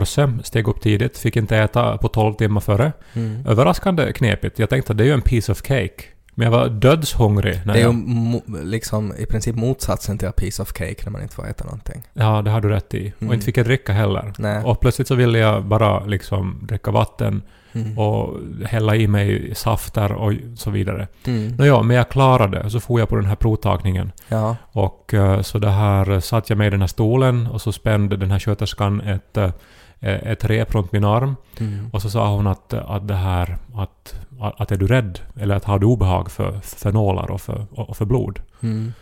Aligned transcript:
morse, 0.00 0.28
steg 0.44 0.68
upp 0.68 0.80
tidigt, 0.80 1.18
fick 1.18 1.36
inte 1.36 1.56
äta 1.56 1.98
på 1.98 2.08
12 2.08 2.34
timmar 2.34 2.60
före. 2.60 2.92
Mm. 3.14 3.46
Överraskande 3.46 4.12
knepigt. 4.12 4.58
Jag 4.58 4.70
tänkte 4.70 4.92
att 4.92 4.98
det 4.98 5.04
är 5.04 5.06
ju 5.06 5.12
en 5.14 5.22
piece 5.22 5.52
of 5.52 5.58
cake. 5.62 6.04
Men 6.34 6.44
jag 6.44 6.50
var 6.58 6.68
dödshungrig 6.68 7.60
när 7.64 7.72
Det 7.74 7.78
är 7.80 7.82
ju 7.82 7.86
jag... 7.86 7.94
mo- 7.94 8.64
liksom 8.64 9.12
i 9.18 9.26
princip 9.26 9.56
motsatsen 9.56 10.18
till 10.18 10.28
a 10.28 10.32
piece 10.36 10.62
of 10.62 10.68
cake 10.72 10.96
när 11.04 11.10
man 11.10 11.22
inte 11.22 11.34
får 11.34 11.48
äta 11.48 11.64
någonting. 11.64 12.02
Ja, 12.12 12.42
det 12.42 12.50
har 12.50 12.60
du 12.60 12.68
rätt 12.68 12.94
i. 12.94 13.12
Och 13.16 13.22
Mm. 13.22 13.34
inte 13.34 13.46
fick 13.46 13.56
jag 13.58 13.66
dricka 13.66 13.92
heller. 13.92 14.32
Nej. 14.38 14.64
Och 14.64 14.80
plötsligt 14.80 15.08
så 15.08 15.14
ville 15.14 15.38
jag 15.38 15.64
bara 15.64 16.04
liksom 16.04 16.58
dricka 16.62 16.90
vatten 16.90 17.42
Mm. 17.72 17.98
och 17.98 18.36
hälla 18.66 18.96
i 18.96 19.06
mig 19.08 19.54
safter 19.54 20.12
och 20.12 20.32
så 20.56 20.70
vidare. 20.70 21.08
Mm. 21.26 21.48
Nåja, 21.56 21.82
men 21.82 21.96
jag 21.96 22.08
klarade 22.08 22.62
det. 22.62 22.70
Så 22.70 22.80
får 22.80 23.00
jag 23.00 23.08
på 23.08 23.16
den 23.16 23.24
här 23.24 23.34
provtagningen. 23.36 24.12
Ja. 24.28 24.56
Och 24.72 25.14
eh, 25.14 25.42
så 25.42 25.58
det 25.58 25.70
här 25.70 26.20
satt 26.20 26.50
jag 26.50 26.58
mig 26.58 26.66
i 26.66 26.70
den 26.70 26.80
här 26.80 26.86
stolen 26.88 27.46
och 27.46 27.60
så 27.62 27.72
spände 27.72 28.16
den 28.16 28.30
här 28.30 28.38
sköterskan 28.38 29.00
ett, 29.00 29.36
eh, 29.36 29.50
ett 30.00 30.44
rep 30.44 30.74
runt 30.74 30.92
min 30.92 31.04
arm. 31.04 31.36
Mm. 31.60 31.90
Och 31.92 32.02
så 32.02 32.10
sa 32.10 32.34
hon 32.34 32.46
att, 32.46 32.72
att 32.72 33.08
det 33.08 33.14
här, 33.14 33.58
att, 33.74 34.14
att 34.40 34.72
är 34.72 34.76
du 34.76 34.86
rädd? 34.86 35.20
Eller 35.36 35.54
att 35.56 35.64
har 35.64 35.78
du 35.78 35.86
obehag 35.86 36.30
för, 36.30 36.60
för 36.60 36.92
nålar 36.92 37.30
och 37.30 37.40
för, 37.40 37.66
och 37.70 37.96
för 37.96 38.04
blod? 38.04 38.40
Mm. 38.62 38.92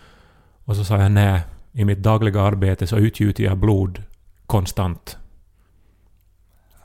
Och 0.65 0.77
så 0.77 0.85
sa 0.85 0.99
jag 0.99 1.13
nej, 1.13 1.41
i 1.73 1.85
mitt 1.85 2.03
dagliga 2.03 2.43
arbete 2.43 2.87
så 2.87 2.97
utgjuter 2.97 3.45
jag 3.45 3.57
blod 3.59 4.03
konstant. 4.47 5.19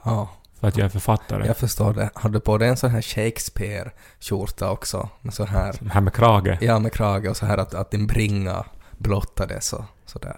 Ja, 0.04 0.30
För 0.60 0.68
att 0.68 0.78
jag 0.78 0.86
är 0.86 0.90
författare. 0.90 1.48
jag 1.48 1.58
förstår 1.58 1.94
det. 1.94 2.10
Har 2.16 2.30
du 2.30 2.40
på 2.40 2.58
dig 2.58 2.70
en 2.70 2.78
sån 2.78 2.90
här 2.92 3.02
Shakespeare-skjorta 3.02 4.70
också? 4.72 5.10
Med 5.22 5.34
så 5.34 5.46
här, 5.46 5.76
Det 5.80 5.90
här 5.90 6.02
med 6.02 6.14
krage. 6.14 6.58
ja 6.62 6.80
med 6.80 6.94
krage 6.94 7.30
och 7.30 7.38
så 7.38 7.46
här 7.46 7.58
att, 7.58 7.74
att 7.74 7.92
din 7.92 8.08
bringa 8.08 8.66
blottades 8.98 9.74
och 9.74 9.86
sådär. 10.06 10.36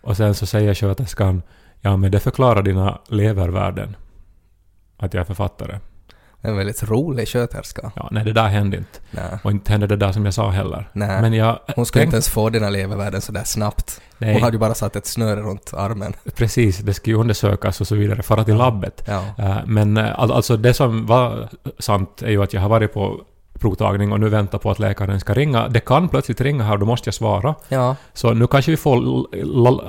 Och 0.00 0.16
sen 0.16 0.34
så 0.34 0.46
säger 0.46 0.74
sköterskan 0.74 1.42
ja 1.80 1.96
men 1.96 2.10
det 2.10 2.20
förklarar 2.20 2.62
dina 2.62 2.98
levervärden. 3.08 3.96
Att 4.98 5.14
jag 5.14 5.20
är 5.20 5.24
författare. 5.24 5.78
En 6.40 6.56
väldigt 6.56 6.82
rolig 6.82 7.28
sköterska. 7.28 7.92
Ja, 7.96 8.08
nej 8.12 8.24
det 8.24 8.32
där 8.32 8.48
hände 8.48 8.76
inte. 8.76 8.98
Nej. 9.10 9.38
Och 9.44 9.50
inte 9.50 9.72
hände 9.72 9.86
det 9.86 9.96
där 9.96 10.12
som 10.12 10.24
jag 10.24 10.34
sa 10.34 10.50
heller. 10.50 10.88
Nej. 10.92 11.20
Men 11.22 11.32
jag 11.32 11.58
Hon 11.74 11.86
skulle 11.86 12.00
tänk- 12.00 12.06
inte 12.08 12.16
ens 12.16 12.28
få 12.28 12.50
dina 12.50 12.70
levervärden 12.70 13.20
sådär 13.20 13.44
snabbt. 13.44 14.00
Nej, 14.18 14.32
Hon 14.32 14.42
hade 14.42 14.54
ju 14.54 14.58
bara 14.58 14.74
satt 14.74 14.96
ett 14.96 15.06
snöre 15.06 15.40
runt 15.40 15.74
armen. 15.74 16.12
precis. 16.36 16.78
Det 16.78 16.94
ska 16.94 17.10
ju 17.10 17.16
undersökas 17.16 17.80
och 17.80 17.86
så 17.86 17.94
vidare. 17.94 18.22
Fara 18.22 18.44
till 18.44 18.56
labbet. 18.56 19.04
Ja. 19.06 19.22
Eh, 19.38 19.56
Men 19.66 19.96
eh, 19.96 20.20
all- 20.20 20.32
alltså 20.32 20.56
det 20.56 20.74
som 20.74 21.06
var 21.06 21.48
sant 21.78 22.22
är 22.22 22.30
ju 22.30 22.42
att 22.42 22.52
jag 22.52 22.60
har 22.60 22.68
varit 22.68 22.92
på 22.94 23.20
provtagning 23.58 24.12
och 24.12 24.20
nu 24.20 24.28
väntar 24.28 24.58
på 24.58 24.70
att 24.70 24.78
läkaren 24.78 25.20
ska 25.20 25.34
ringa. 25.34 25.68
Det 25.68 25.80
kan 25.80 26.08
plötsligt 26.08 26.40
ringa 26.40 26.64
här 26.64 26.72
och 26.72 26.78
då 26.78 26.86
måste 26.86 27.08
jag 27.08 27.14
svara. 27.14 27.54
Ja. 27.68 27.96
Så 28.12 28.34
nu 28.34 28.46
kanske 28.46 28.70
vi 28.70 28.76
får 28.76 29.26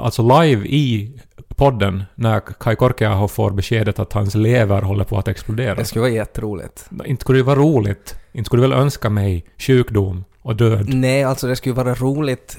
alltså 0.06 0.42
live 0.42 0.66
i 0.68 1.20
podden 1.58 2.04
när 2.16 2.40
Kai 2.40 2.76
Korkeaho 2.76 3.28
får 3.28 3.52
beskedet 3.52 4.00
att 4.00 4.14
hans 4.14 4.36
lever 4.36 4.82
håller 4.82 5.04
på 5.04 5.18
att 5.18 5.28
explodera. 5.28 5.76
Det 5.76 5.86
skulle 5.86 6.02
vara 6.02 6.12
jätteroligt. 6.12 6.90
Inte 7.06 7.22
skulle 7.22 7.40
det 7.40 7.44
vara 7.44 7.60
roligt. 7.60 8.16
Inte 8.32 8.48
skulle 8.48 8.64
du 8.64 8.70
väl 8.70 8.80
önska 8.80 9.10
mig 9.10 9.46
sjukdom 9.58 10.24
och 10.42 10.56
död? 10.56 10.94
Nej, 10.94 11.24
alltså 11.24 11.48
det 11.48 11.56
skulle 11.56 11.76
vara 11.76 11.94
roligt 11.96 12.58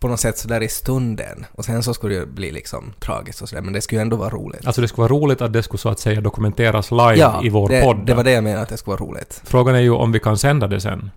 på 0.00 0.08
något 0.08 0.20
sätt 0.20 0.38
sådär 0.38 0.60
i 0.62 0.68
stunden. 0.68 1.46
Och 1.52 1.64
sen 1.64 1.82
så 1.82 1.94
skulle 1.94 2.14
det 2.18 2.26
bli 2.26 2.50
liksom 2.50 2.92
tragiskt 3.00 3.42
och 3.42 3.48
sådär, 3.48 3.62
men 3.62 3.72
det 3.72 3.80
skulle 3.80 4.00
ändå 4.00 4.16
vara 4.16 4.30
roligt. 4.30 4.66
Alltså 4.66 4.80
det 4.80 4.88
skulle 4.88 5.08
vara 5.08 5.20
roligt 5.20 5.40
att 5.40 5.52
det 5.52 5.62
skulle 5.62 5.78
så 5.78 5.88
att 5.88 5.98
säga 6.00 6.20
dokumenteras 6.20 6.90
live 6.90 7.30
i 7.42 7.48
vår 7.48 7.68
det, 7.68 7.82
podd. 7.82 8.06
det 8.06 8.14
var 8.14 8.24
det 8.24 8.30
jag 8.32 8.44
menade 8.44 8.62
att 8.62 8.68
det 8.68 8.76
skulle 8.76 8.96
vara 8.96 9.10
roligt. 9.10 9.42
Frågan 9.44 9.74
är 9.74 9.80
ju 9.80 9.90
om 9.90 10.12
vi 10.12 10.20
kan 10.20 10.38
sända 10.38 10.66
det 10.66 10.80
sen. 10.80 11.10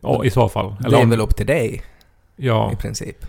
Och 0.00 0.26
i 0.26 0.30
så 0.30 0.48
fall. 0.48 0.76
det 0.80 0.96
är 0.96 1.02
om, 1.02 1.10
väl 1.10 1.20
upp 1.20 1.36
till 1.36 1.46
dig 1.46 1.82
Ja. 2.36 2.72
i 2.72 2.76
princip. 2.76 3.26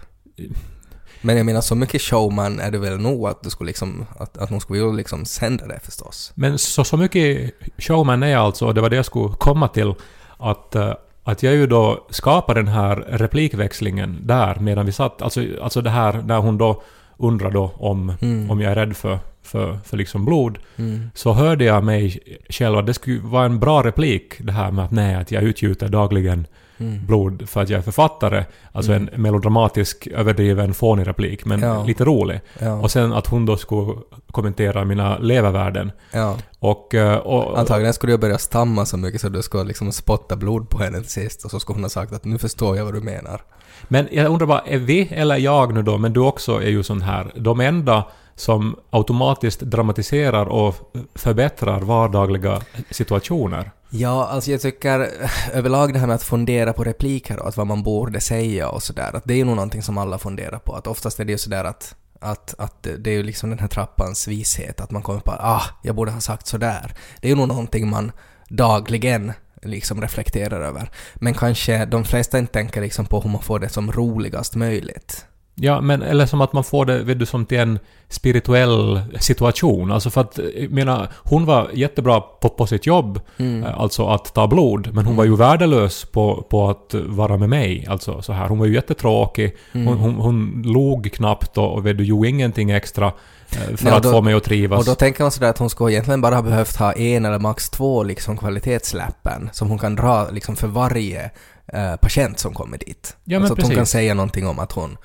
Men 1.22 1.38
jag 1.38 1.46
menar, 1.46 1.62
så 1.62 1.76
mycket 1.76 2.02
showman 2.02 2.60
är 2.60 2.72
du 2.72 2.78
väl 2.78 2.98
nog 3.00 3.28
att 3.28 3.44
du 3.44 3.50
skulle 3.50 3.68
liksom, 3.68 4.06
att, 4.20 4.38
att 4.38 4.50
någon 4.50 4.62
skulle 4.62 4.80
vilja 4.80 4.94
liksom 4.96 5.26
sända 5.26 5.68
det 5.68 5.80
förstås. 5.84 6.32
Men 6.36 6.58
så, 6.58 6.84
så 6.84 6.98
mycket 6.98 7.52
showman 7.78 8.24
är 8.24 8.28
jag 8.28 8.42
alltså, 8.42 8.66
och 8.66 8.74
det 8.74 8.82
var 8.82 8.90
det 8.90 8.96
jag 8.96 9.06
skulle 9.06 9.34
komma 9.40 9.68
till, 9.68 9.94
att, 10.38 10.76
eh, 10.76 10.94
att 11.24 11.44
jag 11.44 11.54
ju 11.54 11.68
då 11.68 12.08
skapade 12.10 12.60
den 12.60 12.68
här 12.74 12.96
replikväxlingen 13.10 14.20
där 14.28 14.56
medan 14.60 14.86
vi 14.86 14.92
satt, 14.92 15.22
alltså, 15.22 15.42
alltså 15.62 15.82
det 15.82 15.90
här 15.90 16.22
när 16.26 16.38
hon 16.38 16.58
då 16.58 16.82
undrar 17.18 17.52
då 17.52 17.72
om, 17.76 18.14
Mm. 18.22 18.52
om 18.52 18.62
jag 18.62 18.72
är 18.72 18.76
rädd 18.76 18.96
för, 18.98 19.20
för, 19.44 19.80
för 19.86 19.98
liksom 19.98 20.26
blod, 20.26 20.58
Mm. 20.78 21.10
så 21.16 21.34
hörde 21.34 21.64
jag 21.66 21.84
mig 21.84 22.20
själv 22.50 22.78
att 22.78 22.86
det 22.86 22.94
skulle 22.94 23.20
vara 23.20 23.46
en 23.46 23.60
bra 23.60 23.84
replik 23.84 24.34
det 24.40 24.52
här 24.52 24.72
med 24.72 24.86
att 24.86 24.92
nej, 24.92 25.16
att 25.16 25.32
jag 25.32 25.44
utgjuter 25.44 25.90
dagligen 25.90 26.48
Mm. 26.82 27.06
blod 27.06 27.50
för 27.50 27.62
att 27.62 27.70
jag 27.70 27.78
är 27.78 27.82
författare. 27.82 28.46
Alltså 28.72 28.94
en 28.94 29.10
melodramatisk, 29.16 30.08
överdriven, 30.08 30.74
fånig 30.74 31.08
replik, 31.08 31.46
men 31.46 31.60
Ja. 31.60 31.84
lite 31.84 32.06
rolig. 32.06 32.42
Ja. 32.60 32.74
Och 32.74 32.92
sen 32.92 33.14
att 33.14 33.28
hon 33.28 33.46
då 33.46 33.58
skulle 33.58 33.94
kommentera 34.32 34.86
mina 34.86 35.18
levervärden. 35.18 35.92
ja. 36.14 36.36
Och, 36.60 36.96
eh, 36.96 37.18
och, 37.18 37.60
Antagligen 37.60 37.94
skulle 37.94 38.14
jag 38.14 38.20
börja 38.20 38.38
stamma 38.38 38.86
så 38.86 38.98
mycket 38.98 39.22
så 39.22 39.30
du 39.30 39.42
skulle 39.42 39.64
liksom 39.64 39.92
spotta 39.92 40.36
blod 40.36 40.70
på 40.70 40.78
henne 40.78 41.00
till 41.02 41.10
sist 41.10 41.46
och 41.46 41.52
så 41.52 41.60
skulle 41.60 41.76
hon 41.76 41.84
ha 41.84 41.90
sagt 41.90 42.14
att 42.14 42.26
nu 42.26 42.38
förstår 42.38 42.78
jag 42.78 42.86
vad 42.86 42.94
du 42.94 43.02
menar. 43.02 43.42
Men 43.88 44.08
jag 44.12 44.32
undrar 44.32 44.48
bara, 44.48 44.60
är 44.60 44.78
vi 44.78 45.08
eller 45.12 45.38
jag 45.38 45.74
nu 45.74 45.82
då, 45.84 45.98
men 45.98 46.14
du 46.14 46.20
också 46.20 46.62
är 46.62 46.70
ju 46.70 46.84
sån 46.84 47.02
här, 47.02 47.32
de 47.36 47.60
enda 47.60 48.04
som 48.36 48.76
automatiskt 48.90 49.60
dramatiserar 49.60 50.46
och 50.46 50.76
förbättrar 51.16 51.80
vardagliga 51.80 52.62
situationer? 52.90 53.72
Ja, 53.94 54.28
alltså 54.28 54.52
jag 54.52 54.62
tycker 54.62 55.12
överlag 55.54 55.94
det 55.94 56.00
här 56.00 56.08
med 56.08 56.16
att 56.16 56.24
fundera 56.24 56.74
på 56.74 56.84
repliker 56.84 57.40
och 57.40 57.48
att 57.48 57.58
vad 57.58 57.68
man 57.68 57.84
borde 57.84 58.20
säga 58.20 58.70
och 58.70 58.84
sådär, 58.84 59.16
att 59.16 59.24
det 59.26 59.34
är 59.34 59.38
ju 59.38 59.46
nog 59.46 59.56
någonting 59.56 59.84
som 59.84 59.98
alla 59.98 60.18
funderar 60.18 60.60
på. 60.60 60.74
Att 60.74 60.88
oftast 60.88 61.20
är 61.20 61.26
det 61.26 61.32
ju 61.32 61.38
sådär 61.38 61.64
att, 61.64 61.96
att, 62.20 62.56
att 62.58 62.88
det 62.98 63.10
är 63.10 63.14
ju 63.14 63.24
liksom 63.24 63.50
den 63.50 63.60
här 63.60 63.68
trappans 63.68 64.28
vishet, 64.28 64.82
att 64.82 64.92
man 64.92 65.02
kommer 65.02 65.20
på 65.20 65.32
att 65.32 65.40
ah, 65.42 65.64
jag 65.84 65.96
borde 65.96 66.12
ha 66.12 66.20
sagt 66.20 66.48
sådär. 66.48 66.94
Det 67.22 67.28
är 67.28 67.30
ju 67.30 67.36
nog 67.36 67.48
någonting 67.48 67.90
man 67.90 68.12
dagligen 68.50 69.34
liksom 69.62 70.02
reflekterar 70.02 70.62
över. 70.62 70.90
Men 71.16 71.34
kanske 71.34 71.86
de 71.86 72.06
flesta 72.06 72.40
inte 72.40 72.54
tänker 72.54 72.82
liksom 72.82 73.06
på 73.06 73.22
hur 73.22 73.30
man 73.30 73.42
får 73.42 73.60
det 73.60 73.70
som 73.70 73.92
roligast 73.92 74.56
möjligt. 74.56 75.26
Ja, 75.56 75.82
men 75.82 76.02
eller 76.02 76.26
som 76.26 76.42
att 76.42 76.54
man 76.54 76.64
får 76.64 76.86
det, 76.86 77.04
vet 77.04 77.20
du, 77.20 77.26
som 77.26 77.46
till 77.46 77.60
en 77.60 77.80
spirituell 78.10 79.02
situation. 79.20 79.92
Alltså 79.92 80.10
för 80.10 80.22
att, 80.22 80.40
jag 80.58 80.72
menar, 80.72 81.08
hon 81.18 81.46
var 81.46 81.70
jättebra 81.74 82.22
på, 82.22 82.50
på 82.50 82.68
sitt 82.68 82.86
jobb, 82.86 83.20
Mm. 83.38 83.64
eh, 83.64 83.80
alltså 83.80 84.08
att 84.08 84.34
ta 84.34 84.48
blod, 84.48 84.90
men 84.94 85.06
hon 85.06 85.16
var 85.16 85.26
ju 85.26 85.36
värdelös 85.36 86.06
på, 86.06 86.46
på 86.50 86.70
att 86.70 86.94
vara 86.94 87.38
med 87.38 87.50
mig. 87.50 87.86
Alltså 87.90 88.22
så 88.22 88.34
här. 88.34 88.48
Hon 88.50 88.60
var 88.60 88.66
ju 88.66 88.74
jättetråkig, 88.74 89.56
Mm. 89.74 89.88
hon, 89.88 89.98
hon, 89.98 90.16
hon 90.16 90.62
log 90.66 91.12
knappt 91.14 91.58
och, 91.58 91.74
och 91.74 91.86
vet 91.86 91.98
du, 91.98 92.04
gjorde 92.04 92.28
ingenting 92.30 92.72
extra 92.72 93.08
eh, 93.52 93.76
för 93.78 93.88
Ja, 93.88 93.96
att 93.96 94.04
då- 94.04 94.12
få 94.12 94.22
mig 94.22 94.34
att 94.34 94.44
trivas. 94.44 94.80
Och 94.80 94.86
då 94.86 94.96
tänker 94.96 95.24
man 95.24 95.32
sådär 95.32 95.50
att 95.50 95.58
hon 95.58 95.70
skulle 95.70 95.94
egentligen 95.94 96.22
bara 96.22 96.36
ha 96.36 96.42
behövt 96.42 96.76
ha 96.76 96.92
en 96.94 97.26
eller 97.26 97.40
max 97.40 97.70
två 97.70 98.04
liksom 98.04 98.38
kvalitetsläppen 98.38 99.50
som 99.54 99.70
hon 99.70 99.78
kan 99.80 99.96
dra 99.96 100.30
liksom 100.32 100.56
för 100.56 100.68
varje 100.68 101.32
eh, 101.74 101.96
patient 102.02 102.40
som 102.40 102.54
kommer 102.54 102.78
dit. 102.78 103.16
Ja, 103.24 103.40
men 103.40 103.42
alltså 103.42 103.54
att 103.62 103.68
hon 103.68 103.76
kan 103.76 103.86
säga 103.86 104.14
någonting 104.14 104.48
om 104.48 104.60
att 104.60 104.72
hon 104.72 104.98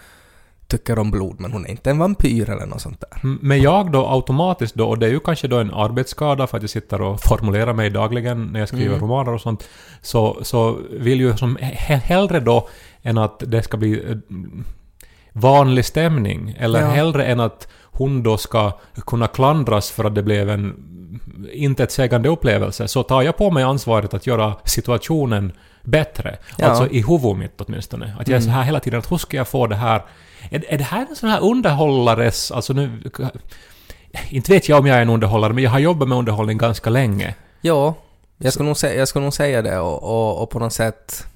tycker 0.69 0.99
om 0.99 1.11
blod 1.11 1.41
men 1.41 1.53
hon 1.53 1.67
är 1.67 1.71
inte 1.71 1.91
en 1.91 1.99
vampyr 1.99 2.51
eller 2.51 2.67
något 2.67 2.81
sånt 2.81 3.01
där. 3.01 3.21
Mm, 3.25 3.39
Men 3.43 3.63
jag 3.63 3.93
då 3.93 4.07
automatiskt 4.09 4.75
då, 4.75 4.89
och 4.89 4.99
det 4.99 5.07
är 5.07 5.11
ju 5.11 5.21
kanske 5.21 5.49
då 5.49 5.59
en 5.59 5.75
arbetsskada 5.75 6.47
för 6.47 6.57
att 6.57 6.63
jag 6.63 6.71
sitter 6.71 7.01
och 7.01 7.21
formulerar 7.21 7.73
mig 7.73 7.91
dagligen 7.91 8.45
när 8.47 8.61
jag 8.61 8.69
skriver 8.69 8.87
Mm. 8.97 9.01
romaner 9.01 9.35
och 9.35 9.41
sånt, 9.41 9.69
så, 10.01 10.39
så 10.43 10.79
vill 10.91 11.21
ju 11.21 11.37
som 11.37 11.57
he- 11.59 11.97
hellre 11.97 12.41
då 12.41 12.69
än 13.03 13.19
att 13.19 13.43
det 13.47 13.63
ska 13.63 13.77
bli 13.77 14.11
eh, 14.11 14.17
vanlig 15.33 15.85
stämning, 15.85 16.55
eller 16.59 16.81
Ja. 16.81 16.87
hellre 16.87 17.25
än 17.25 17.41
att 17.41 17.69
hon 17.83 18.23
då 18.23 18.37
ska 18.37 18.73
kunna 19.07 19.27
klandras 19.27 19.91
för 19.91 20.05
att 20.05 20.15
det 20.15 20.23
blev 20.23 20.51
en 20.51 20.75
intetsägande 21.53 22.29
upplevelse, 22.29 22.89
så 22.89 23.03
tar 23.03 23.23
jag 23.23 23.37
på 23.37 23.51
mig 23.51 23.63
ansvaret 23.63 24.15
att 24.15 24.27
göra 24.27 24.55
situationen 24.65 25.53
bättre. 25.83 26.37
Ja. 26.59 26.67
Alltså 26.67 26.89
i 26.89 27.03
huvudet 27.09 27.37
mitt 27.39 27.61
åtminstone. 27.61 28.17
Att 28.21 28.29
jag 28.29 28.37
är 28.37 28.41
så 28.41 28.51
här 28.51 28.63
hela 28.63 28.81
tiden, 28.81 28.99
att 28.99 29.13
hur 29.13 29.17
ska 29.17 29.37
jag 29.37 29.49
få 29.49 29.67
det 29.67 29.77
här... 29.77 30.03
Är, 30.51 30.65
är 30.69 30.79
det 30.79 30.85
här 30.85 31.07
en 31.11 31.17
sån 31.17 31.29
här 31.31 31.41
underhållares... 31.41 32.51
Alltså 32.51 32.73
nu... 32.73 33.03
Inte 34.29 34.53
vet 34.53 34.69
jag 34.69 34.79
om 34.79 34.87
jag 34.87 34.97
är 34.97 35.03
en 35.03 35.11
underhållare, 35.11 35.53
men 35.53 35.65
jag 35.65 35.71
har 35.71 35.79
jobbat 35.79 36.09
med 36.09 36.19
underhållning 36.19 36.59
ganska 36.59 36.91
länge. 36.91 37.35
Ja, 37.61 37.95
jag 38.39 38.53
skulle 38.53 38.69
nog, 38.69 38.77
jag 38.83 39.09
ska 39.09 39.21
nog 39.21 39.35
säga 39.35 39.63
det 39.63 39.79
och, 39.79 40.03
och, 40.03 40.43
och 40.43 40.51
på 40.51 40.59
något 40.59 40.73
sätt... 40.73 41.27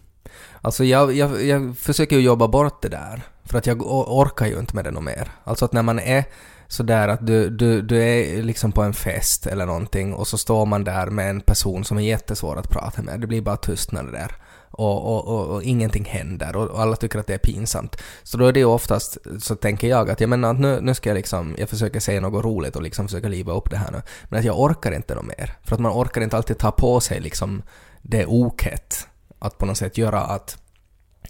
Alltså 0.62 0.84
jag, 0.84 1.16
jag, 1.16 1.44
jag 1.44 1.76
försöker 1.78 2.16
ju 2.16 2.22
jobba 2.22 2.48
bort 2.48 2.82
det 2.82 2.88
där. 2.88 3.22
För 3.44 3.58
att 3.58 3.66
jag 3.66 3.82
orkar 4.12 4.46
ju 4.46 4.58
inte 4.58 4.76
med 4.76 4.84
det 4.84 4.90
något 4.90 5.04
mer. 5.04 5.28
Alltså 5.44 5.64
att 5.64 5.72
när 5.72 5.82
man 5.82 5.98
är 5.98 6.24
sådär 6.68 7.08
att 7.08 7.26
du, 7.26 7.50
du, 7.50 7.82
du 7.82 8.02
är 8.02 8.42
liksom 8.42 8.72
på 8.72 8.82
en 8.82 8.94
fest 8.94 9.46
eller 9.46 9.66
någonting 9.66 10.14
och 10.14 10.28
så 10.28 10.38
står 10.38 10.66
man 10.66 10.84
där 10.84 11.06
med 11.06 11.30
en 11.30 11.40
person 11.40 11.84
som 11.84 11.98
är 11.98 12.02
jättesvår 12.02 12.58
att 12.58 12.70
prata 12.70 13.02
med. 13.02 13.20
Det 13.20 13.26
blir 13.26 13.40
bara 13.40 13.56
tystnad 13.56 14.12
där. 14.12 14.36
Och, 14.70 15.16
och, 15.16 15.28
och, 15.28 15.54
och 15.54 15.62
ingenting 15.62 16.04
händer 16.04 16.56
och, 16.56 16.80
alla 16.80 16.96
tycker 16.96 17.18
att 17.18 17.26
det 17.26 17.34
är 17.34 17.38
pinsamt. 17.38 17.96
Så 18.22 18.36
då 18.36 18.46
är 18.46 18.52
det 18.52 18.60
ju 18.60 18.66
oftast, 18.66 19.18
så 19.38 19.56
tänker 19.56 19.88
jag 19.88 20.10
att 20.10 20.20
jag 20.20 20.30
menar 20.30 20.50
att 20.50 20.60
nu, 20.60 20.80
nu 20.80 20.94
ska 20.94 21.10
jag 21.10 21.14
liksom, 21.16 21.54
jag 21.58 21.68
försöker 21.68 22.00
säga 22.00 22.20
något 22.20 22.44
roligt 22.44 22.76
och 22.76 22.82
liksom 22.82 23.08
försöka 23.08 23.28
liva 23.28 23.52
upp 23.52 23.70
det 23.70 23.76
här 23.76 23.90
nu. 23.92 24.02
Men 24.24 24.38
att 24.38 24.44
jag 24.44 24.60
orkar 24.60 24.92
inte 24.92 25.14
något 25.14 25.38
mer. 25.38 25.54
För 25.64 25.74
att 25.74 25.80
man 25.80 25.92
orkar 25.92 26.20
inte 26.20 26.36
alltid 26.36 26.58
ta 26.58 26.70
på 26.70 27.00
sig 27.00 27.20
liksom 27.20 27.62
det 28.02 28.26
oket. 28.26 29.08
Att 29.38 29.58
på 29.58 29.66
något 29.66 29.78
sätt 29.78 29.98
göra 29.98 30.20
att, 30.20 30.58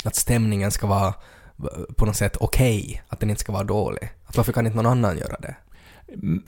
att 0.05 0.17
stämningen 0.17 0.71
ska 0.71 0.87
vara 0.87 1.15
på 1.97 2.07
något 2.07 2.17
sätt 2.17 2.37
okej. 2.41 3.03
att 3.09 3.21
den 3.21 3.31
inte 3.31 3.41
ska 3.41 3.53
vara 3.53 3.65
dålig. 3.65 4.13
Att 4.27 4.37
varför 4.37 4.53
kan 4.53 4.67
inte 4.67 4.77
någon 4.77 4.87
annan 4.87 5.19
göra 5.19 5.37
det? 5.41 5.57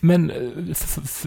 Men 0.00 0.30
eh, 0.30 0.36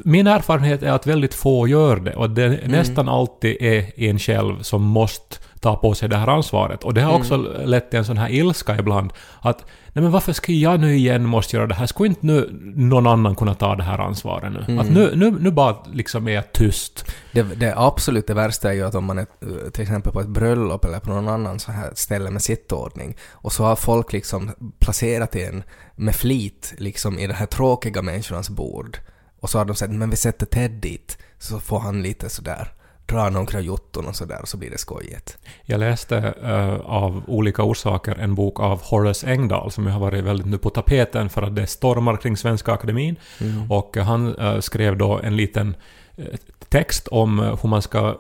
min 0.03 0.27
erfarenhet 0.27 0.83
är 0.83 0.91
att 0.91 1.07
väldigt 1.07 1.33
få 1.33 1.67
gör 1.67 1.95
det 1.95 2.15
och 2.15 2.29
det 2.29 2.45
Mm. 2.45 2.71
nästan 2.71 3.09
alltid 3.09 3.57
är 3.61 3.99
en 3.99 4.19
själv 4.19 4.61
som 4.61 4.81
måste 4.83 5.37
ta 5.65 5.75
på 5.75 5.93
sig 5.93 6.09
det 6.09 6.17
här 6.17 6.27
ansvaret. 6.27 6.83
Och 6.83 6.93
det 6.93 7.01
har 7.01 7.09
Mm. 7.09 7.21
också 7.21 7.37
lett 7.65 7.89
till 7.89 7.99
en 7.99 8.05
sån 8.05 8.17
här 8.17 8.29
ilska 8.29 8.75
ibland 8.79 9.13
att 9.41 9.65
nej 9.93 10.03
men 10.03 10.11
varför 10.11 10.33
ska 10.33 10.51
jag 10.51 10.79
nu 10.79 10.95
igen 10.95 11.25
måste 11.25 11.55
göra 11.55 11.67
det 11.67 11.75
här? 11.75 11.85
Skulle 11.85 12.09
inte 12.09 12.25
nu 12.25 12.49
någon 12.75 13.07
annan 13.07 13.35
kunna 13.35 13.53
ta 13.53 13.75
det 13.75 13.83
här 13.83 13.99
ansvaret 13.99 14.51
nu? 14.51 14.65
Mm. 14.67 14.79
Att 14.79 14.89
nu, 14.89 15.11
nu, 15.15 15.31
nu 15.31 15.51
bara 15.51 15.75
liksom 15.93 16.27
är 16.27 16.31
jag 16.31 16.51
tyst. 16.53 17.05
Det, 17.31 17.43
det 17.43 17.73
absolut 17.77 18.27
det 18.27 18.33
värsta 18.33 18.69
är 18.69 18.73
ju 18.73 18.83
att 18.85 18.95
om 18.95 19.05
man 19.05 19.17
är 19.17 19.25
eh, 19.41 19.69
till 19.71 19.81
exempel 19.81 20.11
på 20.13 20.21
ett 20.21 20.27
bröllop 20.27 20.85
eller 20.85 20.99
på 20.99 21.09
någon 21.09 21.27
annan 21.27 21.59
så 21.59 21.71
här 21.71 21.91
ställe 21.95 22.31
med 22.31 22.41
sittordning 22.41 23.15
och 23.31 23.53
så 23.53 23.63
har 23.63 23.75
folk 23.75 24.13
liksom 24.13 24.51
placerat 24.79 25.35
en 25.35 25.63
med 25.95 26.15
flit 26.15 26.73
liksom 26.77 27.19
i 27.19 27.27
de 27.27 27.33
här 27.33 27.45
tråkiga 27.45 28.01
människornas 28.01 28.49
bord 28.49 28.97
och 29.41 29.49
så 29.49 29.57
har 29.57 29.65
de 29.65 29.75
sagt 29.75 29.91
men 29.93 30.09
vi 30.09 30.15
sätter 30.15 30.45
Ted 30.45 30.71
dit 30.71 31.17
så 31.39 31.59
får 31.59 31.79
han 31.79 32.01
lite 32.03 32.29
sådär 32.29 32.71
dra 33.05 33.29
några 33.29 33.59
jotton 33.59 34.07
och 34.07 34.15
sådär 34.15 34.41
så 34.43 34.57
blir 34.57 34.69
det 34.69 34.77
skojigt. 34.77 35.37
Jag 35.63 35.79
läste 35.79 36.33
eh, 36.43 36.75
av 36.79 37.23
olika 37.27 37.63
orsaker 37.63 38.15
en 38.15 38.35
bok 38.35 38.59
av 38.59 38.81
Horace 38.81 39.27
Engdahl 39.27 39.71
som 39.71 39.87
har 39.87 39.99
varit 39.99 40.23
väldigt 40.23 40.47
nu 40.47 40.57
på 40.57 40.69
tapeten 40.69 41.29
för 41.29 41.41
att 41.41 41.55
det 41.55 41.67
stormar 41.67 42.17
kring 42.17 42.37
Svenska 42.37 42.71
Akademin. 42.71 43.15
Mm. 43.41 43.71
Och 43.71 43.97
han 43.97 44.35
eh, 44.35 44.59
skrev 44.59 44.97
då 44.97 45.19
en 45.23 45.35
liten 45.35 45.75
eh, 46.15 46.25
text 46.69 47.07
om 47.07 47.39
hur 47.39 47.69
man 47.69 47.81
ska 47.81 48.15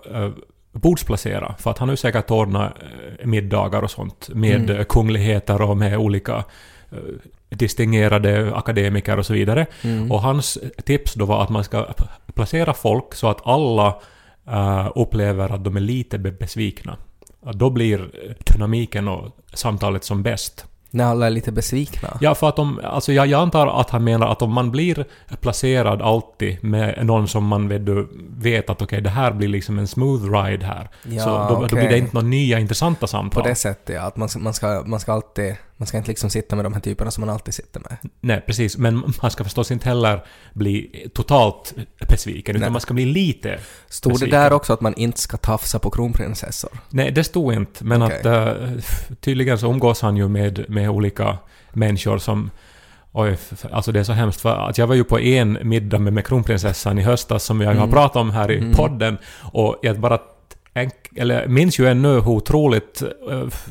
bordsplacera. 0.71 1.55
För 1.59 1.71
att 1.71 1.77
han 1.77 1.89
har 1.89 1.93
ju 1.93 1.97
säkert 1.97 2.31
ordnat 2.31 2.73
middagar 3.23 3.81
och 3.81 3.91
sånt 3.91 4.29
med 4.33 4.69
Mm. 4.69 4.85
kungligheter 4.85 5.61
och 5.61 5.77
med 5.77 5.97
olika 5.97 6.43
distingerade 7.49 8.55
akademiker 8.55 9.19
och 9.19 9.25
så 9.25 9.33
vidare. 9.33 9.65
Mm. 9.81 10.11
Och 10.11 10.21
hans 10.21 10.57
tips 10.85 11.13
då 11.13 11.25
var 11.25 11.43
att 11.43 11.49
man 11.49 11.63
ska 11.63 11.87
placera 12.33 12.73
folk 12.73 13.13
så 13.13 13.27
att 13.27 13.47
alla 13.47 13.95
eh, 14.51 14.87
upplever 14.95 15.49
att 15.53 15.63
de 15.63 15.75
är 15.75 15.79
lite 15.81 16.17
be- 16.17 16.31
besvikna. 16.31 16.97
Då 17.53 17.69
blir 17.69 17.99
eh, 18.01 18.53
dynamiken 18.53 19.07
och 19.07 19.37
samtalet 19.53 20.03
som 20.03 20.23
bäst. 20.23 20.65
När 20.91 21.05
alla 21.05 21.25
är 21.25 21.29
lite 21.29 21.51
besvikna. 21.51 22.17
Ja, 22.21 22.35
för 22.35 22.49
att 22.49 22.59
om, 22.59 22.81
alltså 22.83 23.13
jag, 23.13 23.27
jag 23.27 23.41
antar 23.41 23.67
att 23.81 23.89
han 23.89 24.03
menar 24.03 24.27
att 24.27 24.41
om 24.41 24.53
man 24.53 24.71
blir 24.71 25.05
placerad 25.41 26.01
alltid 26.01 26.63
med 26.63 27.05
någon 27.05 27.27
som 27.27 27.45
man 27.45 27.67
vet, 27.67 27.81
vet 28.29 28.69
att 28.69 28.81
okej, 28.81 29.01
det 29.01 29.09
här 29.09 29.31
blir 29.31 29.47
liksom 29.47 29.79
en 29.79 29.87
smooth 29.87 30.23
ride 30.23 30.65
här. 30.65 30.89
Ja, 31.03 31.23
så 31.23 31.29
då, 31.29 31.47
då 31.59 31.65
okej. 31.65 31.79
blir 31.79 31.89
det 31.89 31.97
inte 31.97 32.13
några 32.13 32.27
nya 32.27 32.59
intressanta 32.59 32.99
På 32.99 33.07
samtal. 33.07 33.43
det 33.43 33.55
sättet 33.55 33.95
ja, 33.95 34.01
att 34.01 34.17
man, 34.17 34.29
man, 34.37 34.53
ska, 34.53 34.83
man 34.85 34.99
ska 34.99 35.13
alltid, 35.13 35.55
man 35.77 35.87
ska 35.87 35.97
inte 35.97 36.09
liksom 36.11 36.29
sitta 36.29 36.55
med 36.55 36.65
de 36.65 36.73
här 36.73 36.79
typerna 36.81 37.11
som 37.11 37.21
man 37.21 37.29
alltid 37.29 37.53
sitter 37.53 37.79
med. 37.79 37.97
Nej, 38.21 38.41
precis. 38.47 38.77
Men 38.77 39.13
man 39.21 39.31
ska 39.31 39.43
förstås 39.43 39.71
inte 39.71 39.89
heller 39.89 40.25
bli 40.53 41.05
totalt 41.13 41.73
besviken, 42.09 42.55
utan 42.55 42.71
man 42.71 42.81
ska 42.81 42.93
bli 42.93 43.05
lite 43.05 43.59
Stod 43.87 44.11
det 44.11 44.13
Besviken. 44.13 44.39
där 44.39 44.53
också 44.53 44.73
att 44.73 44.81
man 44.81 44.93
inte 44.93 45.19
ska 45.21 45.37
tafsa 45.37 45.79
på 45.79 45.89
kronprinsessor? 45.89 46.69
Nej, 46.89 47.11
det 47.11 47.23
stod 47.23 47.53
inte, 47.53 47.83
men 47.83 48.01
Okej. 48.01 48.19
att 48.19 48.25
uh, 48.25 48.79
tydligen 49.21 49.57
så 49.57 49.67
umgås 49.71 50.01
han 50.01 50.17
ju 50.17 50.27
med, 50.27 50.65
med 50.69 50.89
olika 50.89 51.37
människor 51.73 52.17
som 52.17 52.51
Oj, 53.17 53.37
alltså 53.71 53.91
det 53.91 53.99
är 53.99 54.03
så 54.03 54.13
hemskt 54.13 54.41
för 54.41 54.69
att 54.69 54.77
jag 54.77 54.87
var 54.87 54.95
ju 54.95 55.03
på 55.03 55.19
en 55.19 55.57
middag 55.63 55.99
med, 55.99 56.13
med 56.13 56.25
kronprinsessan 56.27 56.99
i 56.99 57.01
höstas 57.01 57.43
som 57.43 57.61
jag 57.61 57.73
ju 57.73 57.77
har 57.79 57.83
Mm. 57.85 57.93
pratat 57.93 58.15
om 58.15 58.31
här 58.31 58.51
i 58.51 58.57
Mm. 58.57 58.73
podden 58.73 59.17
och 59.41 59.79
jag 59.81 59.99
bara 59.99 60.19
tänk, 60.75 60.93
eller 61.15 61.47
minns 61.47 61.79
ju 61.79 61.87
ännu 61.87 62.07
hur 62.09 62.27
otroligt 62.27 63.03
f- 63.47 63.67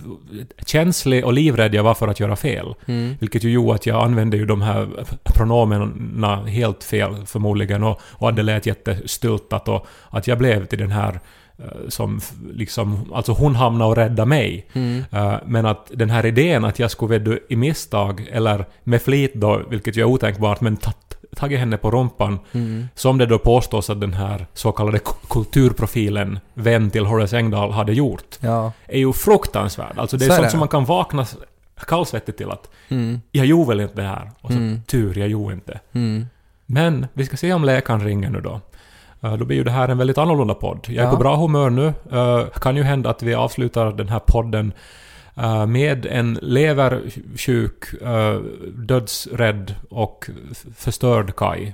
känslig 0.66 1.24
och 1.24 1.32
livrädd 1.32 1.74
jag 1.74 1.82
var 1.82 1.94
för 1.94 2.08
att 2.08 2.20
göra 2.20 2.36
fel. 2.36 2.74
Mm. 2.86 3.14
Vilket 3.20 3.44
ju 3.44 3.50
gjorde 3.50 3.74
att 3.74 3.86
jag 3.86 4.04
använde 4.04 4.36
ju 4.36 4.46
de 4.46 4.62
här 4.62 4.88
pronomenerna 5.24 6.36
helt 6.46 6.84
fel 6.84 7.26
förmodligen 7.26 7.82
och, 7.84 8.00
och 8.12 8.28
att 8.28 8.36
det 8.36 8.42
lät 8.42 8.66
jättestyltat 8.66 9.68
och 9.68 9.86
att 10.10 10.26
jag 10.26 10.38
blev 10.38 10.66
till 10.66 10.78
den 10.78 10.90
här 10.90 11.20
eh, 11.58 11.64
som 11.88 12.20
liksom, 12.52 13.12
alltså 13.14 13.32
hon 13.32 13.54
hamnade 13.54 13.90
och 13.90 13.96
räddade 13.96 14.28
mig. 14.28 14.66
Mm. 14.72 15.04
Eh, 15.12 15.34
Men 15.46 15.66
att 15.66 15.90
den 15.94 16.10
här 16.10 16.26
idén 16.26 16.64
att 16.64 16.78
jag 16.78 16.90
skulle 16.90 17.38
i 17.48 17.56
misstag, 17.56 18.28
eller 18.32 18.64
med 18.84 19.02
flit 19.02 19.34
då, 19.34 19.60
vilket 19.70 19.96
ju 19.96 20.00
är 20.00 20.04
otänkbart, 20.06 20.60
men 20.60 20.76
ta- 20.76 20.92
tagit 21.34 21.58
henne 21.58 21.76
på 21.76 21.90
rumpan, 21.90 22.38
Mm. 22.52 22.88
som 22.94 23.18
det 23.18 23.26
då 23.26 23.38
påstås 23.38 23.90
att 23.90 24.00
den 24.00 24.12
här 24.14 24.46
så 24.54 24.72
kallade 24.72 24.98
ku- 24.98 25.26
kulturprofilen, 25.30 26.38
vän 26.54 26.90
till 26.90 27.06
Horace 27.06 27.36
Engdahl, 27.36 27.70
hade 27.72 27.92
gjort, 27.92 28.36
Ja. 28.40 28.72
är 28.86 28.98
ju 28.98 29.12
fruktansvärd. 29.12 29.98
Alltså 29.98 30.16
det 30.16 30.24
är 30.24 30.26
Så 30.28 30.32
är 30.32 30.36
sånt 30.36 30.46
det. 30.46 30.50
som 30.50 30.58
man 30.60 30.68
kan 30.68 30.84
vakna 30.84 31.26
kallsvettigt 31.86 32.38
till 32.38 32.50
att 32.50 32.68
Mm. 32.88 33.20
jag 33.32 33.46
gjorde 33.46 33.68
väl 33.68 33.80
inte 33.80 33.94
det 33.94 34.08
här. 34.08 34.30
Och 34.40 34.50
så 34.50 34.56
Mm. 34.56 34.82
tur, 34.86 35.18
jag 35.18 35.28
gjorde 35.28 35.54
inte. 35.54 35.80
Mm. 35.92 36.26
Men 36.66 37.06
vi 37.12 37.24
ska 37.26 37.36
se 37.36 37.52
om 37.52 37.64
läkaren 37.64 38.04
ringer 38.04 38.30
nu 38.30 38.40
då. 38.40 38.60
Eh, 39.22 39.36
Då 39.36 39.44
blir 39.44 39.56
ju 39.56 39.64
det 39.64 39.70
här 39.70 39.88
en 39.88 39.98
väldigt 39.98 40.18
annorlunda 40.18 40.54
podd. 40.54 40.80
Jag 40.88 40.96
är 40.96 41.02
Ja. 41.02 41.10
på 41.10 41.16
bra 41.16 41.36
humör 41.36 41.70
nu. 41.70 41.86
Eh, 42.12 42.44
Kan 42.60 42.76
ju 42.76 42.82
hända 42.82 43.10
att 43.10 43.22
vi 43.22 43.34
avslutar 43.34 43.92
den 43.92 44.08
här 44.08 44.18
podden 44.26 44.72
eh, 45.36 45.66
med 45.66 46.06
en 46.06 46.38
leversjuk, 46.42 48.02
eh, 48.02 48.38
dödsrädd 48.74 49.74
och 49.90 50.30
förstörd 50.76 51.36
Kai. 51.36 51.72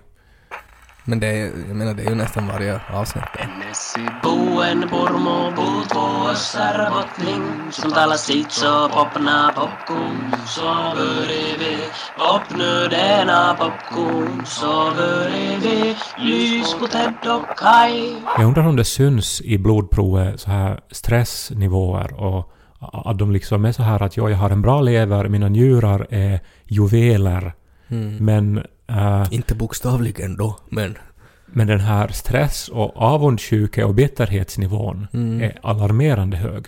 Men 1.05 1.21
det 1.21 1.27
är, 1.27 1.53
jag 1.69 1.77
menar, 1.77 1.95
det 1.95 2.03
är 2.03 2.09
ju 2.09 2.15
nästan 2.15 2.49
varje 2.49 2.81
avsnitt. 2.93 3.25
det. 3.35 3.49
Messi 3.67 4.01
buen 4.23 4.89
purmo 4.89 5.51
puut 5.57 5.91
össärbotling 6.31 7.43
Som 7.71 7.93
talar 7.93 8.17
sitt 8.17 8.53
så 8.53 8.89
popna 8.89 9.53
popcorn 9.55 10.35
Så 10.47 10.63
börjar 10.97 11.59
vi 11.59 11.77
popnu 12.19 12.89
denna 12.89 13.55
popcorn 13.55 14.47
Så 14.47 14.93
börjar 14.97 15.61
vi 15.61 15.97
lys 16.19 16.75
på 16.75 16.87
Ted 16.87 17.15
och 17.27 17.59
Kai 17.59 18.17
Jag 18.39 18.47
undrar 18.47 18.67
om 18.67 18.77
det 18.77 18.85
syns 18.85 19.41
i 19.41 19.59
blodprovet 19.59 20.41
så 20.41 20.51
här 20.51 20.81
stressnivåer 20.91 22.21
och 22.21 22.53
att 22.81 23.19
de 23.19 23.33
liksom 23.33 23.65
är 23.65 23.73
så 23.73 23.83
här 23.83 24.03
att 24.03 24.17
ja, 24.17 24.31
jag 24.31 24.37
har 24.37 24.51
en 24.51 24.63
bra 24.63 24.81
lever, 24.81 25.29
mina 25.29 25.49
njurar 25.49 26.07
är 26.11 26.41
juveler, 26.67 27.53
Mm. 27.89 28.17
men 28.25 28.59
eh, 28.89 29.27
Inte 29.31 29.55
bokstavligen 29.55 30.37
då, 30.37 30.57
men... 30.69 30.99
Men 31.47 31.67
den 31.67 31.81
här 31.81 32.09
stress 32.09 32.69
och 32.69 32.97
avundsjuke 32.97 33.85
och 33.85 33.95
bitterhetsnivån 33.95 35.07
Mm. 35.13 35.43
är 35.43 35.53
alarmerande 35.63 36.37
hög. 36.37 36.65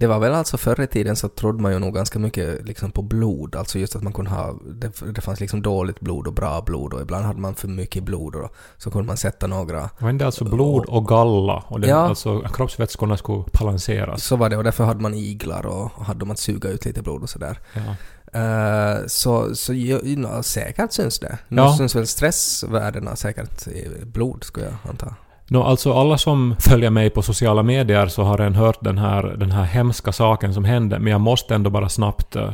Det 0.00 0.06
var 0.06 0.18
väl 0.18 0.34
alltså 0.34 0.56
förr 0.58 0.80
i 0.80 0.86
tiden 0.86 1.16
så 1.16 1.28
trodde 1.28 1.62
man 1.62 1.72
ju 1.72 1.78
nog 1.78 1.94
ganska 1.94 2.18
mycket 2.18 2.64
liksom 2.66 2.90
på 2.90 3.02
blod, 3.02 3.56
alltså 3.56 3.78
just 3.78 3.96
att 3.96 4.02
man 4.02 4.12
kunde 4.12 4.30
ha, 4.30 4.54
det, 4.74 4.92
det 5.14 5.20
fanns 5.20 5.40
liksom 5.40 5.62
dåligt 5.62 6.00
blod 6.00 6.26
och 6.26 6.32
bra 6.34 6.62
blod 6.66 6.92
och 6.94 7.00
ibland 7.02 7.24
hade 7.24 7.40
man 7.40 7.54
för 7.54 7.68
mycket 7.68 8.02
blod 8.04 8.34
och 8.34 8.50
så 8.76 8.90
kunde 8.90 9.06
man 9.06 9.16
sätta 9.16 9.46
några. 9.46 9.90
Men 9.98 10.18
det 10.18 10.24
är 10.24 10.26
alltså 10.26 10.44
blod 10.44 10.84
och 10.86 11.06
galla 11.08 11.64
och 11.68 11.80
det, 11.80 11.88
Ja. 11.88 11.96
alltså 11.96 12.40
kroppsvätskorna 12.40 13.16
skulle 13.16 13.44
balanseras. 13.58 14.24
Så 14.24 14.36
var 14.36 14.48
det 14.48 14.56
och 14.56 14.64
därför 14.64 14.84
hade 14.84 15.00
man 15.00 15.14
iglar 15.14 15.66
och, 15.66 15.90
hade 16.04 16.18
de 16.20 16.30
att 16.30 16.38
suga 16.38 16.68
ut 16.70 16.84
lite 16.84 17.02
blod 17.02 17.22
och 17.22 17.30
sådär. 17.30 17.58
Ja. 17.74 17.94
Eh, 18.40 18.98
så 19.06 19.54
så 19.54 19.72
nå, 20.02 20.42
säkert 20.42 20.92
syns 20.92 21.18
det. 21.18 21.38
Nu 21.48 21.62
Ja. 21.62 21.76
syns 21.78 21.94
väl 21.96 22.06
stressvärdena 22.06 23.16
säkert 23.16 23.66
i 23.68 24.04
blod, 24.04 24.44
skulle 24.44 24.66
jag 24.66 24.74
anta. 24.90 25.14
Nå, 25.50 25.64
alltså 25.64 25.92
alla 25.92 26.18
som 26.18 26.56
följer 26.58 26.90
mig 26.90 27.10
på 27.10 27.22
sociala 27.22 27.62
medier 27.62 28.06
så 28.06 28.22
har 28.22 28.38
redan 28.38 28.54
hört 28.54 28.78
den 28.80 28.98
här, 28.98 29.22
den 29.22 29.50
här 29.50 29.64
hemska 29.64 30.12
saken 30.12 30.54
som 30.54 30.64
hände, 30.64 30.98
men 30.98 31.12
jag 31.12 31.20
måste 31.20 31.54
ändå 31.54 31.70
bara 31.70 31.88
snabbt 31.88 32.36
uh, 32.36 32.50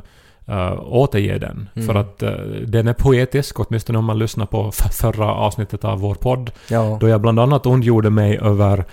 återge 0.81 1.39
den. 1.39 1.69
Mm. 1.75 1.87
För 1.87 1.95
att 1.95 2.23
eh, 2.23 2.31
den 2.67 2.89
är 2.89 2.93
poetisk, 2.93 3.61
åtminstone 3.61 3.99
om 3.99 4.05
man 4.05 4.19
lyssnar 4.19 4.47
på 4.47 4.73
förra 4.93 5.35
avsnittet 5.35 5.85
av 5.85 6.01
vår 6.01 6.15
podd. 6.15 6.51
Ja. 6.71 6.99
Då 7.01 7.09
jag 7.09 7.21
bland 7.21 7.41
annat 7.41 7.67
ondgjorde 7.67 8.11
mig 8.11 8.39
över... 8.39 8.85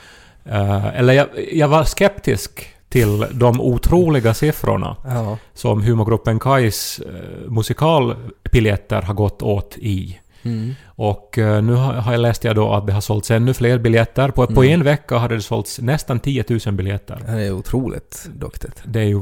eh, 0.45 0.99
eller 0.99 1.13
jag, 1.13 1.27
jag 1.51 1.67
var 1.67 1.83
skeptisk 1.83 2.67
till 2.89 3.25
de 3.31 3.61
otroliga 3.61 4.33
siffrorna 4.33 4.95
ja. 5.03 5.37
som 5.53 5.83
humorgruppen 5.83 6.39
Kais 6.39 6.99
eh, 6.99 7.51
musikalbiljetter 7.51 9.01
har 9.01 9.13
gått 9.13 9.41
åt 9.41 9.77
i. 9.77 10.19
Mm. 10.43 10.75
Och 10.85 11.37
eh, 11.37 11.61
nu 11.63 11.73
har, 11.73 12.11
jag 12.11 12.21
läst 12.21 12.43
jag 12.43 12.55
då 12.55 12.73
att 12.73 12.87
det 12.87 12.93
har 12.93 13.01
sålts 13.01 13.31
ännu 13.31 13.53
fler 13.53 13.77
biljetter. 13.79 14.29
På, 14.29 14.47
på 14.47 14.63
Mm. 14.63 14.73
en 14.79 14.83
vecka 14.83 15.17
hade 15.17 15.35
det 15.35 15.41
sålts 15.41 15.79
nästan 15.79 16.19
10 16.19 16.43
000 16.65 16.73
biljetter. 16.75 17.19
Det 17.25 17.31
är 17.31 17.51
otroligt 17.51 18.29
duktigt. 18.35 18.81
Det 18.85 18.99
är 18.99 19.03
ju 19.05 19.21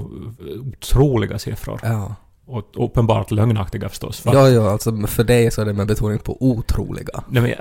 otroliga 0.67 1.39
siffror. 1.39 1.79
Ja. 1.83 2.15
Och 2.51 2.63
uppenbart 2.85 3.31
lögnaktiga 3.31 3.89
förstås. 3.89 4.19
För, 4.19 4.33
Ja, 4.33 4.49
ja, 4.49 4.71
alltså 4.71 5.07
för 5.07 5.23
dig 5.23 5.51
så 5.51 5.61
är 5.61 5.65
det 5.65 5.73
med 5.73 5.87
betoning 5.87 6.19
på 6.19 6.37
otroliga. 6.39 7.23
Nej, 7.29 7.55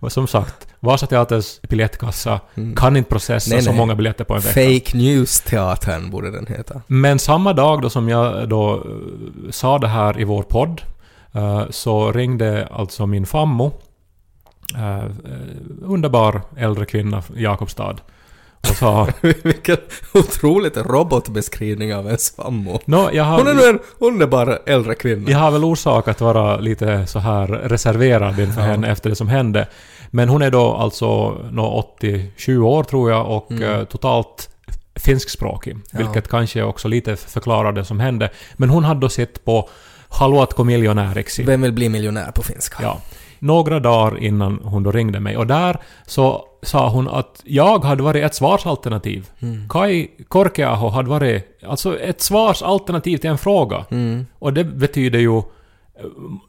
men, 0.00 0.10
som 0.10 0.26
sagt, 0.26 0.68
Vasateaters 0.80 1.60
biljettkassa 1.60 2.40
Mm. 2.54 2.74
kan 2.76 2.96
inte 2.96 3.10
processa 3.10 3.50
Nej, 3.54 3.62
så 3.62 3.70
nej. 3.70 3.78
många 3.78 3.94
biljetter 3.94 4.24
på 4.24 4.34
en 4.34 4.40
vecka. 4.40 4.52
Fake 4.80 4.96
News-teatern 4.96 6.10
borde 6.10 6.30
den 6.30 6.46
heta. 6.46 6.80
Men 6.86 7.18
samma 7.18 7.52
dag 7.52 7.82
då 7.82 7.90
som 7.90 8.08
jag 8.08 8.48
då 8.48 8.74
eh, 8.74 9.50
sa 9.50 9.78
det 9.78 9.88
här 9.88 10.20
i 10.20 10.24
vår 10.24 10.42
podd 10.42 10.80
eh, 10.80 10.95
så 11.70 12.12
ringde 12.12 12.66
alltså 12.70 13.06
min 13.06 13.26
fammo, 13.26 13.72
eh, 14.74 14.96
eh, 15.04 15.10
underbar 15.82 16.40
äldre 16.56 16.84
kvinna 16.86 17.22
i 17.36 17.42
Jakobstad. 17.42 17.96
och 18.60 18.66
sa 18.76 19.08
Vilken 19.42 19.76
otroligt 20.14 20.76
robotbeskrivning 20.76 21.94
av 21.94 22.10
en 22.10 22.18
svammo. 22.18 22.80
Nå, 22.84 23.10
jag 23.12 23.24
har, 23.24 23.38
Hon 23.38 23.46
är 23.48 23.54
nu 23.54 23.68
en 23.68 23.78
underbar 23.98 24.58
äldre 24.66 24.94
kvinna. 24.94 25.30
jag 25.30 25.38
har 25.38 25.50
väl 25.50 25.64
orsak 25.64 26.08
att 26.08 26.20
vara 26.20 26.56
lite 26.56 27.06
så 27.06 27.18
här 27.18 27.46
reserverad 27.46 28.38
inför 28.40 28.60
Ja. 28.60 28.66
henne 28.66 28.90
efter 28.90 29.10
det 29.10 29.16
som 29.16 29.28
hände. 29.28 29.68
Men 30.10 30.28
hon 30.28 30.42
är 30.42 30.50
då 30.50 30.72
alltså 30.74 31.38
nå 31.50 31.66
87 31.98 32.60
år 32.60 32.84
tror 32.84 33.10
jag 33.10 33.30
och 33.36 33.50
Mm. 33.50 33.62
eh, 33.72 33.84
totalt 33.84 34.50
finskspråkig. 34.94 35.76
Ja. 35.90 35.98
Vilket 35.98 36.28
kanske 36.28 36.62
också 36.62 36.88
lite 36.88 37.16
förklarar 37.16 37.72
det 37.72 37.84
som 37.84 38.00
hände. 38.00 38.30
Men 38.56 38.70
hon 38.70 38.84
hade 38.84 39.00
då 39.00 39.08
sett 39.08 39.44
på 39.44 39.68
Haluatko 40.18 40.64
miljonäriksi. 40.64 41.42
Vem 41.42 41.62
vill 41.62 41.72
bli 41.72 41.88
miljonär 41.88 42.30
på 42.30 42.42
finska? 42.42 42.82
Ja. 42.82 43.00
Några 43.38 43.80
dagar 43.80 44.18
innan 44.22 44.60
hon 44.64 44.82
då 44.82 44.92
ringde 44.92 45.20
mig. 45.20 45.36
Och 45.36 45.46
där 45.46 45.78
så 46.06 46.44
sa 46.62 46.88
hon 46.88 47.08
att 47.08 47.42
jag 47.44 47.84
hade 47.84 48.02
varit 48.02 48.24
ett 48.24 48.34
svarsalternativ. 48.34 49.28
Mm. 49.40 49.68
Kai 49.68 50.08
Korkeaho 50.28 50.88
hade 50.88 51.08
varit 51.08 51.60
alltså 51.66 51.98
ett 51.98 52.20
svarsalternativ 52.20 53.18
till 53.18 53.30
en 53.30 53.38
fråga. 53.38 53.84
Mm. 53.90 54.26
Och 54.38 54.52
det 54.52 54.64
betyder 54.64 55.18
ju... 55.18 55.42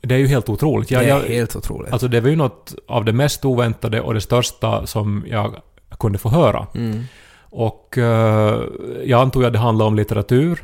Det 0.02 0.16
är 0.16 0.20
ju 0.20 0.28
helt 0.28 0.50
otroligt. 0.50 0.92
Jag, 0.92 1.04
det 1.04 1.10
är 1.10 1.30
helt 1.30 1.56
otroligt. 1.56 1.92
alltså 1.92 2.08
det 2.08 2.22
var 2.22 2.30
ju 2.30 2.36
något 2.36 2.76
av 2.88 3.06
det 3.06 3.14
mest 3.14 3.46
oväntade 3.46 4.02
och 4.02 4.14
det 4.14 4.22
största 4.22 4.88
som 4.88 5.26
jag 5.30 5.56
kunde 6.00 6.18
få 6.18 6.30
höra. 6.30 6.68
Mm. 6.76 7.04
Och 7.40 7.98
eh, 7.98 8.62
jag 9.04 9.22
antog 9.22 9.46
att 9.46 9.54
det 9.54 9.60
handlade 9.60 9.88
om 9.88 9.96
litteratur 9.96 10.64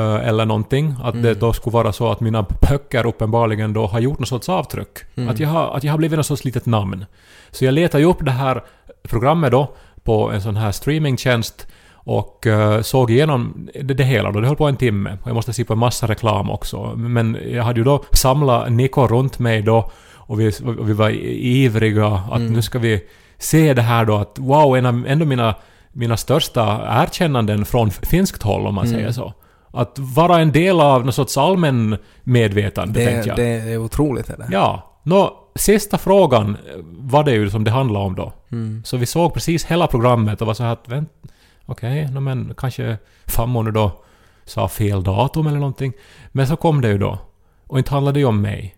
eller 0.00 0.46
någonting. 0.46 0.94
Att 1.02 1.12
det 1.22 1.28
Mm. 1.28 1.38
då 1.38 1.52
skulle 1.52 1.74
vara 1.74 1.92
så 1.92 2.10
att 2.10 2.20
mina 2.20 2.46
böcker 2.68 3.06
uppenbarligen 3.06 3.72
då 3.72 3.86
har 3.86 4.00
gjort 4.00 4.18
något 4.18 4.28
sorts 4.28 4.48
avtryck. 4.48 4.98
Mm. 5.16 5.28
Att, 5.28 5.40
jag 5.40 5.48
har, 5.48 5.76
att 5.76 5.84
jag 5.84 5.92
har 5.92 5.98
blivit 5.98 6.16
något 6.16 6.26
sorts 6.26 6.44
litet 6.44 6.66
namn. 6.66 7.04
Så 7.50 7.64
jag 7.64 7.74
letade 7.74 8.02
ju 8.04 8.08
upp 8.10 8.24
det 8.24 8.30
här 8.30 8.62
programmet 9.02 9.50
då 9.52 9.74
på 10.04 10.30
en 10.30 10.42
sån 10.42 10.56
här 10.56 10.72
streamingtjänst 10.72 11.66
och 11.94 12.46
eh, 12.46 12.80
såg 12.82 13.10
igenom 13.10 13.68
det, 13.82 13.94
det 13.94 14.04
hela 14.04 14.30
då. 14.32 14.40
Det 14.40 14.46
höll 14.46 14.56
på 14.56 14.68
en 14.68 14.76
timme. 14.76 15.18
Och 15.22 15.28
jag 15.28 15.34
måste 15.34 15.52
se 15.52 15.64
på 15.64 15.72
en 15.72 15.78
massa 15.78 16.06
reklam 16.06 16.50
också. 16.50 16.92
Men 16.96 17.38
jag 17.50 17.62
hade 17.64 17.80
ju 17.80 17.84
då 17.84 18.04
samlat 18.12 18.72
Niko 18.72 19.06
runt 19.06 19.38
mig 19.38 19.62
då 19.62 19.90
och 20.14 20.40
vi, 20.40 20.48
och 20.64 20.88
vi 20.88 20.92
var 20.92 21.10
ivriga 21.10 22.06
att 22.06 22.36
Mm. 22.40 22.52
nu 22.52 22.62
ska 22.62 22.78
vi 22.78 23.04
se 23.38 23.74
det 23.74 23.82
här 23.82 24.04
då 24.04 24.16
att 24.16 24.38
wow, 24.38 24.76
en 24.76 24.86
av 24.86 25.04
ändå 25.08 25.24
mina, 25.26 25.54
mina 25.92 26.16
största 26.16 26.80
erkännanden 26.88 27.64
från 27.64 27.90
finskt 27.90 28.42
håll 28.42 28.66
om 28.66 28.74
man 28.74 28.86
Mm. 28.86 28.98
säger 28.98 29.12
så. 29.12 29.32
Att 29.72 29.98
vara 29.98 30.38
en 30.40 30.52
del 30.52 30.80
av 30.80 31.04
någon 31.04 31.12
sorts 31.12 31.36
allmän 31.36 31.96
medvetande, 32.22 33.00
det, 33.00 33.06
tänkte 33.06 33.28
jag. 33.28 33.38
det 33.38 33.72
är 33.72 33.78
otroligt 33.78 34.30
är 34.30 34.36
det. 34.36 34.48
Ja. 34.50 34.98
Nå, 35.02 35.48
sista 35.54 35.98
frågan 35.98 36.56
var 36.84 37.24
det 37.24 37.32
ju 37.32 37.50
som 37.50 37.64
det 37.64 37.70
handlade 37.70 38.04
om 38.04 38.14
då. 38.14 38.32
Mm. 38.52 38.82
Så 38.84 38.96
vi 38.96 39.06
såg 39.06 39.34
precis 39.34 39.64
hela 39.64 39.86
programmet 39.86 40.40
och 40.40 40.46
var 40.46 40.54
så 40.54 40.62
här 40.62 40.72
att 40.72 40.88
vänt, 40.88 41.12
okej, 41.66 42.08
nå 42.12 42.20
men 42.20 42.54
kanske 42.56 42.98
Fammo 43.26 43.62
nu 43.62 43.70
då 43.70 44.02
sa 44.44 44.68
fel 44.68 45.02
datum 45.02 45.46
eller 45.46 45.58
någonting. 45.58 45.92
Men 46.32 46.46
så 46.46 46.56
kom 46.56 46.80
det 46.80 46.88
ju 46.88 46.98
då. 46.98 47.18
Och 47.66 47.78
inte 47.78 47.90
handlade 47.90 48.16
det 48.16 48.20
ju 48.20 48.26
om 48.26 48.40
mig. 48.40 48.76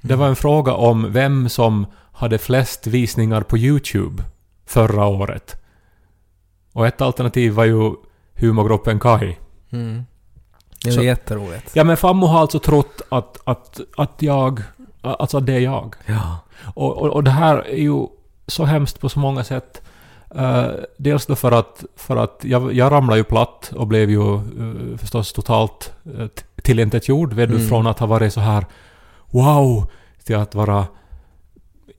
Det 0.00 0.16
var 0.16 0.28
en 0.28 0.36
fråga 0.36 0.74
om 0.74 1.12
vem 1.12 1.48
som 1.48 1.86
hade 2.12 2.38
flest 2.38 2.86
visningar 2.86 3.40
på 3.42 3.58
YouTube 3.58 4.22
förra 4.66 5.06
året. 5.06 5.62
Och 6.72 6.86
ett 6.86 7.00
alternativ 7.00 7.52
var 7.52 7.64
ju 7.64 7.92
humorgruppen 8.34 9.00
Kai. 9.00 9.36
Mm. 9.70 10.04
Det 10.84 10.90
är 10.90 10.92
Så- 10.94 11.02
jätteroligt. 11.02 11.70
Ja 11.72 11.84
men 11.84 11.96
Fammo 11.96 12.26
har 12.26 12.40
alltså 12.40 12.58
trott 12.58 13.00
att, 13.08 13.38
att, 13.44 13.80
att 13.96 14.12
jag... 14.22 14.62
Alltså 15.00 15.38
att 15.38 15.46
det 15.46 15.52
är 15.52 15.60
jag. 15.60 15.94
Ja. 16.06 16.38
Och, 16.74 16.96
och, 16.98 17.08
och 17.10 17.24
det 17.24 17.30
här 17.30 17.56
är 17.68 17.76
ju 17.82 18.06
så 18.46 18.64
hemskt 18.64 19.00
på 19.00 19.08
så 19.08 19.18
många 19.18 19.44
sätt. 19.44 19.82
Eh, 20.34 20.66
dels 20.96 21.26
då 21.26 21.34
för 21.36 21.52
att, 21.52 21.84
för 21.96 22.16
att 22.16 22.40
jag, 22.42 22.72
jag 22.72 22.92
ramlade 22.92 23.18
ju 23.18 23.24
platt 23.24 23.72
och 23.76 23.86
blev 23.86 24.10
ju 24.10 24.34
eh, 24.34 24.96
förstås 24.98 25.32
totalt 25.32 25.92
uh, 26.18 26.26
tillintetgjord 26.62 27.32
vet 27.32 27.48
du, 27.48 27.54
Mm. 27.54 27.68
från 27.68 27.86
att 27.86 27.98
ha 27.98 28.06
varit 28.06 28.32
så 28.32 28.40
här 28.40 28.66
wow 29.30 29.86
till 30.24 30.36
att 30.36 30.54
vara 30.54 30.86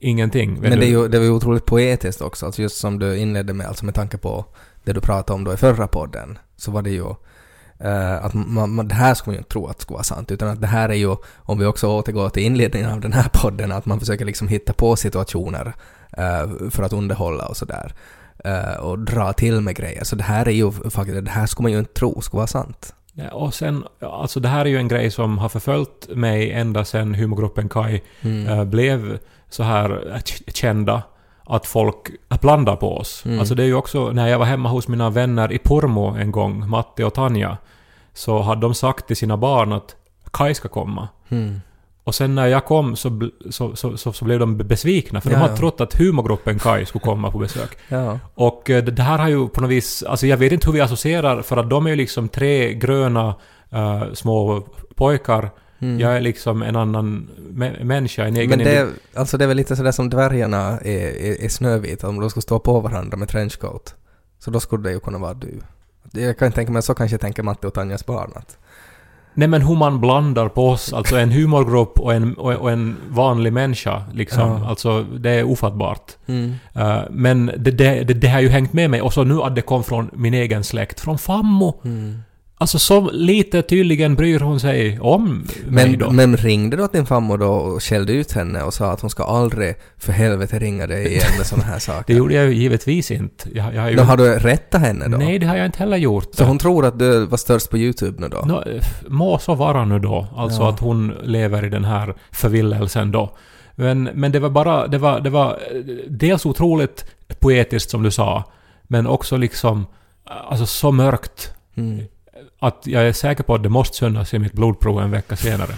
ingenting. 0.00 0.60
Men 0.60 0.78
det, 0.80 0.86
är 0.86 0.90
ju, 0.90 1.08
det 1.08 1.18
var 1.18 1.24
ju 1.24 1.30
otroligt 1.32 1.66
poetiskt 1.66 2.20
också, 2.22 2.46
alltså 2.46 2.62
just 2.62 2.76
som 2.76 2.98
du 2.98 3.16
inledde 3.18 3.52
med, 3.52 3.66
alltså 3.66 3.84
med 3.84 3.94
tanke 3.94 4.18
på 4.18 4.44
det 4.84 4.92
du 4.92 5.00
pratade 5.00 5.34
om 5.36 5.44
då 5.44 5.52
i 5.52 5.56
förra 5.56 5.86
podden, 5.86 6.38
så 6.56 6.70
var 6.70 6.82
det 6.82 6.90
ju 6.90 7.04
eh, 7.78 8.24
att 8.24 8.34
man, 8.34 8.70
man, 8.70 8.88
det 8.88 8.94
här 8.94 9.14
skulle 9.14 9.30
man 9.32 9.34
ju 9.34 9.38
inte 9.38 9.50
tro 9.50 9.66
att 9.66 9.80
skulle 9.80 9.94
vara 9.94 10.04
sant, 10.04 10.30
utan 10.30 10.48
att 10.48 10.60
det 10.60 10.66
här 10.66 10.88
är 10.88 10.94
ju, 10.94 11.16
om 11.36 11.58
vi 11.58 11.64
också 11.66 11.88
återgår 11.88 12.28
till 12.28 12.42
inledningen 12.42 12.90
av 12.90 13.00
den 13.00 13.12
här 13.12 13.28
podden, 13.32 13.72
att 13.72 13.86
man 13.86 14.00
försöker 14.00 14.24
liksom 14.24 14.48
hitta 14.48 14.72
på 14.72 14.96
situationer 14.96 15.74
eh, 16.16 16.70
för 16.70 16.82
att 16.82 16.92
underhålla 16.92 17.46
och 17.46 17.56
sådär. 17.56 17.92
eh, 18.44 18.76
och 18.80 18.98
dra 18.98 19.32
till 19.32 19.60
med 19.60 19.76
grejer. 19.76 20.04
Så 20.04 20.16
det 20.16 20.22
här 20.24 20.48
är 20.48 20.52
ju 20.52 20.72
faktiskt, 20.72 21.24
det 21.24 21.30
här 21.30 21.46
skulle 21.46 21.64
man 21.64 21.72
ju 21.72 21.78
inte 21.78 21.92
tro 21.94 22.20
skulle 22.20 22.38
vara 22.38 22.46
sant. 22.46 22.94
Ja, 23.12 23.30
och 23.30 23.54
sen, 23.54 23.84
alltså 24.00 24.40
det 24.40 24.48
här 24.48 24.60
är 24.64 24.68
ju 24.68 24.76
en 24.76 24.88
grej 24.88 25.10
som 25.10 25.38
har 25.38 25.48
förföljt 25.48 26.08
mig 26.16 26.52
ända 26.52 26.84
sedan 26.84 27.14
humorgruppen 27.14 27.68
Kai 27.68 28.02
Mm. 28.22 28.70
blev 28.70 29.18
så 29.50 29.62
här 29.62 30.20
kända 30.46 31.02
att 31.46 31.66
folk 31.66 31.96
blandar 32.40 32.76
på 32.76 32.96
oss. 32.96 33.22
Mm. 33.26 33.38
Alltså 33.38 33.54
det 33.54 33.62
är 33.62 33.66
ju 33.66 33.74
också, 33.74 34.10
när 34.10 34.28
jag 34.28 34.38
var 34.38 34.46
hemma 34.46 34.68
hos 34.68 34.88
mina 34.88 35.10
vänner 35.10 35.52
i 35.52 35.58
Pormo 35.58 36.16
en 36.18 36.32
gång, 36.32 36.68
Matti 36.68 37.02
och 37.02 37.14
Tanja, 37.14 37.56
så 38.12 38.40
hade 38.40 38.60
de 38.60 38.74
sagt 38.74 39.06
till 39.06 39.16
sina 39.16 39.36
barn 39.36 39.72
att 39.72 39.96
Kai 40.30 40.54
ska 40.54 40.68
komma. 40.68 41.08
Mm. 41.28 41.60
Och 42.04 42.14
sen 42.14 42.34
när 42.34 42.46
jag 42.46 42.64
kom 42.64 42.96
så, 42.96 43.30
så, 43.50 43.76
så, 43.76 43.96
så, 43.96 44.12
så 44.12 44.24
blev 44.24 44.38
de 44.38 44.56
besvikna, 44.56 45.20
för 45.20 45.30
Ja, 45.30 45.36
de 45.36 45.42
har 45.42 45.48
ja. 45.48 45.56
trott 45.56 45.80
att 45.80 45.94
humorgruppen 45.94 46.58
Kai 46.58 46.86
skulle 46.86 47.02
komma 47.02 47.30
på 47.30 47.38
besök. 47.38 47.78
Ja. 47.88 48.18
Och 48.34 48.70
eh, 48.70 48.84
det 48.84 49.02
här 49.02 49.18
har 49.18 49.28
ju 49.28 49.48
på 49.48 49.60
något 49.60 49.70
vis, 49.70 50.02
alltså 50.02 50.26
jag 50.26 50.36
vet 50.36 50.52
inte 50.52 50.66
hur 50.66 50.72
vi 50.72 50.80
associerar, 50.80 51.42
för 51.42 51.56
att 51.56 51.70
de 51.70 51.86
är 51.86 51.90
ju 51.90 51.96
liksom 51.96 52.28
tre 52.28 52.74
gröna 52.74 53.34
eh, 53.70 54.02
små 54.12 54.66
pojkar. 54.94 55.50
Mm. 55.84 56.00
Jag 56.00 56.16
är 56.16 56.20
liksom 56.20 56.62
en 56.62 56.76
annan 56.76 57.28
mä- 57.54 57.84
människa, 57.84 58.24
en 58.24 58.36
egen 58.36 58.50
Men 58.50 58.58
det, 58.58 58.76
är- 58.76 58.88
alltså 59.14 59.38
det 59.38 59.44
är 59.44 59.48
väl 59.48 59.56
lite 59.56 59.76
sådär 59.76 59.92
som 59.92 60.10
dvärgarna 60.10 60.78
är, 60.78 61.08
är, 61.24 61.44
är 61.44 61.48
snövita, 61.48 62.08
om 62.08 62.20
de 62.20 62.30
skulle 62.30 62.42
stå 62.42 62.58
på 62.58 62.80
varandra 62.80 63.16
med 63.16 63.28
trenchcoat. 63.28 63.94
Så 64.38 64.50
då 64.50 64.60
skulle 64.60 64.82
det 64.82 64.92
ju 64.92 65.00
kunna 65.00 65.18
vara 65.18 65.34
du. 65.34 65.60
Jag 66.12 66.38
kan 66.38 66.52
tänka 66.52 66.72
mig, 66.72 66.82
så 66.82 66.94
kanske 66.94 67.18
tänker 67.18 67.42
Matte 67.42 67.66
och 67.66 67.74
Tanjas 67.74 68.06
barn 68.06 68.30
att... 68.34 68.58
Nej 69.36 69.48
men 69.48 69.62
hur 69.62 69.76
man 69.76 70.00
blandar 70.00 70.48
på 70.48 70.68
oss, 70.68 70.92
alltså 70.92 71.16
en 71.16 71.30
humorgrupp 71.32 72.00
och 72.00 72.14
en, 72.14 72.34
och, 72.34 72.70
en 72.70 72.96
vanlig 73.10 73.52
människa 73.52 74.04
liksom. 74.12 74.48
Ja. 74.50 74.68
Alltså 74.68 75.02
det 75.02 75.30
är 75.30 75.44
ofattbart. 75.44 76.12
Mm. 76.26 76.52
Eh, 76.74 76.98
men 77.10 77.46
det, 77.46 77.70
det, 77.70 78.04
det, 78.04 78.14
det 78.14 78.28
har 78.28 78.40
ju 78.40 78.48
hängt 78.48 78.72
med 78.72 78.90
mig 78.90 79.00
och 79.02 79.12
så 79.12 79.24
nu 79.24 79.42
att 79.42 79.54
det 79.54 79.62
kom 79.62 79.84
från 79.84 80.10
min 80.12 80.34
egen 80.34 80.64
släkt, 80.64 81.00
från 81.00 81.18
Fammo. 81.18 81.80
Mm. 81.84 82.18
Alltså 82.58 82.78
så 82.78 83.10
lite 83.10 83.62
tydligen 83.62 84.14
bryr 84.14 84.40
hon 84.40 84.60
sig 84.60 85.00
om 85.00 85.46
mig 85.66 85.96
då. 85.96 86.10
Men, 86.10 86.30
men 86.30 86.36
ringde 86.36 86.76
du 86.76 86.82
åt 86.82 86.92
din 86.92 87.06
farmor 87.06 87.38
då 87.38 87.46
och 87.48 87.82
skällde 87.82 88.12
ut 88.12 88.32
henne 88.32 88.62
och 88.62 88.74
sa 88.74 88.90
att 88.92 89.00
hon 89.00 89.10
ska 89.10 89.24
aldrig 89.24 89.74
för 89.98 90.12
helvete 90.12 90.58
ringa 90.58 90.86
dig 90.86 91.06
igen 91.06 91.26
med 91.38 91.46
såna 91.46 91.62
här 91.62 91.78
saker? 91.88 92.04
det 92.14 92.18
gjorde 92.18 92.34
jag 92.34 92.44
ju 92.44 92.54
givetvis 92.54 93.10
inte. 93.10 93.48
Jag, 93.54 93.74
jag 93.74 93.82
har 93.82 93.90
ju... 93.90 93.96
Då 93.96 94.02
har 94.02 94.16
du 94.16 94.38
rättat 94.38 94.80
henne 94.80 95.08
då? 95.08 95.16
Nej, 95.16 95.38
det 95.38 95.46
har 95.46 95.56
jag 95.56 95.66
inte 95.66 95.78
heller 95.78 95.96
gjort. 95.96 96.34
Så 96.34 96.44
hon 96.44 96.58
tror 96.58 96.86
att 96.86 96.98
du 96.98 97.26
var 97.26 97.36
störst 97.38 97.70
på 97.70 97.78
YouTube 97.78 98.20
nu 98.20 98.28
då? 98.28 98.42
Nå, 98.46 98.64
må 99.08 99.38
så 99.38 99.54
vara 99.54 99.84
nu 99.84 99.98
då. 99.98 100.26
Alltså 100.36 100.62
Ja. 100.62 100.70
att 100.70 100.80
hon 100.80 101.14
lever 101.22 101.64
i 101.64 101.68
den 101.68 101.84
här 101.84 102.14
förvillelsen 102.32 103.10
då. 103.12 103.36
Men, 103.74 104.02
men 104.02 104.32
det 104.32 104.40
var 104.40 104.50
bara... 104.50 104.86
Det 104.86 104.98
var, 104.98 105.20
det 105.20 105.30
var 105.30 105.50
eh, 105.50 105.80
dels 106.08 106.46
otroligt 106.46 107.04
poetiskt 107.40 107.90
som 107.90 108.02
du 108.02 108.10
sa, 108.10 108.44
men 108.82 109.06
också 109.06 109.36
liksom... 109.36 109.86
Alltså 110.50 110.66
så 110.66 110.92
mörkt 110.92 111.50
Mm 111.76 112.04
att 112.66 112.86
jag 112.86 113.02
är 113.02 113.12
säker 113.12 113.44
på 113.44 113.54
att 113.54 113.62
det 113.62 113.68
måste 113.68 113.96
synas 113.96 114.34
i 114.34 114.38
mitt 114.38 114.52
blodprov 114.52 115.00
en 115.00 115.10
vecka 115.10 115.36
senare. 115.36 115.70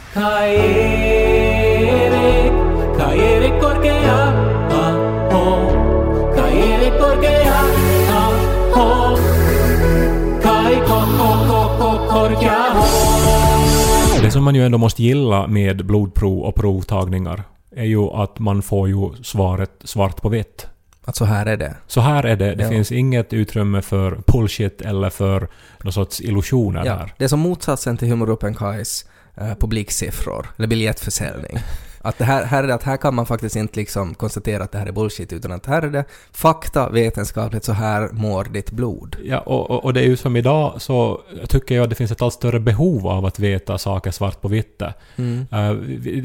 Det 14.23 14.31
som 14.31 14.45
man 14.45 14.55
ju 14.55 14.65
ändå 14.65 14.79
måste 14.79 15.03
gilla 15.03 15.47
med 15.47 15.87
blodprov 15.87 16.43
och 16.43 16.55
provtagningar 16.55 17.43
är 17.71 17.85
ju 17.85 18.11
att 18.11 18.39
man 18.39 18.63
får 18.63 18.89
ju 18.89 19.15
svaret 19.23 19.71
svart 19.85 20.23
på 20.23 20.29
vitt. 20.29 20.67
Att 21.09 21.17
så 21.17 21.25
här 21.25 21.47
är 21.47 21.57
det? 21.57 21.75
Så 21.87 22.01
här 22.01 22.23
är 22.25 22.37
det. 22.37 22.55
Det 22.55 22.63
Ja. 22.63 22.69
finns 22.71 22.93
inget 22.93 23.33
utrymme 23.33 23.83
för 23.83 24.19
bullshit 24.27 24.81
eller 24.83 25.11
för 25.11 25.49
någon 25.83 25.93
sorts 25.93 26.21
illusioner 26.21 26.85
Ja, 26.87 26.95
här. 26.95 27.15
det 27.19 27.25
är 27.25 27.29
som 27.29 27.41
motsatsen 27.41 27.97
till 27.97 28.09
humorgruppen 28.09 28.55
Kais 28.55 29.05
eh, 29.37 29.55
publiksiffror, 29.55 30.47
eller 30.57 30.67
biljettförsäljning. 30.69 31.59
Att 32.07 32.19
det 32.19 32.25
här, 32.25 32.45
här, 32.45 32.63
är 32.63 32.67
det, 32.67 32.75
att 32.75 32.83
här 32.83 32.97
kan 32.97 33.15
man 33.15 33.27
faktiskt 33.27 33.57
inte 33.57 33.81
liksom 33.81 34.15
konstatera 34.15 34.65
att 34.65 34.73
det 34.73 34.79
här 34.79 34.87
är 34.87 34.93
bullshit, 34.93 35.33
utan 35.33 35.53
att 35.53 35.67
här 35.67 35.83
är 35.83 35.91
det 35.91 36.05
fakta, 36.33 36.89
vetenskapligt, 36.89 37.65
så 37.65 37.73
här 37.73 38.09
mår 38.13 38.45
ditt 38.45 38.71
blod. 38.71 39.17
Ja, 39.25 39.39
och, 39.39 39.71
och, 39.71 39.85
och 39.85 39.95
det 39.95 40.01
är 40.01 40.05
ju 40.05 40.17
som 40.17 40.37
idag 40.37 40.83
så 40.83 41.21
tycker 41.49 41.75
jag 41.75 41.85
att 41.85 41.91
det 41.91 41.97
finns 41.97 42.11
ett 42.11 42.23
allt 42.23 42.35
större 42.35 42.61
behov 42.61 43.07
av 43.07 43.25
att 43.25 43.39
veta 43.39 43.79
saker 43.79 44.11
svart 44.11 44.41
på 44.41 44.49
vitt. 44.49 44.83
Mm. 45.17 45.47
Eh, 45.53 45.73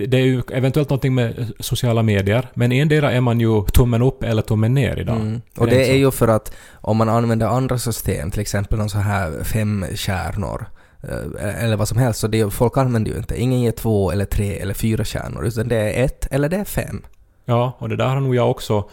det 0.07 0.17
är 0.17 0.25
ju 0.25 0.41
eventuellt 0.51 0.89
någonting 0.89 1.15
med 1.15 1.51
sociala 1.59 2.03
medier, 2.03 2.47
men 2.53 2.71
endera 2.71 3.11
är 3.11 3.21
man 3.21 3.39
ju 3.39 3.65
tummen 3.65 4.01
upp 4.01 4.23
eller 4.23 4.41
tummen 4.41 4.73
ner 4.73 4.99
idag. 4.99 5.15
Mm. 5.15 5.41
Och 5.57 5.67
Är 5.67 5.69
det 5.69 5.75
det 5.75 5.81
inte 5.81 5.93
är 5.93 5.97
ju 5.97 6.11
för 6.11 6.27
att 6.27 6.53
om 6.73 6.97
man 6.97 7.09
använder 7.09 7.47
andra 7.47 7.77
system, 7.77 8.31
till 8.31 8.41
exempel 8.41 8.77
någon 8.79 8.89
så 8.89 8.97
här 8.97 9.43
fem 9.43 9.85
kärnor, 9.95 10.65
Eh, 11.03 11.47
eh, 11.47 11.63
eller 11.63 11.77
vad 11.77 11.87
som 11.87 11.97
helst, 11.97 12.19
så 12.19 12.27
det, 12.27 12.53
folk 12.53 12.77
använder 12.77 13.11
ju 13.11 13.17
inte, 13.17 13.41
ingen 13.41 13.61
ger 13.61 13.71
två 13.71 14.11
eller 14.11 14.25
tre 14.25 14.57
eller 14.59 14.73
fyra 14.73 15.03
kärnor, 15.03 15.45
utan 15.45 15.67
det 15.67 15.75
är 15.75 16.05
ett 16.05 16.27
eller 16.31 16.49
det 16.49 16.57
är 16.57 16.65
fem. 16.65 17.01
Ja, 17.45 17.77
och 17.77 17.89
det 17.89 17.95
där 17.95 18.07
har 18.07 18.19
nog 18.19 18.35
jag 18.35 18.51
också 18.51 18.89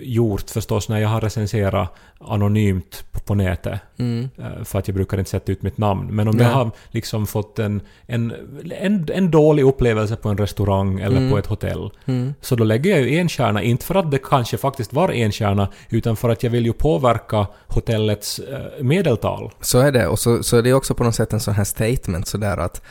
gjort 0.00 0.50
förstås 0.50 0.88
när 0.88 0.98
jag 0.98 1.08
har 1.08 1.20
recenserat 1.20 1.88
anonymt 2.20 3.04
på- 3.12 3.20
på 3.20 3.34
nätet. 3.34 3.80
Mm. 3.98 4.28
Eh, 4.38 4.64
För 4.64 4.78
att 4.78 4.88
jag 4.88 4.94
brukar 4.94 5.18
inte 5.18 5.30
sätta 5.30 5.52
ut 5.52 5.62
mitt 5.62 5.78
namn. 5.78 6.06
Men 6.16 6.28
om 6.28 6.36
Nej. 6.36 6.46
jag 6.46 6.52
har 6.54 6.70
liksom 6.90 7.26
fått 7.26 7.58
en, 7.58 7.80
en, 8.06 8.32
en, 8.80 9.08
en 9.12 9.30
dålig 9.30 9.62
upplevelse 9.64 10.16
på 10.16 10.28
en 10.28 10.38
restaurang 10.38 11.00
eller 11.00 11.16
Mm. 11.16 11.30
på 11.30 11.38
ett 11.38 11.46
hotell. 11.46 11.90
Mm. 12.06 12.34
Så 12.40 12.56
då 12.56 12.64
lägger 12.64 12.90
jag 12.90 13.00
ju 13.00 13.18
en 13.18 13.28
kärna, 13.28 13.62
inte 13.62 13.84
för 13.84 13.94
att 13.94 14.10
det 14.10 14.18
kanske 14.18 14.56
faktiskt 14.56 14.92
var 14.92 15.08
en 15.12 15.32
kärna, 15.32 15.68
utan 15.88 16.16
för 16.16 16.28
att 16.28 16.42
jag 16.42 16.50
vill 16.50 16.66
ju 16.66 16.72
påverka 16.72 17.46
hotellets 17.66 18.38
eh, 18.38 18.82
medeltal. 18.84 19.50
Så 19.60 19.78
är 19.78 19.92
det, 19.92 20.06
och 20.06 20.18
så, 20.18 20.42
så 20.42 20.56
är 20.56 20.62
det 20.62 20.72
också 20.74 20.94
på 20.94 21.04
något 21.04 21.14
sätt 21.14 21.32
en 21.32 21.40
sån 21.40 21.54
här 21.54 21.64
statement 21.64 22.26
sådär 22.28 22.56
att 22.56 22.82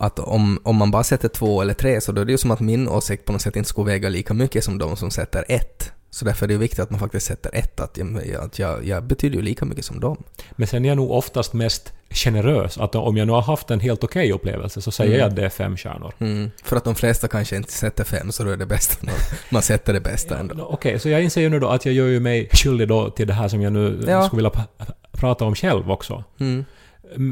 att 0.00 0.18
om, 0.18 0.60
om 0.64 0.76
man 0.76 0.90
bara 0.90 1.04
sätter 1.04 1.28
två 1.28 1.62
eller 1.62 1.74
tre 1.74 2.00
så 2.00 2.12
då 2.12 2.20
är 2.20 2.24
det 2.24 2.32
ju 2.32 2.38
som 2.38 2.50
att 2.50 2.60
min 2.60 2.88
åsikt 2.88 3.24
på 3.24 3.32
något 3.32 3.42
sätt 3.42 3.56
inte 3.56 3.68
skulle 3.68 3.86
väga 3.92 4.08
lika 4.08 4.34
mycket 4.34 4.64
som 4.64 4.78
de 4.78 4.96
som 4.96 5.10
sätter 5.10 5.44
ett. 5.48 5.92
Så 6.10 6.24
därför 6.24 6.46
är 6.46 6.48
det 6.48 6.56
viktigt 6.56 6.78
att 6.78 6.90
man 6.90 7.00
faktiskt 7.00 7.26
sätter 7.26 7.50
ett, 7.54 7.80
att 7.80 7.96
jag, 7.98 8.34
att 8.34 8.58
jag, 8.58 8.84
jag 8.86 9.04
betyder 9.04 9.36
ju 9.36 9.42
lika 9.42 9.64
mycket 9.64 9.84
som 9.84 10.00
dem. 10.00 10.22
Men 10.52 10.66
sen 10.66 10.84
är 10.84 10.88
jag 10.88 10.96
nog 10.96 11.10
oftast 11.10 11.52
mest 11.52 11.92
generös. 12.10 12.78
Att 12.78 12.94
om 12.94 13.16
jag 13.16 13.26
nu 13.26 13.32
har 13.32 13.42
haft 13.42 13.70
en 13.70 13.80
helt 13.80 14.04
okej 14.04 14.32
upplevelse 14.32 14.80
så 14.80 14.90
säger 14.90 15.10
Mm. 15.10 15.20
jag 15.20 15.28
att 15.28 15.36
det 15.36 15.44
är 15.44 15.48
fem 15.48 15.76
kärnor. 15.76 16.12
Mm. 16.18 16.50
För 16.64 16.76
att 16.76 16.84
de 16.84 16.94
flesta 16.94 17.28
kanske 17.28 17.56
inte 17.56 17.72
sätter 17.72 18.04
fem, 18.04 18.32
så 18.32 18.44
då 18.44 18.50
är 18.50 18.56
det 18.56 18.66
bäst 18.66 19.00
man, 19.50 19.62
sätter 19.62 19.92
det 19.92 20.00
bästa 20.00 20.38
ändå. 20.38 20.54
Ja, 20.58 20.64
Okej, 20.70 20.98
så 20.98 21.08
jag 21.08 21.22
inser 21.22 21.40
ju 21.40 21.48
nu 21.48 21.60
då 21.60 21.68
att 21.68 21.84
jag 21.86 21.94
gör 21.94 22.06
ju 22.06 22.20
mig 22.20 22.48
skyldig 22.52 22.88
då 22.88 23.10
till 23.10 23.26
det 23.26 23.32
här 23.34 23.48
som 23.48 23.62
jag 23.62 23.72
nu 23.72 24.04
Ja. 24.06 24.26
skulle 24.26 24.38
vilja 24.42 24.66
prata 25.12 25.44
om 25.44 25.54
själv 25.54 25.90
också. 25.90 26.24
Mm. 26.40 26.64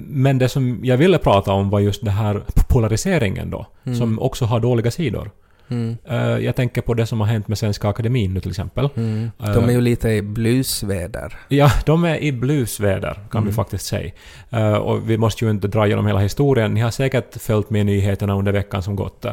Men 0.08 0.38
det 0.38 0.48
som 0.48 0.80
jag 0.84 0.96
ville 0.96 1.18
prata 1.18 1.52
om 1.52 1.70
var 1.70 1.80
just 1.80 2.04
det 2.04 2.10
här 2.10 2.42
polariseringen 2.68 3.50
då, 3.50 3.66
Mm. 3.84 3.98
som 3.98 4.18
också 4.18 4.44
har 4.44 4.60
dåliga 4.60 4.90
sidor. 4.90 5.30
Mm. 5.68 5.96
Eh, 6.04 6.16
Jag 6.18 6.56
tänker 6.56 6.80
på 6.82 6.94
det 6.94 7.06
som 7.06 7.20
har 7.20 7.26
hänt 7.26 7.48
med 7.48 7.58
Svenska 7.58 7.88
Akademin 7.88 8.34
nu 8.34 8.40
till 8.40 8.50
exempel. 8.50 8.88
Mm. 8.96 9.30
Eh. 9.42 9.52
De 9.54 9.64
är 9.68 9.72
ju 9.72 9.80
lite 9.80 10.08
i 10.10 10.22
bluesväder. 10.22 11.38
Ja, 11.48 11.70
de 11.86 12.04
är 12.04 12.16
i 12.16 12.32
bluesväder 12.32 13.14
kan 13.14 13.38
Mm. 13.40 13.46
vi 13.48 13.52
faktiskt 13.54 13.86
säga. 13.86 14.10
Eh, 14.50 14.72
och 14.74 15.10
vi 15.10 15.18
måste 15.18 15.44
ju 15.44 15.50
inte 15.50 15.68
dra 15.68 15.86
igenom 15.86 16.06
hela 16.06 16.18
historien. 16.20 16.74
Ni 16.74 16.80
har 16.80 16.90
säkert 16.90 17.42
följt 17.42 17.70
med 17.70 17.86
nyheterna 17.86 18.34
under 18.34 18.52
veckan 18.52 18.82
som 18.82 18.96
gått. 18.96 19.26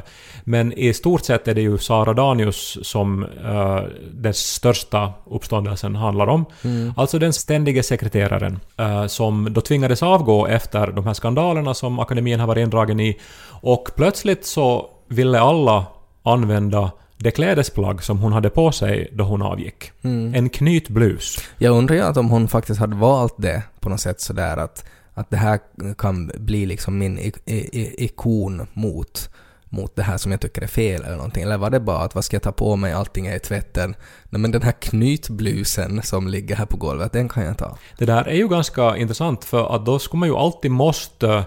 Men 0.43 0.73
i 0.73 0.93
stort 0.93 1.23
sett 1.25 1.47
är 1.47 1.53
det 1.55 1.61
ju 1.61 1.77
Sara 1.77 2.13
Danius 2.13 2.77
som 2.81 3.23
uh, 3.23 3.81
den 4.13 4.33
största 4.33 5.13
uppståndelsen 5.25 5.95
handlar 5.95 6.27
om. 6.27 6.45
Mm. 6.63 6.93
Alltså 6.97 7.19
den 7.19 7.33
ständige 7.33 7.83
sekreteraren 7.83 8.59
som 9.07 9.53
då 9.53 9.61
tvingades 9.61 10.03
avgå 10.03 10.47
efter 10.47 10.87
de 10.87 11.07
här 11.07 11.13
skandalerna 11.13 11.73
som 11.73 11.99
akademin 11.99 12.39
har 12.39 12.47
varit 12.47 12.61
indragen 12.63 12.99
i. 12.99 13.19
Och 13.61 13.89
plötsligt 13.95 14.45
så 14.45 14.89
ville 15.07 15.39
alla 15.39 15.85
använda 16.23 16.91
det 17.17 17.31
klädesplagg 17.31 18.03
som 18.03 18.19
hon 18.19 18.33
hade 18.33 18.49
på 18.49 18.71
sig 18.71 19.09
då 19.11 19.23
hon 19.23 19.41
avgick. 19.41 19.91
Mm. 20.01 20.35
En 20.35 20.49
knytblus. 20.49 21.37
Jag 21.57 21.77
undrar 21.77 21.95
ju 21.95 22.19
om 22.19 22.29
hon 22.29 22.47
faktiskt 22.47 22.79
hade 22.79 22.95
valt 22.95 23.35
det 23.37 23.63
på 23.79 23.89
något 23.89 24.01
sätt 24.01 24.21
sådär 24.21 24.57
att, 24.57 24.85
att 25.13 25.29
det 25.29 25.37
här 25.37 25.59
kan 25.97 26.31
bli 26.35 26.65
liksom 26.65 26.97
min 26.97 27.19
i, 27.19 27.33
i, 27.45 27.55
i, 27.55 28.05
ikon 28.05 28.67
mot, 28.73 29.29
mot 29.69 29.95
det 29.95 30.03
här 30.03 30.17
som 30.17 30.31
jag 30.31 30.41
tycker 30.41 30.61
är 30.61 30.67
fel 30.67 31.03
eller 31.03 31.15
någonting. 31.15 31.43
Eller 31.43 31.57
var 31.57 31.69
det 31.69 31.79
bara 31.79 31.99
att 31.99 32.15
vad 32.15 32.25
ska 32.25 32.35
jag 32.35 32.43
ta 32.43 32.51
på 32.51 32.75
mig, 32.75 32.93
allting 32.93 33.27
är 33.27 33.35
i 33.35 33.39
tvätten. 33.39 33.95
Nej 34.29 34.41
men 34.41 34.51
den 34.51 34.61
här 34.61 34.71
knytblusen 34.71 36.01
som 36.01 36.27
ligger 36.27 36.55
här 36.55 36.65
på 36.65 36.77
golvet, 36.77 37.11
den 37.11 37.29
kan 37.29 37.43
jag 37.43 37.57
ta. 37.57 37.77
Det 37.97 38.05
där 38.05 38.27
är 38.27 38.35
ju 38.35 38.47
ganska 38.47 38.97
intressant 38.97 39.45
för 39.45 39.75
att 39.75 39.85
då 39.85 39.99
skulle 39.99 40.19
man 40.19 40.29
ju 40.29 40.35
alltid 40.35 40.71
måste 40.71 41.43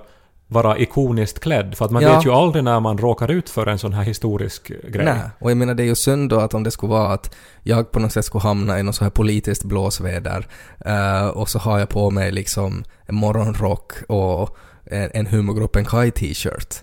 vara 0.49 0.79
ikoniskt 0.79 1.41
klädd 1.41 1.75
för 1.75 1.85
att 1.85 1.91
man 1.91 2.03
Ja. 2.03 2.17
vet 2.17 2.27
ju 2.27 2.31
aldrig 2.33 2.65
när 2.65 2.81
man 2.81 2.99
råkar 2.99 3.31
ut 3.31 3.51
för 3.51 3.67
en 3.67 3.79
sån 3.79 3.93
här 3.93 4.03
historisk 4.03 4.69
grej. 4.89 5.05
Nej, 5.05 5.21
och 5.39 5.51
jag 5.51 5.57
menar 5.57 5.75
det 5.75 5.83
är 5.83 5.87
ju 5.87 5.95
synd 5.95 6.31
då 6.31 6.41
att 6.41 6.55
om 6.55 6.63
det 6.63 6.71
skulle 6.71 6.91
vara 6.91 7.13
att 7.13 7.35
jag 7.63 7.91
på 7.93 8.01
något 8.01 8.13
sätt 8.13 8.25
skulle 8.25 8.43
hamna 8.43 8.79
i 8.79 8.83
något 8.83 8.95
så 8.95 9.05
här 9.05 9.11
politiskt 9.11 9.65
blåsväder 9.65 10.47
eh, 10.87 11.27
och 11.27 11.49
så 11.49 11.59
har 11.59 11.79
jag 11.79 11.89
på 11.89 12.11
mig 12.11 12.33
liksom 12.33 12.85
en 13.07 13.15
morgonrock 13.15 13.93
och 14.09 14.57
en, 14.85 15.11
en 15.15 15.27
humorgruppen 15.27 15.85
Kai 15.85 16.11
t-shirt. 16.11 16.75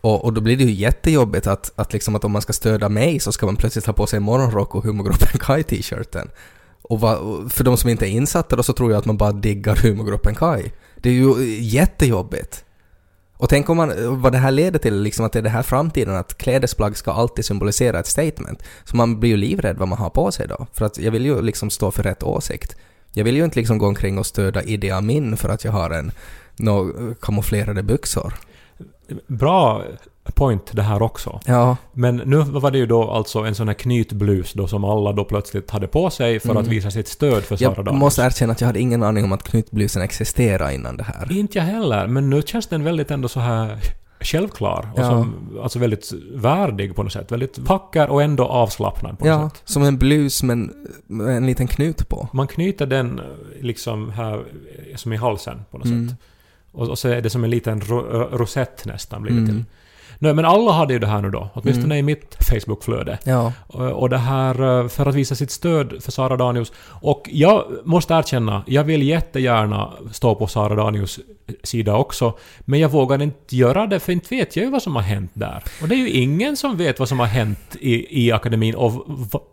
Och, 0.00 0.24
och 0.24 0.32
då 0.32 0.40
blir 0.40 0.56
det 0.56 0.64
ju 0.64 0.72
jättejobbigt 0.72 1.46
att, 1.46 1.72
att, 1.76 1.92
liksom 1.92 2.16
att 2.16 2.24
om 2.24 2.32
man 2.32 2.42
ska 2.42 2.52
stödja 2.52 2.88
mig 2.88 3.20
så 3.20 3.32
ska 3.32 3.46
man 3.46 3.56
plötsligt 3.56 3.86
ha 3.86 3.92
på 3.92 4.06
sig 4.06 4.20
morgonrock 4.20 4.74
och 4.74 4.84
humorgruppen 4.84 5.38
Kai 5.40 5.62
t-shirten. 5.62 6.30
Och, 6.82 7.00
va, 7.00 7.18
för 7.48 7.64
de 7.64 7.76
som 7.76 7.90
inte 7.90 8.06
är 8.06 8.10
insatta 8.10 8.56
då 8.56 8.62
så 8.62 8.72
tror 8.72 8.90
jag 8.90 8.98
att 8.98 9.04
man 9.06 9.16
bara 9.16 9.32
diggar 9.32 9.76
humorgruppen 9.76 10.34
Kai. 10.34 10.70
Det 10.96 11.08
är 11.08 11.12
ju 11.12 11.44
jättejobbigt. 11.60 12.64
Och 13.40 13.48
tänk 13.48 13.68
om 13.68 13.76
man, 13.76 14.20
vad 14.22 14.32
det 14.32 14.38
här 14.38 14.50
leder 14.50 14.78
till, 14.78 15.02
liksom 15.02 15.24
att 15.24 15.32
det 15.32 15.38
är 15.38 15.42
det 15.42 15.48
här 15.48 15.62
framtiden, 15.62 16.16
att 16.16 16.38
klädesplagg 16.38 16.96
ska 16.96 17.12
alltid 17.12 17.44
symbolisera 17.44 17.98
ett 17.98 18.06
statement. 18.06 18.62
Så 18.84 18.96
man 18.96 19.20
blir 19.20 19.30
ju 19.30 19.36
livrädd 19.36 19.76
vad 19.76 19.88
man 19.88 19.98
har 19.98 20.10
på 20.10 20.32
sig 20.32 20.48
då. 20.48 20.66
För 20.72 20.84
att 20.84 20.98
jag 20.98 21.12
vill 21.12 21.24
ju 21.24 21.42
liksom 21.42 21.70
stå 21.70 21.90
för 21.90 22.02
rätt 22.02 22.22
åsikt. 22.22 22.76
Jag 23.12 23.24
vill 23.24 23.36
ju 23.36 23.44
inte 23.44 23.58
liksom 23.58 23.78
gå 23.78 23.86
omkring 23.86 24.18
och 24.18 24.26
stödja 24.26 24.62
Idi 24.62 24.90
Amin 24.90 25.36
för 25.36 25.48
att 25.48 25.64
jag 25.64 25.72
har 25.72 25.90
en 25.90 26.12
nå 26.56 26.92
kamouflerade 27.20 27.82
byxor. 27.82 28.34
Bra 29.26 29.84
point 30.34 30.70
det 30.72 30.82
här 30.82 31.02
också. 31.02 31.40
Ja. 31.46 31.76
Men 31.92 32.16
nu 32.16 32.36
var 32.36 32.70
det 32.70 32.78
ju 32.78 32.86
då 32.86 33.10
alltså 33.10 33.38
en 33.38 33.54
sån 33.54 33.68
här 33.68 33.74
knytblus 33.74 34.52
då 34.52 34.66
som 34.66 34.84
alla 34.84 35.12
då 35.12 35.24
plötsligt 35.24 35.70
hade 35.70 35.86
på 35.86 36.10
sig 36.10 36.40
för 36.40 36.50
Mm. 36.50 36.62
att 36.62 36.68
visa 36.68 36.90
sitt 36.90 37.08
stöd 37.08 37.42
för 37.42 37.56
Sara 37.56 37.74
Jag 37.76 37.84
Danius. 37.84 38.00
måste 38.00 38.22
erkänna 38.22 38.52
att 38.52 38.60
jag 38.60 38.66
hade 38.66 38.80
ingen 38.80 39.02
aning 39.02 39.24
om 39.24 39.32
att 39.32 39.42
knytblusen 39.42 40.02
existerade 40.02 40.74
innan 40.74 40.96
det 40.96 41.02
här. 41.04 41.32
Inte 41.32 41.58
jag 41.58 41.64
heller, 41.64 42.06
men 42.06 42.30
nu 42.30 42.42
känns 42.42 42.66
den 42.66 42.84
väldigt 42.84 43.10
ändå 43.10 43.28
så 43.28 43.40
här 43.40 43.78
självklar 44.20 44.88
och 44.94 45.00
Ja. 45.00 45.08
som, 45.10 45.34
alltså 45.62 45.78
väldigt 45.78 46.12
värdig 46.34 46.94
på 46.96 47.02
något 47.02 47.12
sätt. 47.12 47.32
Väldigt 47.32 47.58
vacker 47.58 48.10
och 48.10 48.22
ändå 48.22 48.44
avslappnad 48.46 49.18
på 49.18 49.24
något 49.24 49.40
Ja, 49.42 49.50
sätt. 49.50 49.62
som 49.64 49.82
en 49.82 49.98
blus 49.98 50.42
men 50.42 50.72
med 51.06 51.36
en 51.36 51.46
liten 51.46 51.66
knut 51.66 52.08
på. 52.08 52.28
Man 52.32 52.46
knyter 52.46 52.86
den 52.86 53.18
eh, 53.18 53.24
liksom 53.60 54.10
här 54.10 54.34
eh, 54.34 54.96
som 54.96 55.12
i 55.12 55.16
halsen 55.16 55.62
på 55.70 55.78
något 55.78 55.86
Mm. 55.86 56.08
sätt. 56.08 56.18
Och, 56.72 56.88
och 56.88 56.98
så 56.98 57.08
är 57.08 57.20
det 57.20 57.30
som 57.30 57.44
en 57.44 57.50
liten 57.50 57.80
ro, 57.80 57.98
eh, 58.22 58.36
rosett 58.36 58.84
nästan 58.86 59.22
blir 59.22 59.32
det 59.32 59.38
Mm. 59.38 59.50
till. 59.50 59.64
Nej, 60.22 60.34
men 60.34 60.44
alla 60.44 60.72
hade 60.72 60.92
ju 60.92 60.98
det 60.98 61.06
här 61.06 61.22
nu 61.22 61.30
då, 61.30 61.48
åtminstone 61.54 61.94
Mm. 61.94 61.98
i 61.98 62.02
mitt 62.02 62.36
Facebook-flöde. 62.50 63.18
Ja. 63.24 63.52
Och 63.66 63.90
och 63.92 64.08
det 64.10 64.18
här 64.18 64.80
eh, 64.82 64.88
för 64.88 65.06
att 65.06 65.14
visa 65.14 65.34
sitt 65.34 65.50
stöd 65.50 66.02
för 66.02 66.12
Sara 66.12 66.36
Danius. 66.36 66.72
Och 66.88 67.28
jag 67.32 67.64
måste 67.84 68.14
erkänna, 68.14 68.62
jag 68.66 68.84
vill 68.84 69.02
jättegärna 69.02 69.92
stå 70.12 70.34
på 70.34 70.46
Sara 70.46 70.74
Danius 70.74 71.20
sida 71.62 71.96
också. 71.96 72.34
Men 72.60 72.80
jag 72.80 72.88
vågar 72.88 73.22
inte 73.22 73.56
göra 73.56 73.86
det 73.86 74.00
för 74.00 74.12
inte 74.12 74.34
vet 74.34 74.56
jag 74.56 74.64
ju 74.64 74.70
vad 74.70 74.82
som 74.82 74.96
har 74.96 75.02
hänt 75.02 75.30
där. 75.34 75.62
Och 75.82 75.88
det 75.88 75.94
är 75.94 75.98
ju 75.98 76.10
ingen 76.10 76.56
som 76.56 76.76
vet 76.76 76.98
vad 76.98 77.08
som 77.08 77.18
har 77.20 77.26
hänt 77.26 77.76
i, 77.80 78.24
i 78.26 78.32
akademin 78.32 78.74
och 78.74 78.92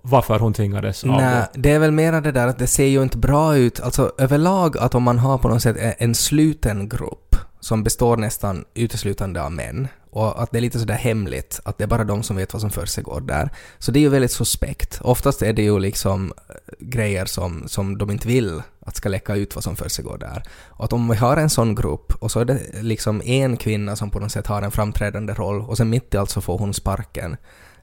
varför 0.01 0.39
hon 0.39 0.53
tvingades 0.53 1.03
avgå. 1.03 1.15
Nej, 1.17 1.43
det 1.53 1.71
är 1.71 1.79
väl 1.79 1.91
mera 1.91 2.21
det 2.21 2.31
där 2.31 2.47
att 2.47 2.59
det 2.59 2.67
ser 2.67 2.85
ju 2.85 3.03
inte 3.03 3.17
bra 3.17 3.55
ut. 3.57 3.79
Alltså 3.79 4.11
överlag 4.17 4.77
att 4.77 4.95
om 4.95 5.03
man 5.03 5.19
har 5.19 5.37
på 5.37 5.47
något 5.49 5.61
sätt 5.61 5.95
en 5.97 6.15
sluten 6.15 6.89
grupp 6.89 7.35
som 7.67 7.83
består 7.83 8.17
nästan 8.17 8.65
uteslutande 8.73 9.41
av 9.41 9.51
män 9.51 9.87
och 10.11 10.43
att 10.43 10.51
det 10.51 10.57
är 10.57 10.61
lite 10.61 10.79
sådär 10.79 10.95
hemligt, 10.95 11.59
att 11.63 11.77
det 11.77 11.83
är 11.83 11.87
bara 11.87 12.03
de 12.03 12.23
som 12.23 12.35
vet 12.35 12.53
vad 12.53 12.61
som 12.61 12.69
försiggår 12.69 13.21
där. 13.21 13.49
Så 13.79 13.91
det 13.91 13.99
är 13.99 14.01
ju 14.01 14.09
väldigt 14.09 14.31
suspekt. 14.31 14.99
Oftast 15.03 15.41
är 15.41 15.53
det 15.53 15.61
ju 15.61 15.79
liksom 15.79 16.33
eh, 16.49 16.55
grejer 16.79 17.25
som, 17.25 17.67
som 17.67 17.97
de 17.97 18.11
inte 18.11 18.27
vill 18.27 18.61
att 18.79 18.95
ska 18.95 19.09
läcka 19.09 19.35
ut 19.35 19.55
vad 19.55 19.63
som 19.63 19.75
försiggår 19.75 20.17
där. 20.17 20.43
Och 20.67 20.85
att 20.85 20.93
om 20.93 21.09
vi 21.09 21.15
har 21.15 21.37
en 21.37 21.49
sån 21.49 21.75
grupp 21.75 22.13
och 22.19 22.31
så 22.31 22.39
är 22.39 22.45
det 22.45 22.59
liksom 22.81 23.21
en 23.21 23.57
kvinna 23.57 23.95
som 23.95 24.09
på 24.09 24.19
något 24.19 24.31
sätt 24.31 24.47
har 24.47 24.61
en 24.61 24.71
framträdande 24.71 25.33
roll 25.33 25.61
och 25.61 25.77
sen 25.77 25.89
mitt 25.89 26.13
i 26.13 26.17
allt 26.17 26.29
så 26.29 26.41
får 26.41 26.57
hon 26.57 26.73
sparken. 26.73 27.37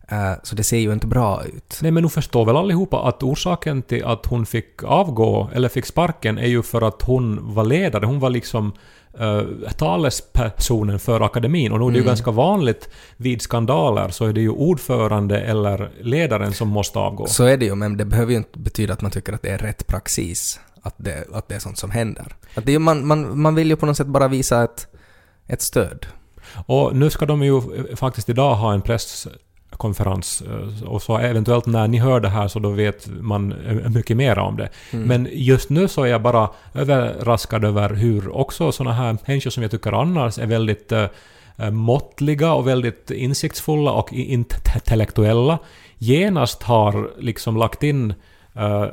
Eh, 0.08 0.32
så 0.42 0.56
det 0.56 0.64
ser 0.64 0.78
ju 0.78 0.92
inte 0.92 1.06
bra 1.06 1.44
ut. 1.44 1.78
Nej 1.82 1.90
men 1.90 2.02
nu 2.02 2.08
förstår 2.08 2.44
väl 2.44 2.56
allihopa 2.56 3.08
att 3.08 3.22
orsaken 3.22 3.82
till 3.82 4.04
att 4.04 4.26
hon 4.26 4.46
fick 4.46 4.84
avgå, 4.84 5.50
eller 5.54 5.68
fick 5.68 5.86
sparken, 5.86 6.38
är 6.38 6.46
ju 6.46 6.62
för 6.62 6.82
att 6.82 7.02
hon 7.02 7.54
var 7.54 7.64
ledare. 7.64 8.06
Hon 8.06 8.20
var 8.20 8.30
liksom 8.30 8.72
uh, 9.20 9.70
talespersonen 9.76 10.98
för 10.98 11.20
akademin. 11.20 11.72
Och 11.72 11.78
nu 11.80 11.84
är 11.86 11.90
det 11.90 11.94
ju 11.94 12.00
Mm. 12.00 12.06
ganska 12.06 12.30
vanligt 12.30 12.88
vid 13.16 13.42
skandaler 13.42 14.08
så 14.08 14.24
är 14.26 14.32
det 14.32 14.40
ju 14.40 14.50
ordförande 14.50 15.40
eller 15.40 15.90
ledaren 16.00 16.52
som 16.52 16.68
måste 16.68 16.98
avgå. 16.98 17.26
Så 17.26 17.44
är 17.44 17.56
det 17.56 17.64
ju, 17.66 17.74
men 17.74 17.96
det 17.96 18.04
behöver 18.04 18.30
ju 18.32 18.36
inte 18.36 18.58
betyda 18.58 18.92
att 18.92 19.00
man 19.02 19.10
tycker 19.10 19.32
att 19.32 19.42
det 19.42 19.50
är 19.50 19.58
rätt 19.58 19.86
praxis. 19.86 20.60
Att 20.82 20.94
det, 20.96 21.24
att 21.32 21.48
det 21.48 21.54
är 21.54 21.58
sånt 21.58 21.78
som 21.78 21.90
händer. 21.90 22.26
Att 22.54 22.66
det 22.66 22.74
är, 22.74 22.78
man, 22.78 23.06
man, 23.06 23.40
man 23.40 23.54
vill 23.54 23.68
ju 23.70 23.76
på 23.76 23.86
något 23.86 23.96
sätt 23.96 24.06
bara 24.06 24.28
visa 24.28 24.64
ett, 24.64 24.86
ett 25.46 25.62
stöd. 25.62 26.06
Och 26.66 26.96
nu 26.96 27.10
ska 27.10 27.26
de 27.26 27.42
ju 27.42 27.56
eh, 27.56 27.96
faktiskt 27.96 28.28
idag 28.28 28.54
ha 28.54 28.72
en 28.72 28.82
konferens. 29.76 30.42
eh, 30.42 30.88
Och 30.88 31.02
så 31.02 31.18
eventuellt 31.18 31.66
när 31.66 31.88
ni 31.88 31.98
hör 31.98 32.20
det 32.20 32.28
här 32.28 32.48
så 32.48 32.58
då 32.58 32.70
vet 32.70 33.06
man 33.20 33.52
eh, 33.52 33.90
mycket 33.90 34.16
mer 34.16 34.38
om 34.38 34.56
det. 34.56 34.68
Mm. 34.90 35.08
Men 35.08 35.28
just 35.32 35.70
nu 35.70 35.88
så 35.88 36.02
är 36.02 36.06
jag 36.06 36.22
bara 36.22 36.48
överraskad 36.74 37.64
över 37.64 37.94
hur 37.94 38.36
också 38.36 38.72
såna 38.72 38.92
här 38.92 39.16
människor 39.26 39.50
som 39.50 39.62
jag 39.62 39.70
tycker 39.70 39.92
annars 39.92 40.38
är 40.38 40.46
väldigt 40.46 40.92
eh, 40.92 41.06
måttliga 41.70 42.54
och 42.54 42.68
väldigt 42.68 43.10
insiktsfulla 43.10 43.92
och 43.92 44.12
intellektuella 44.12 45.58
genast 45.98 46.62
har 46.62 47.10
liksom 47.18 47.56
lagt 47.56 47.82
in 47.82 48.14
eh, 48.54 48.86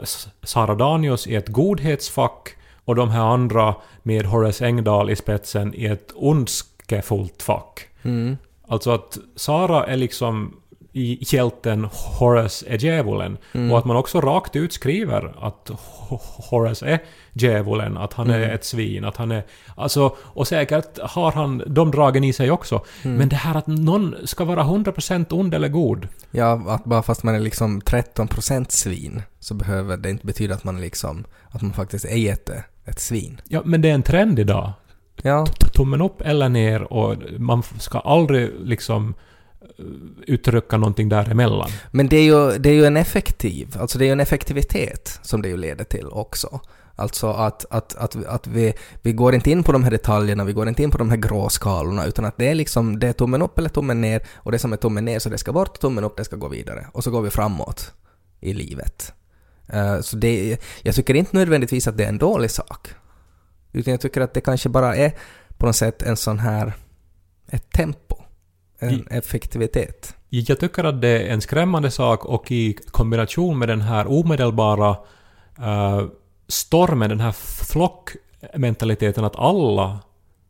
Sara 0.43 0.75
Danius 0.75 1.27
i 1.27 1.35
ett 1.35 1.47
godhetsfack 1.47 2.49
och 2.85 2.95
de 2.95 3.09
här 3.09 3.21
andra 3.21 3.75
med 4.03 4.25
Horace 4.25 4.65
Engdahl 4.65 5.09
i 5.09 5.15
spetsen 5.15 5.73
i 5.75 5.85
ett 5.85 6.11
ondskefullt 6.15 7.43
fack. 7.43 7.87
Mm. 8.03 8.37
Alltså 8.67 8.91
att 8.91 9.17
Sara 9.35 9.85
är 9.85 9.97
liksom 9.97 10.53
hjälten 10.93 11.87
Horace 11.91 12.65
är 12.69 12.77
djävulen. 12.77 13.37
Mm. 13.53 13.71
Och 13.71 13.77
att 13.77 13.85
man 13.85 13.97
också 13.97 14.21
rakt 14.21 14.55
ut 14.55 14.73
skriver 14.73 15.45
att 15.47 15.69
Ho- 16.09 16.19
Horace 16.49 16.85
är 16.85 16.99
djävulen, 17.33 17.97
att 17.97 18.13
han 18.13 18.29
är 18.29 18.37
Mm. 18.39 18.55
ett 18.55 18.65
svin, 18.65 19.05
att 19.05 19.17
han 19.17 19.31
är... 19.31 19.43
Alltså, 19.75 20.15
och 20.19 20.47
säkert 20.47 20.99
har 21.01 21.31
han 21.31 21.63
de 21.67 21.91
dragen 21.91 22.23
i 22.23 22.33
sig 22.33 22.51
också. 22.51 22.81
Mm. 23.03 23.17
Men 23.17 23.29
det 23.29 23.35
här 23.35 23.55
att 23.55 23.67
någon 23.67 24.15
ska 24.23 24.45
vara 24.45 24.63
100% 24.63 25.33
ond 25.33 25.53
eller 25.53 25.67
god. 25.67 26.07
Ja, 26.31 26.63
att 26.67 26.83
bara 26.83 27.03
fast 27.03 27.23
man 27.23 27.35
är 27.35 27.39
liksom 27.39 27.81
13% 27.81 28.65
svin 28.69 29.21
så 29.39 29.53
behöver 29.53 29.97
det 29.97 30.09
inte 30.09 30.25
betyda 30.25 30.55
att 30.55 30.63
man 30.63 30.77
är 30.77 30.81
liksom, 30.81 31.23
att 31.49 31.61
man 31.61 31.73
faktiskt 31.73 32.05
är 32.05 32.15
jätte, 32.17 32.63
ett 32.85 32.99
svin. 32.99 33.41
Ja, 33.47 33.61
men 33.65 33.81
det 33.81 33.89
är 33.89 33.93
en 33.93 34.03
trend 34.03 34.39
idag. 34.39 34.71
Ja, 35.21 35.45
Tummen 35.73 36.01
upp 36.01 36.21
eller 36.21 36.49
ner 36.49 36.93
och 36.93 37.15
man 37.37 37.63
ska 37.79 37.99
aldrig 37.99 38.51
liksom 38.63 39.13
Eh, 39.61 39.85
uttrycka 40.27 40.77
någonting 40.77 41.09
däremellan. 41.09 41.69
men 41.91 42.07
det 42.07 42.17
är 42.17 42.23
ju, 42.23 42.57
det 42.57 42.69
är 42.69 42.73
ju 42.73 42.85
en 42.85 42.97
effektiv, 42.97 43.75
alltså 43.79 43.97
det 43.97 44.03
är 44.03 44.07
ju 44.07 44.11
en 44.11 44.19
effektivitet 44.19 45.19
som 45.21 45.41
det 45.41 45.49
ju 45.49 45.57
leder 45.57 45.85
till 45.85 46.07
också. 46.07 46.59
Alltså 46.95 47.27
att, 47.27 47.65
att, 47.69 47.95
att, 47.95 48.25
att 48.25 48.47
vi, 48.47 48.73
vi 49.01 49.13
går 49.13 49.35
inte 49.35 49.51
in 49.51 49.63
på 49.63 49.71
de 49.71 49.83
här 49.83 49.91
detaljerna, 49.91 50.43
vi 50.43 50.53
går 50.53 50.69
inte 50.69 50.83
in 50.83 50.91
på 50.91 50.97
de 50.97 51.09
här 51.09 51.17
gråskalorna, 51.17 52.05
utan 52.05 52.25
att 52.25 52.37
det 52.37 52.47
är 52.47 52.55
liksom, 52.55 52.99
det 52.99 53.07
är 53.07 53.13
tummen 53.13 53.41
upp 53.41 53.59
eller 53.59 53.69
tummen 53.69 54.01
ner, 54.01 54.27
och 54.35 54.51
det 54.51 54.59
som 54.59 54.73
är 54.73 54.77
tummen 54.77 55.05
ner 55.05 55.19
så 55.19 55.29
det 55.29 55.37
ska 55.37 55.53
bort, 55.53 55.79
tummen 55.79 56.03
upp 56.03 56.17
det 56.17 56.25
ska 56.25 56.35
gå 56.35 56.47
vidare. 56.47 56.87
Och 56.91 57.03
så 57.03 57.11
går 57.11 57.21
vi 57.21 57.29
framåt 57.29 57.93
i 58.39 58.53
livet. 58.53 59.13
Uh, 59.73 60.01
så 60.01 60.17
det, 60.17 60.57
jag 60.81 60.95
tycker 60.95 61.13
inte 61.13 61.37
nödvändigtvis 61.37 61.87
att 61.87 61.97
det 61.97 62.03
är 62.03 62.09
en 62.09 62.17
dålig 62.17 62.51
sak. 62.51 62.87
Utan 63.71 63.91
jag 63.91 64.01
tycker 64.01 64.21
att 64.21 64.33
det 64.33 64.41
kanske 64.41 64.69
bara 64.69 64.95
är 64.95 65.11
på 65.57 65.65
något 65.65 65.75
sätt 65.75 66.01
en 66.01 66.17
sån 66.17 66.39
här, 66.39 66.73
ett 67.51 67.71
tempo, 67.71 68.20
en 68.81 69.07
effektivitet. 69.07 70.15
Jag 70.29 70.59
tycker 70.59 70.83
att 70.83 71.01
det 71.01 71.07
är 71.07 71.33
en 71.33 71.41
skrämmande 71.41 71.91
sak 71.91 72.25
och 72.25 72.51
i 72.51 72.77
kombination 72.91 73.59
med 73.59 73.69
den 73.69 73.81
här 73.81 74.11
omedelbara 74.11 74.89
eh, 75.57 76.05
stormen, 76.47 77.09
den 77.09 77.19
här 77.19 77.31
flockmentaliteten 77.71 79.23
att 79.23 79.35
alla 79.35 79.99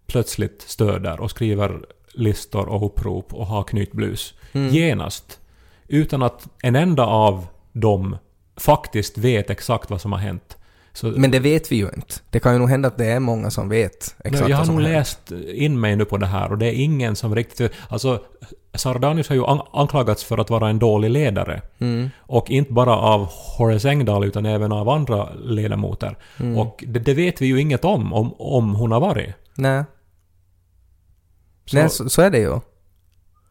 plötsligt 0.08 0.62
stöder 0.62 1.20
och 1.20 1.30
skriver 1.32 1.86
listor 2.14 2.70
och 2.70 2.86
upprop 2.86 3.34
och 3.34 3.48
har 3.48 3.64
knytblus 3.64 4.34
Mm. 4.54 4.74
genast. 4.74 5.40
Utan 5.88 6.24
att 6.24 6.48
en 6.62 6.76
enda 6.76 7.06
av 7.06 7.48
dem 7.72 8.18
faktiskt 8.58 9.18
vet 9.18 9.50
exakt 9.50 9.90
vad 9.90 10.02
som 10.02 10.12
har 10.12 10.20
hänt. 10.20 10.58
Så, 10.94 11.08
Men 11.08 11.32
det 11.32 11.40
vet 11.40 11.72
vi 11.72 11.76
ju 11.76 11.90
inte. 11.96 12.16
Det 12.30 12.40
kan 12.40 12.54
ju 12.54 12.60
nog 12.60 12.70
hända 12.70 12.88
att 12.88 12.98
det 12.98 13.06
är 13.06 13.20
många 13.20 13.52
som 13.52 13.70
vet 13.70 14.16
exakt 14.24 14.50
jag 14.50 14.58
har 14.58 14.66
nog 14.66 14.82
läst 14.82 15.32
in 15.54 15.80
mig 15.80 15.96
nu 15.96 16.06
på 16.06 16.18
det 16.18 16.26
här 16.26 16.52
och 16.52 16.58
det 16.58 16.66
är 16.66 16.74
ingen 16.84 17.16
som 17.16 17.36
riktigt... 17.36 17.72
Alltså, 17.90 18.24
Sardanius 18.74 19.30
har 19.30 19.36
ju 19.36 19.46
an- 19.46 19.62
anklagats 19.74 20.24
för 20.24 20.38
att 20.38 20.50
vara 20.50 20.70
en 20.70 20.80
dålig 20.80 21.10
ledare. 21.10 21.62
Mm. 21.80 22.10
Och 22.20 22.50
inte 22.50 22.74
bara 22.74 22.96
av 22.98 23.26
Horace 23.58 23.90
Engdahl 23.90 24.24
utan 24.26 24.46
även 24.46 24.72
av 24.72 24.90
andra 24.90 25.34
ledamöter. 25.34 26.18
Mm. 26.40 26.58
Och 26.58 26.84
det, 26.88 27.00
det 27.00 27.14
vet 27.14 27.42
vi 27.42 27.46
ju 27.46 27.62
inget 27.62 27.86
om, 27.86 28.14
om, 28.14 28.34
om 28.42 28.76
hon 28.76 28.92
har 28.92 29.00
varit. 29.00 29.34
Nej, 29.56 29.84
Så, 31.66 31.76
Nej 31.78 31.90
så, 31.90 32.10
så 32.10 32.22
är 32.22 32.30
det 32.30 32.40
ju. 32.40 32.60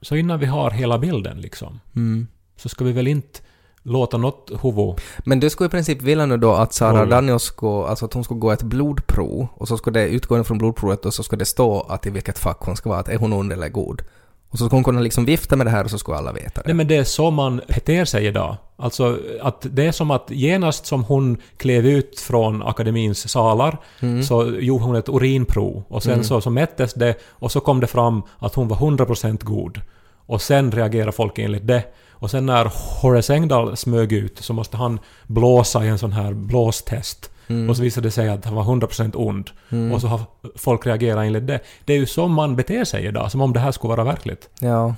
så 0.03 0.17
innan 0.17 0.39
vi 0.41 0.47
har 0.47 0.71
hela 0.71 0.99
bilden 0.99 1.41
liksom, 1.41 1.81
Mm. 1.97 2.27
så 2.57 2.69
ska 2.69 2.85
vi 2.85 2.93
väl 2.93 3.07
inte 3.09 3.41
låta 3.83 4.17
något 4.17 4.51
huvud... 4.63 4.95
Men 5.19 5.41
du 5.41 5.51
skulle 5.51 5.67
i 5.67 5.71
princip 5.71 6.03
vilja 6.03 6.27
nu 6.27 6.37
då 6.37 6.53
att 6.53 6.73
Sara. 6.73 7.07
Danius 7.07 7.43
skulle, 7.43 7.87
alltså 7.89 8.05
att 8.05 8.15
hon 8.15 8.25
skulle 8.25 8.41
gå 8.41 8.51
ett 8.51 8.63
blodprov 8.63 9.47
och 9.55 9.69
så 9.69 9.77
skulle 9.77 10.01
det 10.01 10.09
utgå 10.09 10.45
från 10.45 10.59
blodprovet 10.59 11.07
och 11.07 11.15
så 11.15 11.23
skulle 11.23 11.39
det 11.41 11.45
stå 11.47 11.81
att 11.89 12.07
i 12.07 12.11
vilket 12.11 12.39
fack 12.39 12.59
hon 12.61 12.77
ska 12.77 12.89
vara, 12.89 13.01
att 13.01 13.09
är 13.09 13.17
hon 13.19 13.33
ond 13.33 13.53
eller 13.53 13.69
god. 13.69 14.03
Och 14.51 14.59
så 14.59 14.65
skulle 14.65 14.77
hon 14.77 14.85
kunna 14.85 15.01
liksom 15.01 15.25
vifta 15.25 15.57
med 15.57 15.67
det 15.67 15.71
här 15.71 15.85
och 15.85 15.91
så 15.91 15.99
skulle 15.99 16.17
alla 16.17 16.33
veta 16.33 16.61
det. 16.63 16.67
Nej 16.67 16.75
men 16.75 16.87
det 16.89 16.97
är 16.97 17.05
så 17.05 17.31
man 17.31 17.61
beter 17.69 18.05
sig 18.05 18.27
idag. 18.27 18.57
Alltså 18.77 19.19
att 19.43 19.67
det 19.71 19.87
är 19.87 19.93
som 19.93 20.11
att 20.11 20.31
genast 20.31 20.87
som 20.87 21.05
hon 21.05 21.37
klev 21.57 21.87
ut 21.87 22.21
från 22.21 22.63
akademins 22.63 23.29
salar 23.33 23.79
Mm. 24.01 24.23
så 24.23 24.45
gjorde 24.47 24.85
hon 24.85 24.97
ett 24.97 25.09
urinprov 25.09 25.83
och 25.89 26.03
sen 26.03 26.13
Mm. 26.13 26.25
så, 26.25 26.41
så 26.41 26.51
mättes 26.51 26.95
det 26.95 27.15
och 27.29 27.53
så 27.53 27.61
kom 27.61 27.81
det 27.81 27.87
fram 27.87 28.23
att 28.39 28.55
hon 28.55 28.69
var 28.69 28.77
100% 28.77 29.45
god. 29.45 29.81
Och 30.27 30.43
sen 30.43 30.73
reagerar 30.73 31.11
folk 31.11 31.39
enligt 31.39 31.67
det. 31.67 31.83
Och 32.21 32.31
sen 32.31 32.47
när 32.47 32.73
Horace 33.03 33.35
Engdahl 33.35 33.77
smög 33.77 34.13
ut 34.13 34.39
så 34.39 34.53
måste 34.53 34.77
han 34.77 35.01
blåsa 35.27 35.85
i 35.85 35.89
en 35.89 35.99
sån 35.99 36.13
här 36.13 36.33
blåstest. 36.33 37.31
Mm. 37.49 37.71
Och 37.71 37.77
så 37.77 37.83
visade 37.83 38.07
det 38.07 38.13
sig 38.13 38.29
att 38.29 38.45
han 38.45 38.55
var 38.55 38.65
100% 38.65 39.13
ond. 39.17 39.51
Mm. 39.71 39.93
Och 39.93 40.01
så 40.01 40.07
har 40.07 40.21
folk 40.57 40.87
reagerat 40.87 41.27
enligt 41.27 41.47
det. 41.47 41.61
Det 41.85 41.93
är 41.93 41.99
ju 41.99 42.07
så 42.07 42.29
man 42.29 42.57
beter 42.57 42.85
sig 42.85 43.07
idag, 43.07 43.31
som 43.31 43.41
om 43.41 43.53
det 43.53 43.61
här 43.61 43.73
skulle 43.73 43.97
vara 43.97 44.05
verkligt. 44.05 44.49
Ja. 44.59 44.95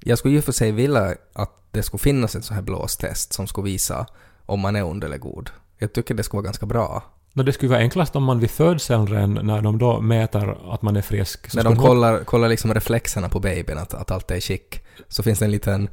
Jag 0.00 0.18
skulle 0.18 0.34
ju 0.34 0.42
för 0.42 0.52
sig 0.52 0.72
vilja 0.72 1.14
att 1.32 1.50
det 1.70 1.82
skulle 1.82 1.98
finnas 1.98 2.36
ett 2.36 2.44
så 2.44 2.54
här 2.54 2.62
blåstest 2.62 3.32
som 3.32 3.46
skulle 3.46 3.64
visa 3.64 4.06
om 4.46 4.60
man 4.60 4.76
är 4.76 4.84
ond 4.84 5.04
eller 5.04 5.18
god. 5.18 5.50
Jag 5.78 5.92
tycker 5.92 6.14
det 6.14 6.22
skulle 6.22 6.38
vara 6.38 6.44
ganska 6.44 6.66
bra. 6.66 7.02
No, 7.36 7.42
det 7.42 7.52
skulle 7.52 7.70
vara 7.70 7.80
enklast 7.80 8.16
om 8.16 8.24
man 8.24 8.40
vid 8.40 8.50
födseln 8.50 9.38
när 9.42 9.62
de 9.62 9.78
då 9.78 10.00
mäter 10.00 10.72
att 10.74 10.82
man 10.82 10.96
är 10.96 11.02
frisk. 11.02 11.54
När 11.54 11.64
de 11.64 11.76
kollar, 11.76 12.24
kollar 12.24 12.48
liksom 12.48 12.74
reflexerna 12.74 13.28
på 13.28 13.40
babyn, 13.40 13.78
att, 13.78 13.94
att 13.94 14.10
allt 14.10 14.30
är 14.30 14.40
skick, 14.40 14.80
så 15.08 15.22
finns 15.22 15.38
det 15.38 15.44
en 15.44 15.50
liten 15.50 15.88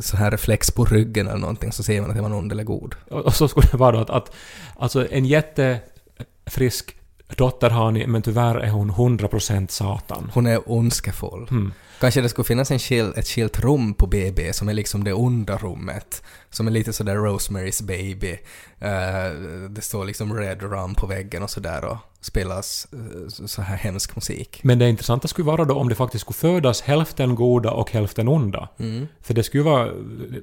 så 0.00 0.16
här 0.16 0.30
reflex 0.30 0.70
på 0.70 0.84
ryggen 0.84 1.28
eller 1.28 1.38
någonting, 1.38 1.72
så 1.72 1.82
ser 1.82 2.00
man 2.00 2.10
att 2.10 2.16
är 2.16 2.22
man 2.22 2.32
ond 2.32 2.52
eller 2.52 2.64
god. 2.64 2.94
Och 3.10 3.20
och 3.20 3.34
så 3.34 3.48
skulle 3.48 3.68
det 3.70 3.76
vara 3.76 3.92
då 3.92 3.98
att, 3.98 4.10
att 4.10 4.34
alltså 4.76 5.08
en 5.10 5.24
jättefrisk 5.24 6.96
dotter 7.36 7.70
har 7.70 7.90
ni, 7.90 8.06
men 8.06 8.22
tyvärr 8.22 8.54
är 8.54 8.70
hon 8.70 8.92
100% 8.92 9.68
satan. 9.68 10.30
Hon 10.34 10.46
är 10.46 10.70
ondskefull. 10.70 11.46
Hmm. 11.50 11.72
Kanske 12.00 12.20
det 12.20 12.28
skulle 12.28 12.44
finnas 12.44 12.70
en 12.70 12.78
skil, 12.78 13.12
ett 13.16 13.28
skilt 13.28 13.60
rum 13.60 13.94
på 13.94 14.06
BB 14.06 14.52
som 14.52 14.68
är 14.68 14.74
liksom 14.74 15.04
det 15.04 15.12
onda 15.12 15.56
rummet. 15.56 16.22
Som 16.50 16.66
är 16.66 16.70
lite 16.70 16.92
sådär 16.92 17.16
Rosemary's 17.16 17.82
Baby. 17.82 18.38
Eh, 18.78 19.40
det 19.68 19.80
står 19.80 20.04
liksom 20.04 20.34
Red 20.34 20.62
Rum 20.62 20.94
på 20.94 21.06
väggen 21.06 21.42
och 21.42 21.50
sådär 21.50 21.84
och 21.84 21.96
spelas 22.22 22.88
eh, 22.92 23.46
så- 23.46 23.62
här 23.62 23.76
hemsk 23.76 24.16
musik. 24.16 24.60
Men 24.64 24.78
det 24.78 24.88
intressanta 24.88 25.28
skulle 25.28 25.46
vara 25.46 25.64
då 25.64 25.74
om 25.74 25.88
det 25.88 25.94
faktiskt 25.94 26.20
skulle 26.22 26.34
födas 26.54 26.80
hälften 26.82 27.34
goda 27.34 27.70
och 27.70 27.90
hälften 27.90 28.28
onda. 28.28 28.68
Mm. 28.78 29.08
För 29.20 29.34
det 29.34 29.42
skulle 29.42 29.62
vara 29.64 29.90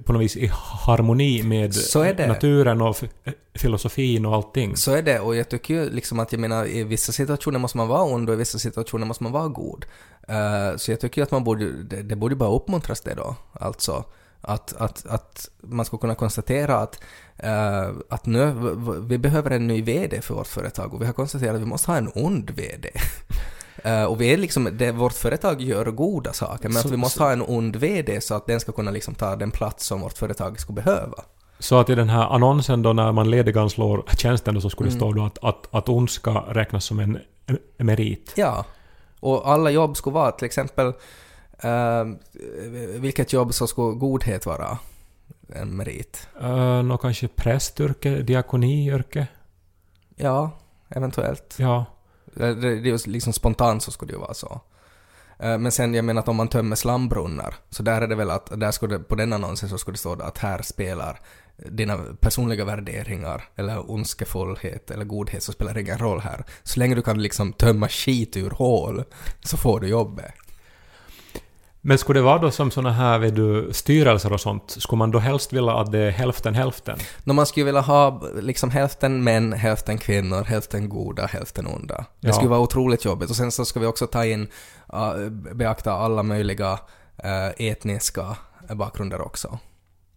på 0.06 0.14
något 0.14 0.22
vis 0.22 0.38
i 0.38 0.52
harmoni 0.54 1.44
med 1.44 1.76
naturen 2.28 2.82
och 2.82 2.98
filosofin 3.56 4.26
och 4.26 4.36
allting. 4.36 4.76
Så 4.78 4.92
är 4.92 5.02
det 5.02 5.20
och 5.20 5.36
jag 5.36 5.50
tycker 5.50 5.74
ju 5.74 5.90
liksom 5.90 6.20
att 6.20 6.32
jag 6.32 6.42
menar 6.42 6.66
i 6.68 6.84
vissa 6.84 7.12
situationer 7.12 7.60
måste 7.60 7.78
man 7.78 7.88
vara 7.88 8.04
ond 8.04 8.30
och 8.30 8.36
i 8.36 8.38
vissa 8.38 8.60
situationer 8.60 9.06
måste 9.06 9.24
man 9.24 9.32
vara 9.32 9.48
god. 9.48 9.86
Eh, 10.28 10.78
så 10.78 10.92
jag 10.92 11.00
tycker 11.00 11.22
ju 11.22 11.24
att 11.24 11.32
man 11.32 11.44
borde, 11.44 11.84
det, 11.84 12.02
det 12.02 12.16
borde 12.16 12.36
bara 12.36 12.50
uppmuntras 12.52 13.02
det 13.02 13.14
då. 13.14 13.36
Alltså 13.54 14.04
att, 14.42 14.74
att, 14.78 15.06
att 15.06 15.50
man 15.62 15.86
ska 15.86 15.98
kunna 15.98 16.16
konstatera 16.16 16.76
att, 16.78 17.00
eh, 17.38 17.90
att 18.10 18.26
nu, 18.26 18.54
vi 19.08 19.18
behöver 19.18 19.52
en 19.52 19.68
ny 19.68 19.82
VD 19.82 20.22
för 20.22 20.34
vårt 20.36 20.48
företag 20.48 20.94
och 20.94 21.02
vi 21.02 21.06
har 21.06 21.14
konstaterat 21.14 21.56
att 21.56 21.62
vi 21.62 21.66
måste 21.66 21.92
ha 21.92 21.98
en 21.98 22.12
ond 22.16 22.50
VD. 22.50 22.90
Eh, 23.84 24.04
och 24.04 24.22
vi 24.22 24.34
är 24.34 24.38
liksom, 24.38 24.70
det, 24.78 24.92
vårt 24.92 25.14
företag 25.14 25.62
gör 25.62 25.86
goda 25.86 26.34
saker 26.34 26.70
men 26.70 26.82
Så- 26.82 26.88
att 26.88 26.94
vi 26.94 26.98
måste 26.98 27.18
så- 27.18 27.24
ha 27.24 27.32
en 27.32 27.42
ond 27.42 27.76
VD 27.76 28.22
så 28.22 28.36
att 28.36 28.46
den 28.46 28.60
ska 28.60 28.72
kunna 28.72 28.92
liksom 28.92 29.16
ta 29.16 29.36
den 29.36 29.52
plats 29.52 29.86
som 29.86 30.02
vårt 30.02 30.18
företag 30.18 30.60
skulle 30.60 30.82
behöva. 30.84 31.24
Så 31.60 31.80
att 31.80 31.90
i 31.90 31.96
den 31.96 32.10
här 32.10 32.28
annonsen 32.36 32.82
då 32.82 32.94
när 32.94 33.12
man 33.12 33.30
lediganslår 33.32 34.04
tjänsten 34.18 34.56
då 34.56 34.62
så 34.62 34.70
skulle 34.70 34.90
det 34.90 34.96
Mm. 34.96 35.00
stå 35.00 35.14
då 35.14 35.26
att, 35.26 35.38
att, 35.44 35.68
att 35.76 35.90
ondska 35.90 36.32
räknas 36.32 36.86
som 36.86 37.00
en 37.00 37.20
en 37.78 37.86
merit. 37.86 38.34
Ja. 38.36 38.66
Och 39.20 39.50
alla 39.52 39.70
jobb 39.70 39.98
skulle 39.98 40.14
vara 40.14 40.32
till 40.32 40.46
exempel 40.46 40.94
eh, 41.62 42.06
vilket 43.00 43.34
jobb 43.34 43.54
så 43.54 43.68
skulle 43.68 43.96
godhet 43.96 44.46
vara 44.46 44.78
en 45.56 45.76
merit? 45.76 46.28
Uh, 46.42 46.84
Nå 46.84 46.98
kanske 46.98 47.28
prästyrke, 47.28 48.22
diakoniyrke? 48.22 49.28
Ja, 50.16 50.52
eventuellt. 50.90 51.56
Ja. 51.60 51.86
Det, 52.34 52.54
det, 52.56 52.90
är 52.90 53.10
liksom 53.10 53.34
spontant 53.34 53.84
så 53.84 53.92
skulle 53.92 54.12
det 54.12 54.16
ju 54.16 54.22
vara 54.22 54.34
så. 54.34 54.62
Eh, 55.40 55.58
Men 55.58 55.72
sen, 55.72 55.94
jag 55.94 56.06
menar 56.06 56.22
att 56.22 56.28
om 56.28 56.36
man 56.36 56.48
tömmer 56.48 56.76
slambrunnar, 56.76 57.56
så 57.70 57.84
där 57.84 58.02
är 58.02 58.08
det 58.08 58.16
väl 58.16 58.30
att, 58.30 58.60
där 58.60 58.72
skulle 58.72 59.00
på 59.00 59.16
den 59.16 59.34
annonsen 59.34 59.70
så 59.70 59.78
skulle 59.78 59.94
det 59.94 60.00
stå 60.00 60.22
att 60.22 60.38
här 60.38 60.62
spelar 60.62 61.20
dina 61.58 61.98
personliga 62.20 62.66
värderingar, 62.66 63.44
eller 63.56 63.92
ondskefullhet, 63.92 64.92
eller 64.92 65.06
godhet, 65.06 65.44
så 65.44 65.52
spelar 65.52 65.74
det 65.74 65.82
ingen 65.82 65.98
roll 65.98 66.20
här. 66.20 66.46
Så 66.64 66.80
länge 66.80 66.96
du 66.96 67.02
kan 67.02 67.22
liksom 67.22 67.54
tömma 67.54 67.88
skit 67.88 68.38
ur 68.38 68.50
hål, 68.50 69.04
så 69.44 69.58
får 69.58 69.80
du 69.80 69.88
jobbet. 69.88 70.34
Men 71.82 71.98
skulle 71.98 72.20
det 72.20 72.24
vara 72.24 72.38
då 72.38 72.52
som 72.52 72.72
såna 72.72 72.92
här 72.92 73.20
vet 73.20 73.36
du, 73.36 73.70
styrelser 73.74 74.34
och 74.34 74.42
sånt, 74.42 74.76
skulle 74.80 74.98
man 74.98 75.12
då 75.12 75.20
helst 75.20 75.54
vilja 75.54 75.72
att 75.74 75.92
det 75.92 76.00
är 76.00 76.12
hälften 76.12 76.56
hälften? 76.56 76.98
När 77.24 77.34
man 77.34 77.46
skulle 77.46 77.66
vilja 77.66 77.82
ha 77.82 78.22
liksom 78.42 78.70
hälften 78.70 79.24
män, 79.24 79.54
hälften 79.54 79.98
kvinnor, 79.98 80.44
hälften 80.44 80.90
goda, 80.90 81.26
hälften 81.26 81.68
onda. 81.68 82.06
Det 82.20 82.28
Ja. 82.28 82.34
skulle 82.34 82.50
vara 82.50 82.60
otroligt 82.60 83.06
jobbigt. 83.06 83.30
Och 83.30 83.36
sen 83.36 83.52
så 83.52 83.66
ska 83.66 83.80
vi 83.80 83.86
också 83.86 84.08
ta 84.08 84.26
in, 84.26 84.48
uh, 84.94 85.30
beakta 85.54 85.92
alla 85.94 86.24
möjliga 86.24 86.72
uh, 86.74 87.52
etniska 87.58 88.36
bakgrunder 88.74 89.22
också. 89.22 89.58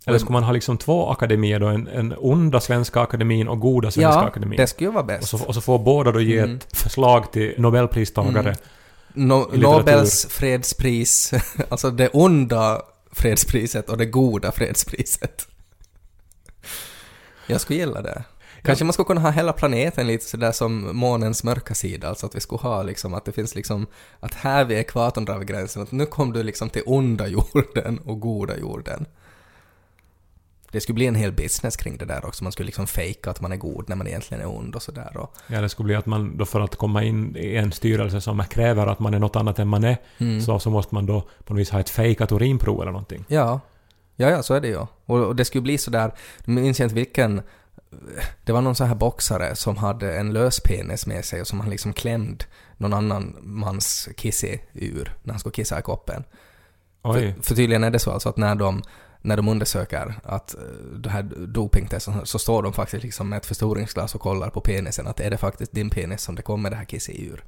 Eller 0.07 0.18
skulle 0.18 0.33
man 0.33 0.42
ha 0.42 0.53
liksom 0.53 0.79
två 0.79 1.11
akademier 1.11 1.61
då, 1.61 1.66
en, 1.66 1.88
en 1.88 2.14
onda 2.18 2.61
Svenska 2.61 3.01
akademin 3.01 3.48
och 3.48 3.61
goda 3.61 3.90
Svenska 3.90 4.20
Ja, 4.20 4.25
akademin? 4.25 4.57
det 4.57 4.66
skulle 4.66 4.90
vara 4.90 5.01
Och 5.01 5.07
bäst. 5.07 5.29
så, 5.29 5.44
och 5.46 5.55
så 5.55 5.61
får 5.61 5.79
båda 5.79 6.12
då 6.12 6.20
ge 6.20 6.38
Mm. 6.38 6.57
ett 6.57 6.77
förslag 6.79 7.33
till 7.33 7.55
Nobelpristagare. 7.59 8.40
Mm. 8.40 8.55
No. 9.14 9.51
Nobels 9.53 10.27
fredspris, 10.27 11.33
alltså 11.68 11.90
det 11.90 12.09
onda 12.09 12.83
fredspriset 13.12 13.90
och 13.90 13.98
det 13.98 14.07
goda 14.07 14.53
fredspriset. 14.53 15.48
Jag 17.46 17.61
skulle 17.61 17.79
gilla 17.79 18.03
det. 18.03 18.25
Kanske 18.62 18.85
man 18.85 18.92
skulle 18.92 19.07
kunna 19.07 19.20
ha 19.20 19.31
hela 19.31 19.53
planeten 19.53 20.07
lite 20.07 20.25
sådär 20.25 20.53
som 20.53 20.96
månens 20.96 21.44
mörka 21.44 21.75
sida, 21.75 22.09
alltså 22.09 22.27
att 22.27 22.35
vi 22.35 22.40
skulle 22.40 22.61
ha 22.61 22.83
liksom 22.83 23.14
att 23.14 23.25
det 23.25 23.33
finns 23.33 23.55
liksom 23.55 23.87
att 24.20 24.35
här 24.35 24.64
vid 24.64 24.79
ekvatorn 24.79 25.25
drar 25.25 25.38
vi 25.38 25.44
gränsen, 25.44 25.83
att 25.83 25.92
nu 25.92 26.07
kom 26.07 26.33
du 26.33 26.42
liksom 26.42 26.70
till 26.70 26.83
onda 26.87 27.27
jorden 27.55 27.98
och 27.98 28.20
goda 28.20 28.59
jorden. 28.59 29.07
Det 30.73 30.81
skulle 30.81 30.95
bli 30.95 31.07
en 31.07 31.15
hel 31.15 31.33
business 31.33 31.77
kring 31.77 31.97
det 31.97 32.05
där 32.05 32.25
också, 32.27 32.45
man 32.45 32.53
skulle 32.53 32.67
liksom 32.67 32.87
fejka 32.87 33.31
att 33.31 33.41
man 33.41 33.53
är 33.53 33.57
god 33.57 33.89
när 33.89 33.97
man 33.97 34.07
egentligen 34.07 34.43
är 34.43 34.57
ond 34.57 34.75
och 34.75 34.83
sådär 34.83 35.17
och... 35.17 35.35
Ja, 35.47 35.61
det 35.61 35.69
skulle 35.69 35.85
bli 35.85 35.95
att 35.95 36.07
man 36.07 36.37
då 36.37 36.45
för 36.45 36.61
att 36.61 36.77
komma 36.77 37.03
in 37.05 37.37
i 37.37 37.57
en 37.57 37.73
styrelse 37.73 38.21
som 38.21 38.45
kräver 38.51 38.87
att 38.87 38.99
man 38.99 39.15
är 39.15 39.19
något 39.19 39.37
annat 39.37 39.59
än 39.59 39.69
man 39.69 39.85
är, 39.85 39.97
Mm. 40.19 40.41
så, 40.41 40.59
så 40.59 40.71
måste 40.71 40.95
man 40.95 41.07
då 41.07 41.29
på 41.45 41.55
något 41.55 41.61
vis 41.61 41.71
ha 41.71 41.81
ett 41.81 41.91
fejkat 41.91 42.33
urinprov 42.33 42.83
eller 42.83 42.93
någonting. 42.93 43.25
Ja. 43.29 43.61
Ja, 44.17 44.31
ja, 44.31 44.43
så 44.43 44.55
är 44.55 44.61
det 44.61 44.69
ju. 44.69 44.77
Och, 45.07 45.19
och 45.19 45.37
det 45.37 45.45
skulle 45.45 45.63
bli 45.63 45.79
sådär, 45.79 46.13
jag 46.45 46.49
minns 46.55 46.81
inte 46.81 46.95
vilken, 46.95 47.43
det 48.45 48.53
var 48.53 48.61
någon 48.61 48.75
sån 48.75 48.87
här 48.89 48.95
boxare 48.95 49.57
som 49.57 49.77
hade 49.77 50.17
en 50.17 50.33
lös 50.33 50.61
penis 50.61 51.07
med 51.07 51.25
sig 51.25 51.41
och 51.41 51.47
som 51.47 51.61
han 51.61 51.71
liksom 51.71 51.93
klämd 51.93 52.45
någon 52.77 52.93
annan 52.93 53.37
mans 53.41 54.09
kissi 54.17 54.61
ur 54.73 55.17
när 55.23 55.33
han 55.33 55.41
skulle 55.41 55.53
kissa 55.53 55.79
i 55.79 55.83
koppen. 55.83 56.25
För, 57.03 57.43
för 57.43 57.55
tydligen 57.55 57.85
är 57.85 57.91
det 57.91 57.99
så 57.99 58.11
alltså 58.11 58.29
att 58.29 58.37
när 58.37 58.55
de, 58.55 58.83
när 59.23 59.37
de 59.37 59.49
undersöker 59.49 60.15
att 60.23 60.55
eh, 60.55 60.61
det 60.99 61.11
här 61.11 61.23
dopingtestet 61.47 62.15
så, 62.25 62.39
står 62.39 62.63
de 62.63 62.73
faktiskt 62.73 63.03
liksom 63.03 63.29
med 63.29 63.37
ett 63.37 63.47
förstoringsglas 63.47 64.15
och 64.15 64.21
kollar 64.21 64.51
på 64.51 64.61
penisen 64.61 65.07
att 65.07 65.21
är 65.21 65.31
det 65.31 65.37
faktiskt 65.37 65.73
din 65.73 65.91
penis 65.91 66.23
som 66.23 66.35
det 66.35 66.43
kommer 66.43 66.71
det 66.71 66.77
här 66.77 66.85
kissi 66.85 67.27
ur. 67.27 67.45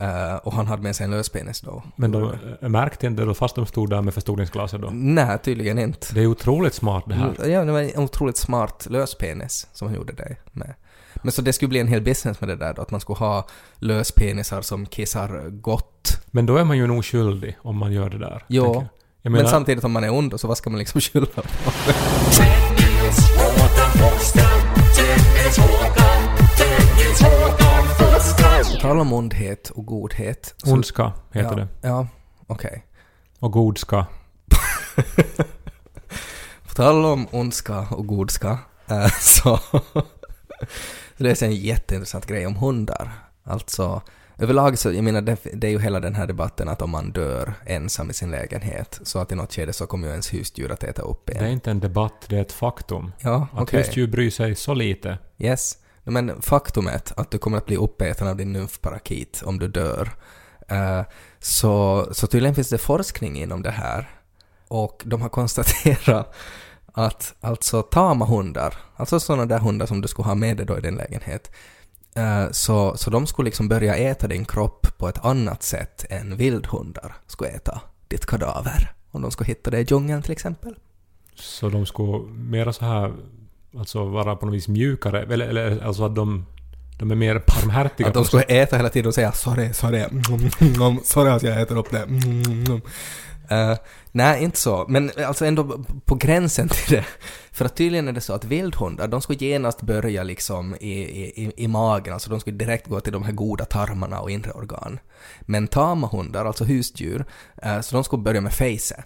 Eh, 0.00 0.34
och 0.34 0.52
han 0.52 0.66
hade 0.66 0.82
med 0.82 0.96
sig 0.96 1.04
en 1.04 1.10
lös 1.10 1.28
penis 1.28 1.60
då. 1.60 1.82
Men 1.96 2.12
de 2.12 2.32
äh, 2.60 2.68
märkte 2.68 3.06
inte 3.06 3.24
då 3.24 3.34
fast 3.34 3.54
de 3.54 3.66
stod 3.66 3.90
där 3.90 4.02
med 4.02 4.14
förstoringsglaset 4.14 4.80
då? 4.80 4.90
Nej, 4.92 5.38
tydligen 5.38 5.78
inte. 5.78 6.14
Det 6.14 6.20
är 6.20 6.26
otroligt 6.26 6.74
smart 6.74 7.04
det 7.06 7.14
här. 7.14 7.48
Ja, 7.48 7.64
det 7.64 7.72
var 7.72 7.80
en 7.80 8.02
otroligt 8.02 8.36
smart 8.36 8.86
löspenis 8.90 9.66
som 9.72 9.88
han 9.88 9.96
gjorde 9.96 10.12
det 10.12 10.36
med. 10.52 10.74
Men 11.22 11.32
så 11.32 11.42
det 11.42 11.52
skulle 11.52 11.68
bli 11.68 11.78
en 11.78 11.88
hel 11.88 12.02
business 12.02 12.40
med 12.40 12.48
det 12.48 12.56
där 12.56 12.74
då, 12.74 12.82
att 12.82 12.90
man 12.90 13.00
skulle 13.00 13.18
ha 13.18 13.46
löspenisar 13.78 14.62
som 14.62 14.86
kissar 14.86 15.48
gott. 15.50 16.22
Men 16.26 16.46
då 16.46 16.56
är 16.56 16.64
man 16.64 16.76
ju 16.76 16.86
nog 16.86 17.04
skyldig 17.04 17.56
om 17.62 17.76
man 17.76 17.92
gör 17.92 18.10
det 18.10 18.18
där. 18.18 18.44
Jo. 18.48 18.86
Jag. 19.28 19.32
Jag 19.32 19.32
Men 19.32 19.38
menar, 19.38 19.50
samtidigt 19.50 19.84
om 19.84 19.92
man 19.92 20.04
är 20.04 20.10
ond, 20.10 20.40
så 20.40 20.48
vad 20.48 20.58
ska 20.58 20.70
man 20.70 20.78
liksom 20.78 21.00
skylla 21.04 21.26
på? 21.26 21.42
På 28.72 28.80
tal 28.80 29.00
om 29.00 29.12
ondhet 29.12 29.70
och 29.70 29.86
godhet. 29.86 30.54
så- 30.56 30.72
ondska 30.72 31.12
heter 31.32 31.50
ja, 31.50 31.56
det. 31.56 31.68
Ja, 31.88 32.06
okej. 32.46 32.84
Och 33.38 33.52
godska. 33.52 34.06
På 36.68 36.74
tal 36.74 37.04
om 37.04 37.26
ondska 37.30 37.78
och 37.80 38.06
godska, 38.06 38.58
eh, 38.86 39.06
så 39.20 39.60
det 41.16 41.42
är 41.42 41.46
en 41.46 41.54
jätteintressant 41.54 42.26
grej 42.26 42.46
om 42.46 42.56
hundar. 42.56 43.12
Alltså, 43.44 44.02
överlag 44.38 44.78
så, 44.78 44.92
jag 44.92 45.04
menar, 45.04 45.20
det, 45.20 45.38
det 45.52 45.66
är 45.66 45.70
ju 45.70 45.78
hela 45.80 46.00
den 46.00 46.14
här 46.14 46.26
debatten 46.26 46.68
att 46.68 46.82
om 46.82 46.90
man 46.90 47.12
dör 47.12 47.54
ensam 47.66 48.10
i 48.10 48.12
sin 48.12 48.30
lägenhet, 48.30 49.00
så 49.02 49.18
att 49.18 49.32
i 49.32 49.34
något 49.34 49.52
skede 49.52 49.72
så 49.72 49.86
kommer 49.86 50.06
ju 50.06 50.10
ens 50.10 50.34
husdjur 50.34 50.72
att 50.72 50.84
äta 50.84 51.02
upp 51.02 51.26
Det 51.26 51.38
är 51.38 51.42
en. 51.42 51.50
inte 51.50 51.70
en 51.70 51.80
debatt, 51.80 52.26
det 52.28 52.36
är 52.36 52.40
ett 52.42 52.52
faktum. 52.52 53.12
Ja, 53.20 53.48
Att 53.52 53.74
husdjur 53.74 54.06
bryr 54.06 54.30
sig 54.30 54.54
så 54.54 54.74
lite. 54.74 55.18
Yes. 55.38 55.78
Men 56.04 56.42
faktumet 56.42 57.12
att 57.16 57.30
du 57.30 57.38
kommer 57.38 57.58
att 57.58 57.66
bli 57.66 57.76
uppäten 57.76 58.28
av 58.28 58.36
din 58.36 58.52
nymfparakit 58.52 59.42
om 59.44 59.58
du 59.58 59.68
dör, 59.68 60.10
eh, 60.68 61.02
så, 61.38 62.06
så 62.12 62.26
tydligen 62.26 62.54
finns 62.54 62.68
det 62.68 62.78
forskning 62.78 63.38
inom 63.42 63.62
det 63.62 63.70
här. 63.70 64.08
Och 64.68 65.02
de 65.06 65.22
har 65.22 65.28
konstaterat 65.28 66.34
att 66.92 67.34
alltså 67.40 67.82
tama 67.82 68.24
hundar, 68.24 68.74
alltså 68.96 69.20
sådana 69.20 69.46
där 69.46 69.58
hundar 69.58 69.86
som 69.86 70.00
du 70.00 70.08
skulle 70.08 70.26
ha 70.28 70.34
med 70.34 70.56
dig 70.56 70.66
då 70.66 70.78
i 70.78 70.80
din 70.80 70.94
lägenhet, 70.96 71.50
så, 72.52 72.96
så 72.96 73.10
de 73.10 73.26
skulle 73.26 73.46
liksom 73.46 73.68
börja 73.68 73.96
äta 73.96 74.26
din 74.26 74.44
kropp 74.44 74.86
på 74.98 75.08
ett 75.08 75.24
annat 75.24 75.62
sätt 75.62 76.04
än 76.10 76.36
vildhundar 76.36 77.14
skulle 77.26 77.50
äta 77.50 77.80
ditt 78.08 78.26
kadaver. 78.26 78.92
Om 79.10 79.22
de 79.22 79.30
skulle 79.30 79.46
hitta 79.46 79.70
det 79.70 79.80
i 79.80 79.86
djungeln 79.88 80.22
till 80.22 80.32
exempel. 80.32 80.74
Så 81.34 81.68
de 81.68 81.86
skulle 81.86 82.32
mera 82.32 82.72
så 82.72 82.84
här, 82.84 83.12
alltså 83.78 84.04
vara 84.04 84.36
på 84.36 84.46
något 84.46 84.54
vis 84.54 84.68
mjukare, 84.68 85.22
eller, 85.22 85.48
eller 85.48 85.84
alltså 85.84 86.04
att 86.04 86.14
de, 86.14 86.46
de 86.98 87.10
är 87.10 87.14
mer 87.14 87.42
barmhärtiga. 87.46 88.08
Att 88.08 88.14
de 88.14 88.24
skulle 88.24 88.42
äta 88.42 88.76
hela 88.76 88.88
tiden 88.88 89.08
och 89.08 89.14
säga 89.14 89.32
sorry, 89.32 89.72
sorry, 89.72 89.98
mm, 89.98 90.22
mm, 90.82 91.00
sorry 91.04 91.30
att 91.30 91.42
jag 91.42 91.60
äter 91.60 91.78
upp 91.78 91.90
det. 91.90 92.02
Mm, 92.02 92.80
Eh, 93.48 93.76
nej, 94.12 94.44
inte 94.44 94.58
så. 94.58 94.84
Men 94.88 95.10
alltså 95.26 95.44
ändå 95.44 95.84
på 96.04 96.14
gränsen 96.14 96.68
till 96.68 96.96
det. 96.96 97.04
För 97.52 97.64
att 97.64 97.76
tydligen 97.76 98.08
är 98.08 98.12
det 98.12 98.20
så 98.20 98.32
att 98.32 98.44
vildhundar, 98.44 99.08
de 99.08 99.20
skulle 99.20 99.38
genast 99.38 99.82
börja 99.82 100.22
liksom 100.22 100.74
i, 100.74 100.92
i, 100.92 101.52
i 101.56 101.68
magen, 101.68 102.12
alltså 102.12 102.30
de 102.30 102.40
skulle 102.40 102.56
direkt 102.56 102.86
gå 102.86 103.00
till 103.00 103.12
de 103.12 103.22
här 103.22 103.32
goda 103.32 103.64
tarmarna 103.64 104.20
och 104.20 104.30
inre 104.30 104.52
organ. 104.52 104.98
Men 105.40 105.68
tama 105.68 106.06
hundar, 106.06 106.44
alltså 106.44 106.64
husdjur, 106.64 107.24
eh, 107.62 107.80
så 107.80 107.94
de 107.96 108.04
skulle 108.04 108.22
börja 108.22 108.40
med 108.40 108.52
face. 108.52 109.04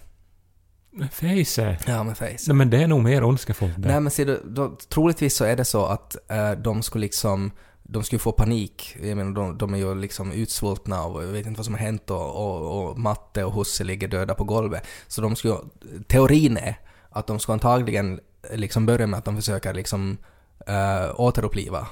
Face. 1.11 1.77
Ja, 1.87 2.03
med 2.03 2.17
face. 2.17 2.37
Nej 2.47 2.55
men 2.55 2.69
det 2.69 2.83
är 2.83 2.87
nog 2.87 3.03
mer 3.03 3.21
det. 3.21 3.73
Nej 3.77 3.99
men 3.99 4.11
ser 4.11 4.25
du, 4.25 4.41
då, 4.45 4.77
troligtvis 4.89 5.35
så 5.35 5.45
är 5.45 5.55
det 5.55 5.65
så 5.65 5.85
att 5.85 6.31
eh, 6.31 6.51
de 6.51 6.83
skulle 6.83 7.01
liksom 7.01 7.51
de 7.93 8.03
skulle 8.03 8.19
få 8.19 8.31
panik. 8.31 8.97
Jag 9.01 9.17
menar, 9.17 9.31
de, 9.31 9.57
de 9.57 9.73
är 9.73 9.77
ju 9.77 9.95
liksom 9.95 10.31
utsvultna 10.31 11.03
och 11.03 11.23
jag 11.23 11.27
vet 11.27 11.45
inte 11.45 11.57
vad 11.57 11.65
som 11.65 11.73
har 11.73 11.81
hänt 11.81 12.09
och, 12.09 12.35
och, 12.35 12.89
och 12.89 12.99
Matte 12.99 13.43
och 13.43 13.53
Husse 13.53 13.83
ligger 13.83 14.07
döda 14.07 14.35
på 14.35 14.43
golvet. 14.43 14.87
Så 15.07 15.21
de 15.21 15.35
skulle, 15.35 15.55
teorin 16.07 16.57
är 16.57 16.79
att 17.09 17.27
de 17.27 17.39
ska 17.39 17.53
antagligen 17.53 18.19
liksom 18.53 18.85
börja 18.85 19.07
med 19.07 19.17
att 19.17 19.25
de 19.25 19.35
försöker 19.35 19.73
liksom 19.73 20.17
äh, 20.67 21.19
återuppliva 21.19 21.87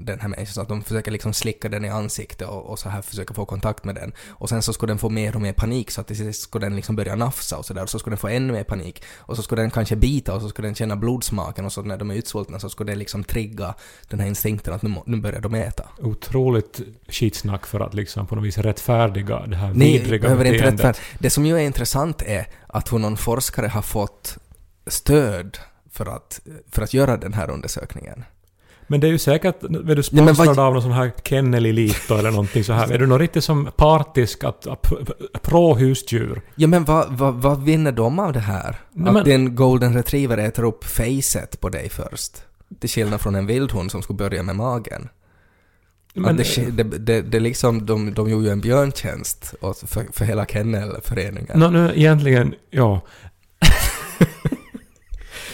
den 0.00 0.20
här 0.20 0.28
människan, 0.28 0.54
så 0.54 0.60
att 0.60 0.68
de 0.68 0.82
försöker 0.82 1.10
liksom 1.10 1.32
slicka 1.32 1.68
den 1.68 1.84
i 1.84 1.88
ansiktet 1.88 2.48
och, 2.48 2.70
och 2.70 2.78
så 2.78 2.88
här 2.88 3.02
försöka 3.02 3.34
få 3.34 3.44
kontakt 3.44 3.84
med 3.84 3.94
den. 3.94 4.12
Och 4.28 4.48
sen 4.48 4.62
så 4.62 4.72
skulle 4.72 4.90
den 4.90 4.98
få 4.98 5.08
mer 5.08 5.34
och 5.34 5.42
mer 5.42 5.52
panik 5.52 5.90
så 5.90 6.00
att 6.00 6.06
till 6.06 6.16
sist 6.16 6.42
skulle 6.42 6.66
den 6.66 6.76
liksom 6.76 6.96
börja 6.96 7.14
nafsa 7.14 7.56
och 7.56 7.64
sådär 7.64 7.82
och 7.82 7.90
så 7.90 7.98
skulle 7.98 8.12
den 8.12 8.18
få 8.18 8.28
ännu 8.28 8.52
mer 8.52 8.64
panik. 8.64 9.02
Och 9.18 9.36
så 9.36 9.42
skulle 9.42 9.62
den 9.62 9.70
kanske 9.70 9.96
bita 9.96 10.34
och 10.34 10.42
så 10.42 10.48
skulle 10.48 10.68
den 10.68 10.74
känna 10.74 10.96
blodsmaken 10.96 11.64
och 11.64 11.72
så 11.72 11.82
när 11.82 11.96
de 11.96 12.10
är 12.10 12.14
utsvultna 12.14 12.58
så 12.58 12.70
skulle 12.70 12.92
det 12.92 12.98
liksom 12.98 13.24
trigga 13.24 13.74
den 14.08 14.20
här 14.20 14.26
instinkten 14.26 14.74
att 14.74 14.82
nu, 14.82 14.94
nu 15.06 15.16
börjar 15.16 15.40
de 15.40 15.54
äta. 15.54 15.88
Otroligt 15.98 16.80
skitsnack 17.08 17.66
för 17.66 17.80
att 17.80 17.94
liksom 17.94 18.26
på 18.26 18.34
något 18.34 18.44
vis 18.44 18.58
rättfärdiga 18.58 19.46
det 19.46 19.56
här 19.56 19.74
Ni 19.74 19.98
vidriga 19.98 20.22
behöver 20.22 20.44
inte 20.44 20.58
beteendet. 20.58 20.84
rättfärd. 20.84 21.04
Det 21.18 21.30
som 21.30 21.46
ju 21.46 21.56
är 21.56 21.60
intressant 21.60 22.22
är 22.22 22.46
att 22.66 22.92
hur 22.92 22.98
någon 22.98 23.16
forskare 23.16 23.66
har 23.68 23.82
fått 23.82 24.38
stöd 24.86 25.58
för 25.90 26.06
att, 26.06 26.40
för 26.70 26.82
att 26.82 26.94
göra 26.94 27.16
den 27.16 27.32
här 27.32 27.50
undersökningen. 27.50 28.24
Men 28.90 29.00
det 29.00 29.06
är 29.06 29.10
ju 29.10 29.18
säkert, 29.18 29.62
är 29.62 29.94
du 29.94 30.02
sponsrad 30.02 30.46
vad- 30.46 30.58
av 30.58 30.72
någon 30.72 30.82
sån 30.82 30.92
här 30.92 31.12
Kennel 31.24 31.66
Elite 31.66 32.14
eller 32.14 32.30
någonting 32.30 32.64
så 32.64 32.72
här. 32.72 32.90
Är 32.92 32.98
du 32.98 33.06
nog 33.06 33.20
riktigt 33.20 33.44
som 33.44 33.68
partisk 33.76 34.44
att, 34.44 34.66
att 34.66 34.82
p- 34.82 34.94
pro-husdjur? 35.42 36.40
Ja 36.54 36.66
men 36.68 36.84
vad, 36.84 37.06
vad, 37.18 37.34
vad 37.34 37.62
vinner 37.62 37.92
de 37.92 38.18
av 38.18 38.32
det 38.32 38.40
här? 38.40 38.76
Nej, 38.92 39.08
att 39.08 39.14
men- 39.14 39.24
din 39.24 39.54
golden 39.54 39.94
retriever 39.94 40.38
äter 40.38 40.62
upp 40.64 40.84
facet 40.84 41.60
på 41.60 41.68
dig 41.68 41.88
först? 41.88 42.32
Till 42.80 42.90
skillnad 42.90 43.20
från 43.20 43.34
en 43.34 43.46
vildhund 43.46 43.90
som 43.90 44.02
skulle 44.02 44.16
börja 44.16 44.42
med 44.42 44.56
magen. 44.56 45.08
Men, 46.14 46.30
att 46.30 46.36
det, 46.56 46.70
det, 46.82 46.98
det, 46.98 47.20
det 47.22 47.40
liksom, 47.40 47.86
de, 47.86 48.14
de 48.14 48.30
gjorde 48.30 48.44
ju 48.46 48.50
en 48.52 48.60
björntjänst 48.60 49.54
för, 49.86 50.12
för 50.12 50.24
hela 50.24 50.46
kennelföreningen. 50.46 51.58
Nå, 51.58 51.70
nu 51.70 51.92
egentligen, 51.94 52.54
ja. 52.70 53.00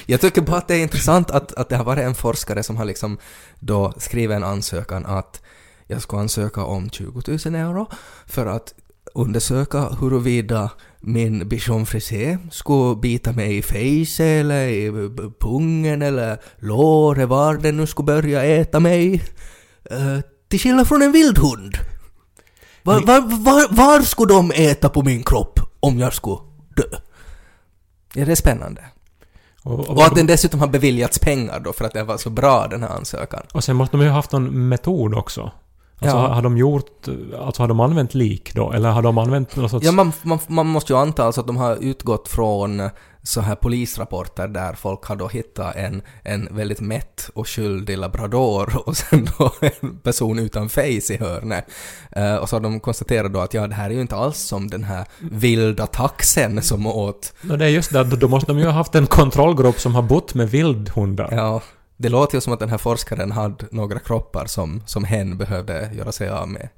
Jag 0.07 0.21
tycker 0.21 0.43
bara 0.43 0.57
att 0.57 0.69
det 0.69 0.75
är 0.75 0.83
intressant 0.83 1.31
att, 1.31 1.53
att 1.53 1.69
det 1.69 1.77
har 1.77 1.85
varit 1.85 2.05
en 2.05 2.15
forskare 2.15 2.63
som 2.63 2.77
har 2.77 2.85
liksom 2.85 3.19
då 3.59 3.93
skrivit 3.97 4.37
en 4.37 4.45
ansökan 4.45 5.07
att 5.07 5.41
jag 5.87 6.03
ska 6.03 6.19
ansöka 6.19 6.65
om 6.65 6.91
20 6.91 7.23
000 7.27 7.55
euro 7.55 7.87
för 8.27 8.47
att 8.47 8.75
undersöka 9.15 9.89
huruvida 10.01 10.71
min 11.01 11.49
bichon 11.49 11.87
frisé 11.87 12.39
skulle 12.51 12.97
bita 12.97 13.33
mig 13.33 13.57
i 13.57 13.63
face 13.63 14.25
eller 14.25 14.67
i 14.67 14.91
pungen 15.41 16.03
eller 16.03 16.41
låret, 16.59 17.29
var 17.29 17.55
den 17.55 17.77
nu 17.77 17.87
skulle 17.87 18.07
börja 18.07 18.45
äta 18.45 18.81
mig. 18.81 19.23
Uh, 19.93 20.21
till 20.49 20.61
skillnad 20.61 20.89
från 20.89 21.03
en 21.03 21.13
vildhund. 21.13 21.79
Var, 22.83 23.01
var, 23.01 23.21
var, 23.21 23.77
var 23.77 24.01
skulle 24.01 24.35
de 24.35 24.51
äta 24.51 24.89
på 24.89 25.03
min 25.03 25.23
kropp 25.23 25.61
om 25.81 25.99
jag 25.99 26.15
skulle 26.15 26.41
dö. 26.77 26.99
Ja, 28.15 28.25
det 28.25 28.33
är 28.33 28.37
spännande. 28.37 28.85
Och, 29.67 29.79
och, 29.81 29.89
Och 29.89 30.05
att 30.05 30.15
den 30.15 30.27
dessutom 30.27 30.61
har 30.61 30.67
beviljats 30.69 31.19
pengar 31.19 31.61
då 31.61 31.73
för 31.73 31.85
att 31.85 31.93
det 31.93 32.03
var 32.03 32.17
så 32.17 32.31
bra 32.31 32.67
den 32.71 32.83
här 32.83 32.91
ansökan. 32.91 33.43
och 33.53 33.65
sen 33.65 33.77
måste 33.77 33.97
de 33.97 34.03
ju 34.03 34.09
ha 34.09 34.17
haft 34.17 34.33
någon 34.33 34.69
metod 34.69 35.15
också. 35.15 35.51
Alltså 35.99 36.17
Ja. 36.17 36.29
har, 36.35 36.43
de 36.43 36.57
gjort... 36.57 37.09
Alltså 37.41 37.63
har 37.63 37.69
de 37.69 37.81
använt 37.81 38.15
lik 38.15 38.55
då? 38.55 38.73
Eller 38.73 38.91
har 38.91 39.03
de 39.03 39.19
använt 39.19 39.57
någon 39.57 39.69
sorts... 39.71 39.87
Ja, 39.87 39.93
man, 39.93 40.13
man, 40.23 40.39
man 40.47 40.67
måste 40.67 40.93
ju 40.93 40.99
anta 40.99 41.25
alltså 41.25 41.41
att 41.41 41.47
de 41.47 41.57
har 41.57 41.77
utgått 41.77 42.29
från 42.29 42.91
så 43.27 43.41
här 43.41 43.55
polisrapporter 43.55 44.49
där 44.49 44.73
folk 44.73 45.05
har 45.05 45.17
då 45.17 45.29
hittat 45.29 45.77
en, 45.77 46.03
en 46.23 46.49
väldigt 46.51 46.81
mätt 46.81 47.31
och 47.35 47.49
skyldig 47.49 47.99
labrador 47.99 48.83
och 48.87 48.97
sen 48.97 49.29
då 49.39 49.53
en 49.61 49.99
person 49.99 50.39
utan 50.39 50.69
face 50.69 51.13
i 51.13 51.17
hörnet. 51.21 51.65
Eh, 52.13 52.37
och 52.37 52.49
så 52.49 52.57
har 52.57 52.61
de 52.61 52.81
konstaterat 52.81 53.33
då 53.33 53.41
att 53.41 53.55
ja, 53.55 53.67
det 53.67 53.75
här 53.75 53.91
är 53.91 53.95
ju 53.95 54.01
inte 54.01 54.17
alls 54.17 54.39
som 54.39 54.71
den 54.71 54.85
här 54.85 55.05
vilda 55.19 55.87
taxen 55.87 56.63
som 56.63 56.87
åt 56.87 57.35
No, 57.41 57.57
det 57.57 57.65
är 57.65 57.69
just 57.69 57.93
det, 57.93 58.05
då 58.05 58.29
måste 58.29 58.53
de 58.53 58.59
ju 58.59 58.65
ha 58.65 58.73
haft 58.73 58.95
en 58.95 59.07
kontrollgrupp 59.07 59.81
som 59.81 59.95
har 59.95 60.03
bott 60.03 60.35
med 60.35 60.51
vildhundar. 60.51 61.29
Ja, 61.33 61.63
det 61.97 62.09
låter 62.09 62.35
ju 62.35 62.41
som 62.41 62.53
att 62.53 62.61
den 62.61 62.69
här 62.69 62.79
forskaren 62.79 63.33
hade 63.33 63.65
några 63.71 63.99
kroppar 63.99 64.47
som, 64.47 64.83
som 64.87 65.05
hen 65.05 65.39
behövde 65.39 65.91
göra 65.95 66.13
sig 66.13 66.29
av 66.29 66.49
med. 66.49 66.69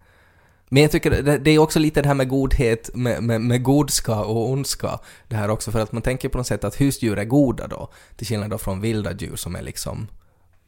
Men 0.68 0.82
jag 0.82 0.92
tycker 0.92 1.10
det, 1.10 1.38
det 1.38 1.50
är 1.50 1.58
också 1.58 1.78
lite 1.78 2.02
det 2.02 2.08
här 2.08 2.14
med 2.14 2.28
godhet, 2.28 2.90
med, 2.94 3.22
med, 3.22 3.40
med 3.40 3.62
godska 3.62 4.20
och 4.20 4.50
ondska. 4.50 4.98
Det 5.28 5.36
här 5.36 5.50
också 5.50 5.70
för 5.70 5.80
att 5.80 5.92
man 5.92 6.02
tänker 6.02 6.28
på 6.28 6.38
något 6.38 6.46
sätt 6.46 6.64
att 6.64 6.80
husdjur 6.80 7.18
är 7.18 7.24
goda 7.24 7.66
då, 7.66 7.88
till 8.16 8.26
skillnad 8.26 8.50
då 8.50 8.58
från 8.58 8.80
vilda 8.80 9.12
djur 9.12 9.36
som 9.36 9.56
är 9.56 9.62
liksom 9.62 10.06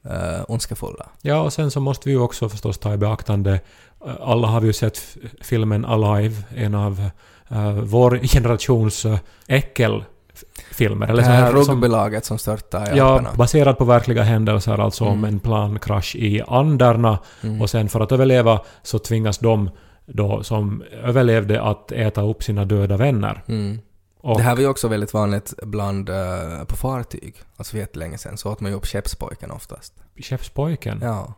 uh, 0.07 0.45
ondskefulla. 0.49 1.09
Ja, 1.23 1.41
och 1.41 1.53
sen 1.53 1.71
så 1.71 1.81
måste 1.81 2.09
vi 2.09 2.15
ju 2.15 2.21
också 2.21 2.49
förstås 2.49 2.79
ta 2.79 2.95
i 2.95 2.97
beaktande, 2.97 3.61
eh, 4.07 4.13
alla 4.21 4.49
har 4.49 4.61
vi 4.61 4.67
ju 4.67 4.73
sett 4.73 5.17
filmen 5.41 5.85
Alive, 5.85 6.43
en 6.57 6.75
av 6.75 7.11
eh, 7.51 7.73
vår 7.73 8.19
generations 8.19 9.05
uh, 9.05 9.19
äckelfilmer. 9.49 11.07
Det 11.07 11.13
Eller 11.13 11.23
så 11.23 11.29
här 11.31 11.43
här 11.43 11.63
som, 11.63 11.75
rugbylaget 11.75 12.25
som 12.25 12.39
störtade 12.39 12.95
i 12.95 12.99
ja, 12.99 13.05
Alperna. 13.05 13.37
baserad 13.37 13.79
på 13.79 13.85
verkliga 13.85 14.23
händelser, 14.23 14.79
alltså 14.79 15.05
om 15.05 15.19
Mm. 15.19 15.25
en 15.25 15.41
plankrasch 15.41 16.17
i 16.17 16.43
Anderna. 16.49 17.19
Mm. 17.43 17.63
Och 17.63 17.71
sen 17.71 17.89
för 17.89 18.01
att 18.01 18.13
överleva 18.13 18.61
så 18.83 18.99
tvingas 18.99 19.39
de 19.39 19.71
då 20.15 20.43
som 20.43 20.83
överlevde 21.03 21.63
att 21.63 21.93
äta 21.93 22.23
upp 22.23 22.43
sina 22.43 22.65
döda 22.65 22.97
vänner. 22.97 23.43
Mm. 23.47 23.79
Det 24.23 24.43
här 24.43 24.55
var 24.55 24.63
ju 24.63 24.69
också 24.69 24.89
väldigt 24.89 25.15
vanligt 25.15 25.55
bland, 25.63 26.09
eh, 26.09 26.65
på 26.69 26.77
fartyg. 26.77 27.35
Alltså 27.57 27.71
för 27.71 27.79
jättelänge 27.79 28.19
sedan 28.19 28.37
så 28.39 28.53
åt 28.53 28.61
man 28.61 28.71
ju 28.71 28.77
upp 28.77 28.87
skeppspojken 28.87 29.51
oftast. 29.51 29.95
Chefspojken, 30.17 30.99
Ja. 31.03 31.35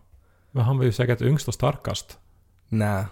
men 0.51 0.65
han 0.65 0.79
var 0.79 0.85
ju 0.85 0.93
säkert 0.93 1.23
yngst 1.23 1.49
och 1.49 1.55
starkast. 1.55 2.19
Nej. 2.69 3.05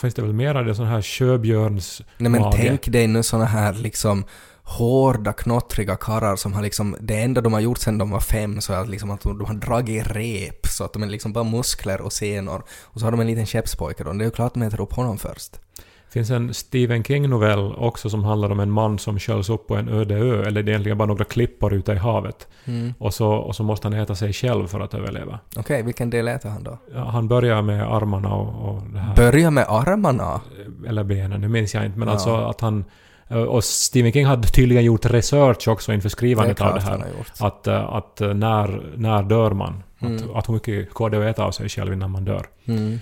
Finns 0.00 0.14
det 0.14 0.22
väl 0.22 0.32
mer 0.32 0.54
av 0.54 0.64
det 0.64 0.74
sån 0.74 0.86
här 0.86 1.02
sjöbjörns... 1.02 2.02
Nej 2.18 2.30
men 2.30 2.40
mage. 2.42 2.56
tänk 2.56 2.88
dig 2.88 3.06
nu 3.06 3.22
såna 3.22 3.44
här 3.44 3.72
liksom 3.74 4.24
hårda, 4.64 5.32
knottriga 5.32 5.96
karrar 5.96 6.36
som 6.36 6.52
har 6.52 6.62
liksom, 6.62 6.96
det 7.00 7.20
enda 7.22 7.40
de 7.40 7.52
har 7.52 7.60
gjort 7.60 7.78
sen 7.78 7.98
de 7.98 8.10
var 8.10 8.20
fem 8.20 8.60
så 8.60 8.72
är 8.72 8.76
att 8.78 8.88
liksom 8.88 9.10
att 9.10 9.20
de, 9.20 9.38
de 9.38 9.44
har 9.46 9.54
dragit 9.54 10.06
rep 10.06 10.66
så 10.66 10.84
att 10.84 10.92
de 10.92 11.02
är 11.02 11.06
liksom 11.06 11.32
bara 11.32 11.44
muskler 11.44 12.00
och 12.00 12.12
senor. 12.12 12.62
Och 12.82 13.00
så 13.00 13.06
har 13.06 13.10
de 13.10 13.20
en 13.20 13.26
liten 13.26 13.46
skeppspojke 13.46 14.04
då. 14.04 14.12
Det 14.12 14.22
är 14.22 14.26
ju 14.26 14.30
klart 14.30 14.46
att 14.46 14.54
de 14.54 14.62
äter 14.62 14.80
upp 14.80 14.92
honom 14.92 15.18
först. 15.18 15.60
Det 15.76 16.12
finns 16.12 16.30
en 16.30 16.54
Stephen 16.54 17.04
King-novell 17.04 17.74
också 17.78 18.10
som 18.10 18.24
handlar 18.24 18.50
om 18.52 18.60
en 18.60 18.70
man 18.70 18.98
som 18.98 19.18
sköljs 19.18 19.50
upp 19.50 19.66
på 19.66 19.76
en 19.76 19.88
öde 19.88 20.14
ö, 20.14 20.42
eller 20.46 20.62
det 20.62 20.68
är 20.68 20.72
egentligen 20.72 20.98
bara 20.98 21.06
några 21.06 21.24
klippor 21.24 21.72
ute 21.74 21.92
i 21.92 21.96
havet. 21.96 22.48
Mm. 22.64 22.94
Och 22.98 23.14
så, 23.14 23.28
och 23.32 23.56
så 23.56 23.62
måste 23.62 23.86
han 23.88 23.92
äta 23.98 24.14
sig 24.14 24.32
själv 24.32 24.66
för 24.66 24.80
att 24.80 24.94
överleva. 24.94 25.38
Okej, 25.56 25.82
vilken 25.82 26.10
del 26.10 26.28
äter 26.28 26.48
han 26.48 26.62
då? 26.62 26.78
Ja, 26.94 27.04
Han 27.04 27.28
börjar 27.28 27.62
med 27.62 27.82
armarna 27.92 28.34
och, 28.34 28.68
och 28.74 28.82
det 28.92 28.98
här. 28.98 29.16
Börja 29.16 29.50
med 29.50 29.64
armarna. 29.68 30.40
eller 30.88 31.04
benen, 31.04 31.40
nu 31.40 31.48
minns 31.48 31.74
jag 31.74 31.86
inte. 31.86 31.98
Men 31.98 32.08
Ja. 32.08 32.14
alltså 32.14 32.34
att 32.36 32.60
han... 32.60 32.84
Och 33.30 33.64
Stephen 33.64 34.12
King 34.12 34.26
hade 34.26 34.48
tydligen 34.48 34.84
gjort 34.84 35.04
research 35.04 35.68
också 35.68 35.92
inför 35.92 36.08
Det 36.08 36.10
skrivandet 36.10 36.60
av 36.60 36.66
klart 36.66 36.74
det 36.74 36.90
här. 36.90 37.04
Att, 37.40 37.66
eh, 37.66 37.94
att 37.94 38.20
eh, 38.20 38.34
när, 38.34 38.82
när 38.96 39.22
dör 39.22 39.50
man? 39.50 39.82
Mm. 40.00 40.16
Att, 40.16 40.36
att 40.36 40.48
hur 40.48 40.54
mycket 40.54 40.94
går 40.94 41.10
det 41.10 41.18
att 41.18 41.34
äta 41.34 41.44
av 41.44 41.50
sig 41.50 41.68
själv 41.68 41.92
innan 41.92 42.10
man 42.10 42.24
dör? 42.24 42.46
Mm. 42.64 43.00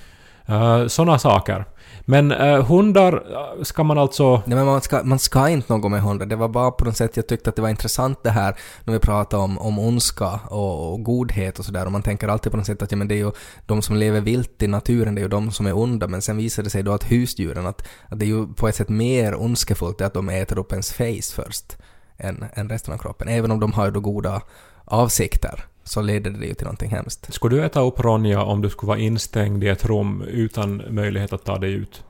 Sådana 0.88 1.18
saker. 1.18 1.64
Men 2.10 2.32
eh, 2.32 2.64
hundar 2.64 3.12
eh, 3.12 3.62
ska 3.62 3.84
man 3.84 3.98
alltså... 3.98 4.42
Nej 4.46 4.56
men 4.56 4.66
man 4.66 4.80
ska, 4.80 5.02
man 5.02 5.18
ska 5.18 5.48
inte 5.48 5.72
något 5.72 5.90
med 5.90 6.02
hundar. 6.02 6.26
Det 6.26 6.36
var 6.36 6.48
bara 6.48 6.70
på 6.70 6.84
något 6.84 6.96
sätt 6.96 7.16
jag 7.16 7.26
tyckte 7.26 7.50
att 7.50 7.56
det 7.56 7.62
var 7.62 7.68
intressant 7.68 8.22
det 8.22 8.30
här 8.30 8.56
när 8.84 8.92
vi 8.92 8.98
pratade 8.98 9.42
om, 9.42 9.58
om 9.58 9.78
ondska 9.78 10.40
och, 10.48 10.92
och 10.92 11.02
godhet 11.02 11.58
och 11.58 11.64
sådär. 11.64 11.86
Och 11.86 11.92
man 11.92 12.02
tänker 12.02 12.28
alltid 12.28 12.52
på 12.52 12.56
något 12.56 12.66
sätt 12.66 12.82
att 12.82 12.92
ja, 12.92 12.96
men 12.96 13.08
det 13.08 13.14
är 13.14 13.24
ju 13.24 13.32
de 13.66 13.82
som 13.82 13.96
lever 13.96 14.20
vilt 14.20 14.62
i 14.62 14.66
naturen, 14.66 15.14
det 15.14 15.20
är 15.20 15.22
ju 15.22 15.28
de 15.28 15.50
som 15.50 15.66
är 15.66 15.76
onda. 15.76 16.08
Men 16.08 16.22
sen 16.22 16.36
visar 16.36 16.62
det 16.62 16.70
sig 16.70 16.82
då 16.82 16.92
att 16.92 17.12
husdjuren, 17.12 17.66
att, 17.66 17.88
att 18.08 18.18
det 18.18 18.24
är 18.24 18.28
ju 18.28 18.46
på 18.46 18.68
ett 18.68 18.76
sätt 18.76 18.88
mer 18.88 19.42
ondskefullt 19.42 20.00
att 20.00 20.14
de 20.14 20.28
äter 20.28 20.58
upp 20.58 20.72
ens 20.72 20.92
face 20.92 21.42
först 21.42 21.76
än, 22.16 22.44
än 22.54 22.68
resten 22.68 22.94
av 22.94 22.98
kroppen. 22.98 23.28
Även 23.28 23.50
om 23.50 23.60
de 23.60 23.72
har 23.72 23.84
ju 23.84 23.90
då 23.90 24.00
goda 24.00 24.42
avsikter 24.84 25.64
så 25.88 26.00
leder 26.00 26.30
det 26.30 26.46
ju 26.46 26.54
till 26.54 26.64
någonting 26.64 26.90
hemskt. 26.90 27.34
Skulle 27.34 27.56
du 27.56 27.64
äta 27.64 27.80
upp 27.80 28.00
Ronja 28.00 28.42
om 28.42 28.60
du 28.60 28.70
skulle 28.70 28.88
vara 28.88 28.98
instängd 28.98 29.64
i 29.64 29.68
ett 29.68 29.84
rum 29.84 30.22
utan 30.22 30.82
möjlighet 30.88 31.32
att 31.32 31.44
ta 31.44 31.58
dig 31.58 31.72
ut? 31.72 32.04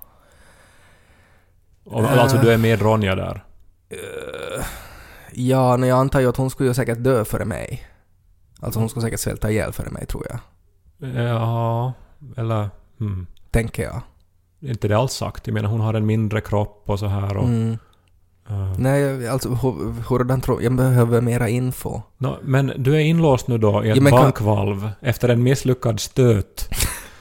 Och, 1.84 2.04
Äh. 2.04 2.18
Alltså 2.18 2.36
du 2.36 2.52
är 2.52 2.58
med 2.58 2.82
Ronja 2.82 3.14
där. 3.14 3.44
Eh, 3.88 4.64
ja, 5.32 5.76
men 5.76 5.88
jag 5.88 5.98
antar 5.98 6.20
ju 6.20 6.28
att 6.28 6.36
hon 6.36 6.50
skulle 6.50 6.68
ju 6.68 6.74
säkert 6.74 7.04
dö 7.04 7.24
före 7.24 7.44
mig. 7.44 7.86
Alltså 8.60 8.80
hon 8.80 8.88
skulle 8.88 9.02
säkert 9.02 9.20
svälta 9.20 9.50
ihjäl 9.50 9.72
före 9.72 9.90
mig 9.90 10.06
tror 10.06 10.26
jag. 10.30 10.38
Ja, 11.14 11.92
eller... 12.36 12.70
Hmm. 12.98 13.26
Tänker 13.50 13.82
jag. 13.82 14.00
Inte 14.60 14.88
det 14.88 14.94
alls 14.94 15.12
sagt. 15.12 15.46
Jag 15.46 15.54
menar 15.54 15.68
hon 15.68 15.80
har 15.80 15.94
en 15.94 16.06
mindre 16.06 16.40
kropp 16.40 16.82
och 16.86 16.98
så 16.98 17.06
här 17.06 17.36
och... 17.36 17.44
Mm. 17.44 17.78
Eh, 18.48 18.72
Nej, 18.78 19.28
alltså 19.28 19.48
hur- 19.48 20.02
hurdan 20.08 20.40
tror 20.40 20.62
jag 20.62 20.74
behöver 20.76 21.20
mera 21.20 21.48
info. 21.48 22.00
nå, 22.18 22.38
men 22.42 22.72
du 22.76 22.94
är 22.94 23.00
inlåst 23.00 23.48
nu 23.48 23.58
då 23.58 23.84
i 23.84 23.90
ett 23.90 23.96
Ja, 23.96 24.02
men 24.02 24.12
kan- 24.12 24.22
bankvalv 24.22 24.90
efter 25.00 25.28
en 25.28 25.42
misslyckad 25.42 26.00
stöt. 26.00 26.68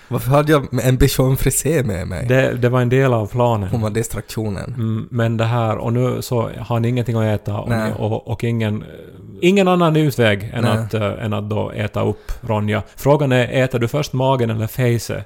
Varför 0.09 0.29
hade 0.31 0.51
jag 0.51 0.83
en 0.83 0.97
bichon 0.97 1.37
frisé 1.37 1.83
med 1.83 2.07
mig? 2.07 2.25
Det, 2.27 2.53
det 2.53 2.69
var 2.69 2.81
en 2.81 2.89
del 2.89 3.13
av 3.13 3.27
planen. 3.27 3.69
Hon 3.69 3.81
var 3.81 3.89
distraktionen. 3.89 4.73
Mm, 4.73 5.07
men 5.11 5.37
det 5.37 5.43
här, 5.45 5.77
och 5.77 5.93
nu 5.93 6.21
så 6.21 6.49
har 6.59 6.79
ni 6.79 6.87
ingenting 6.87 7.15
att 7.17 7.41
äta 7.41 7.59
och, 7.59 7.71
och, 8.11 8.27
och 8.27 8.43
ingen, 8.43 8.83
ingen 9.41 9.67
annan 9.67 9.95
utväg 9.95 10.51
än 10.53 10.63
Nej. 10.63 10.77
att, 10.77 10.93
äh, 10.93 11.01
än 11.25 11.33
att 11.33 11.49
då 11.49 11.71
äta 11.71 12.01
upp 12.03 12.31
Ronja. 12.41 12.83
Frågan 12.95 13.31
är, 13.31 13.63
äter 13.63 13.79
du 13.79 13.87
först 13.87 14.13
magen 14.13 14.49
eller 14.49 14.67
facet? 14.67 15.25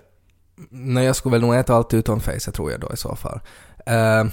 Nej, 0.70 1.06
jag 1.06 1.16
skulle 1.16 1.32
väl 1.34 1.42
nog 1.42 1.56
äta 1.56 1.74
allt 1.76 1.94
utom 1.94 2.20
face 2.20 2.52
tror 2.54 2.72
jag 2.72 2.80
då 2.80 2.90
i 2.94 2.98
så 2.98 3.16
fall. 3.16 3.40
Eh, 3.86 4.24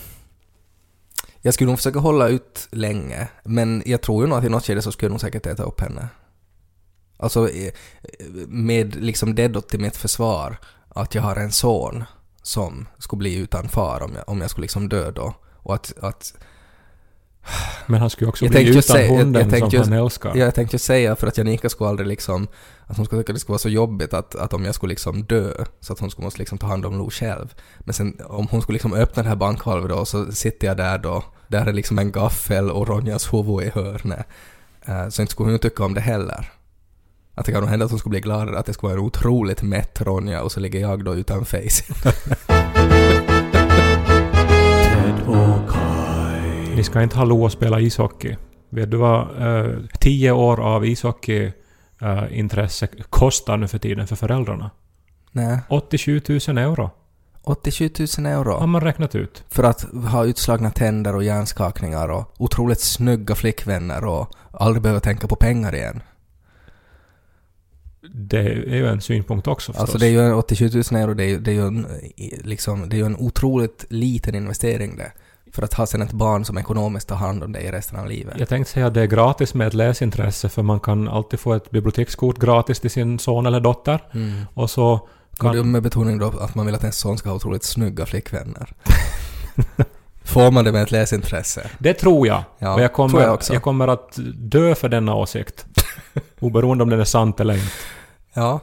jag 1.42 1.54
skulle 1.54 1.70
nog 1.70 1.78
försöka 1.78 1.98
hålla 1.98 2.28
ut 2.28 2.68
länge, 2.70 3.28
men 3.44 3.82
jag 3.86 4.02
tror 4.02 4.24
ju 4.24 4.28
nog 4.28 4.38
att 4.38 4.44
i 4.44 4.48
något 4.48 4.64
skede 4.64 4.82
så 4.82 4.92
skulle 4.92 5.06
jag 5.06 5.12
nog 5.12 5.20
säkert 5.20 5.46
äta 5.46 5.62
upp 5.62 5.80
henne. 5.80 6.08
Alltså 7.16 7.48
eh, 7.50 7.72
med 8.48 8.94
liksom 8.94 9.34
det 9.34 9.48
då 9.48 9.60
till 9.60 9.80
mitt 9.80 9.96
försvar, 9.96 10.58
att 10.88 11.14
jag 11.14 11.22
har 11.22 11.36
en 11.36 11.52
son 11.52 12.04
som 12.42 12.88
skulle 12.98 13.18
bli 13.18 13.36
utan 13.36 13.68
far 13.68 14.02
om 14.02 14.14
jag, 14.14 14.28
om 14.28 14.40
jag 14.40 14.50
skulle 14.50 14.64
liksom 14.64 14.88
dö 14.88 15.10
då. 15.10 15.34
Och 15.54 15.74
att, 15.74 15.92
att 16.00 16.34
men 17.86 18.00
han 18.00 18.10
skulle 18.10 18.28
också 18.28 18.44
Jag 18.44 18.52
bli 18.52 18.68
utan 18.68 18.82
säga- 18.82 19.06
jag- 19.06 19.18
hunden 19.18 19.42
jag 19.42 19.50
tänkte 19.50 19.70
som 19.70 19.78
just- 19.78 19.90
han 19.90 19.98
älskar. 20.04 20.30
Ja, 20.30 20.44
jag 20.44 20.54
tänkte 20.54 20.74
ju 20.74 20.78
säga 20.78 21.16
för 21.16 21.26
att 21.26 21.38
Janika 21.38 21.68
skulle 21.68 21.90
aldrig 21.90 22.08
liksom, 22.08 22.48
att 22.86 22.96
hon 22.96 23.06
skulle 23.06 23.22
tycka 23.22 23.32
det 23.32 23.38
skulle 23.38 23.52
vara 23.52 23.58
så 23.58 23.68
jobbigt 23.68 24.14
att, 24.14 24.34
att 24.34 24.52
om 24.54 24.64
jag 24.64 24.74
skulle 24.74 24.90
liksom 24.90 25.22
dö, 25.24 25.52
så 25.80 25.92
att 25.92 25.98
hon 25.98 26.10
skulle 26.10 26.24
måste 26.24 26.38
liksom 26.38 26.58
ta 26.58 26.66
hand 26.66 26.86
om 26.86 26.98
Lo 26.98 27.10
själv. 27.10 27.54
Men 27.78 27.94
sen 27.94 28.16
om 28.26 28.46
hon 28.50 28.62
skulle 28.62 28.74
liksom 28.74 28.92
öppna 28.94 29.22
det 29.22 29.28
här 29.28 29.36
bankvalvet 29.36 29.90
då, 29.90 30.04
så 30.04 30.32
sitter 30.32 30.66
jag 30.66 30.76
där 30.76 30.98
då, 30.98 31.24
där 31.48 31.66
är 31.66 31.72
liksom 31.72 31.98
en 31.98 32.12
gaffel 32.12 32.70
och 32.70 32.88
Ronjas 32.88 33.32
huvud 33.32 33.62
i 33.66 33.70
hörnet. 33.74 34.26
Uh, 34.88 35.08
så 35.08 35.22
inte 35.22 35.32
skulle 35.32 35.46
hon 35.46 35.52
ju 35.52 35.58
tycka 35.58 35.84
om 35.84 35.94
det 35.94 36.00
heller. 36.00 36.52
Att 37.34 37.46
det 37.46 37.52
kan 37.52 37.60
nog 37.60 37.70
hända 37.70 37.84
att 37.84 37.90
hon 37.90 37.98
skulle 38.00 38.10
bli 38.10 38.20
gladare 38.20 38.58
att 38.58 38.66
det 38.66 38.72
skulle 38.72 38.88
vara 38.90 39.00
en 39.00 39.06
otroligt 39.06 39.62
mätt 39.62 40.00
Ronja 40.00 40.42
och 40.42 40.52
så 40.52 40.60
ligger 40.60 40.80
jag 40.80 41.04
då 41.04 41.14
utan 41.14 41.44
face. 41.44 41.82
Ni 46.78 46.84
ska 46.84 47.02
inte 47.02 47.16
ha 47.16 47.24
Lo 47.24 47.46
att 47.46 47.52
spela 47.52 47.80
ishockey. 47.80 48.36
Vet 48.68 48.90
du 48.90 48.96
vad 48.96 49.42
eh, 49.42 49.70
tio 50.00 50.32
år 50.32 50.60
av 50.60 50.86
ishockeyintresse 50.86 52.88
kostar 53.10 53.56
nu 53.56 53.68
för 53.68 53.78
tiden 53.78 54.06
för 54.06 54.16
föräldrarna? 54.16 54.70
Nej, 55.32 55.58
87 55.68 56.20
000 56.48 56.58
euro 56.58 56.90
87 57.42 57.90
000 58.18 58.26
euro. 58.26 58.52
har 58.52 58.66
man 58.66 58.80
räknat 58.80 59.14
ut. 59.14 59.44
För 59.48 59.64
att 59.64 59.82
ha 59.82 60.24
utslagna 60.24 60.70
tänder 60.70 61.16
och 61.16 61.24
hjärnskakningar 61.24 62.08
och 62.08 62.34
otroligt 62.38 62.80
snygga 62.80 63.34
flickvänner 63.34 64.04
och 64.04 64.28
aldrig 64.52 64.82
behöva 64.82 65.00
tänka 65.00 65.26
på 65.26 65.36
pengar 65.36 65.74
igen. 65.74 66.00
Det 68.14 68.48
är 68.48 68.76
ju 68.76 68.86
en 68.86 69.00
synpunkt 69.00 69.46
också 69.46 69.72
förstås. 69.72 69.80
Alltså 69.80 69.98
det 69.98 70.06
är 70.06 70.10
ju 70.10 70.20
en 70.20 70.34
87 70.34 70.70
000 70.74 70.82
euro, 71.02 71.14
det 71.14 71.24
är 71.24 71.28
ju, 71.28 71.38
det 71.38 71.50
är 71.50 71.54
ju 71.54 71.66
en, 71.66 71.86
liksom, 72.44 72.88
det 72.88 73.00
är 73.00 73.04
en 73.04 73.16
otroligt 73.16 73.84
liten 73.88 74.34
investering 74.34 74.96
det. 74.96 75.12
För 75.58 75.64
att 75.64 75.74
ha 75.74 75.86
sen 75.86 76.02
ett 76.02 76.12
barn 76.12 76.44
som 76.44 76.58
ekonomiskt 76.58 77.08
tar 77.08 77.16
hand 77.16 77.44
om 77.44 77.52
dig 77.52 77.64
i 77.64 77.70
resten 77.70 77.98
av 77.98 78.06
livet. 78.06 78.34
Jag 78.38 78.48
tänkte 78.48 78.72
säga 78.72 78.86
att 78.86 78.94
det 78.94 79.00
är 79.00 79.06
gratis 79.06 79.54
med 79.54 79.66
ett 79.66 79.74
läsintresse 79.74 80.48
för 80.48 80.62
man 80.62 80.80
kan 80.80 81.08
alltid 81.08 81.40
få 81.40 81.54
ett 81.54 81.70
bibliotekskort 81.70 82.38
gratis 82.38 82.80
till 82.80 82.90
sin 82.90 83.18
son 83.18 83.46
eller 83.46 83.60
dotter. 83.60 84.00
Mm. 84.12 84.42
Och 84.54 84.70
så 84.70 84.92
Och 84.92 85.08
det 85.30 85.38
kan... 85.38 85.70
med 85.70 85.82
betoning 85.82 86.18
då 86.18 86.26
att 86.26 86.54
man 86.54 86.66
vill 86.66 86.74
att 86.74 86.82
ens 86.82 86.98
son 86.98 87.18
ska 87.18 87.28
ha 87.28 87.36
otroligt 87.36 87.64
snygga 87.64 88.06
flickvänner. 88.06 88.72
Får 90.24 90.50
man 90.50 90.64
det 90.64 90.72
med 90.72 90.82
ett 90.82 90.90
läsintresse? 90.90 91.70
Det 91.78 91.94
tror 91.94 92.26
jag. 92.26 92.42
Ja, 92.58 92.74
och 92.74 92.80
jag 92.80 92.92
kommer, 92.92 93.20
jag 93.20 93.34
också. 93.34 93.60
kommer 93.60 93.88
att 93.88 94.18
dö 94.34 94.74
för 94.74 94.88
denna 94.88 95.14
åsikt. 95.14 95.66
Oberoende 96.40 96.82
om 96.84 96.90
den 96.90 97.00
är 97.00 97.04
sant 97.04 97.40
eller 97.40 97.54
inte. 97.54 97.72
Ja. 98.34 98.60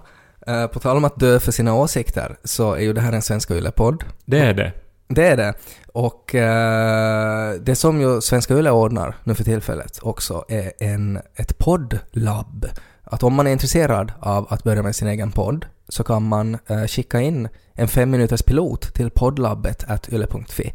Eh, 0.47 0.67
på 0.67 0.79
tal 0.79 0.97
om 0.97 1.05
att 1.05 1.19
dö 1.19 1.39
för 1.39 1.51
sina 1.51 1.73
åsikter 1.73 2.37
så 2.43 2.73
är 2.73 2.81
ju 2.81 2.93
det 2.93 3.01
här 3.01 3.13
en 3.13 3.21
Svenska 3.21 3.53
Yle-podd. 3.55 4.03
Det 4.25 4.39
är 4.39 4.53
det. 4.53 4.84
Det 5.07 5.27
är 5.27 5.37
det. 5.37 5.53
Och 5.93 6.35
eh, 6.35 7.53
det 7.61 7.75
som 7.75 8.01
ju 8.01 8.21
Svenska 8.21 8.53
Yle 8.53 8.71
ordnar 8.71 9.15
nu 9.23 9.33
för 9.35 9.43
tillfället 9.43 9.99
också 10.01 10.45
är 10.47 10.71
en, 10.79 11.19
ett 11.35 11.57
poddlabb. 11.57 12.65
Att 13.03 13.23
om 13.23 13.33
man 13.33 13.47
är 13.47 13.51
intresserad 13.51 14.11
av 14.19 14.47
att 14.49 14.63
börja 14.63 14.83
med 14.83 14.95
sin 14.95 15.07
egen 15.07 15.31
podd 15.31 15.65
så 15.89 16.03
kan 16.03 16.27
man 16.27 16.57
eh, 16.67 16.83
skicka 16.87 17.21
in 17.21 17.47
en 17.73 17.87
fem 17.87 18.11
minuters 18.11 18.41
pilot 18.43 18.93
till 18.93 19.09
poddlabbet 19.09 19.85
yle.fi. 20.11 20.73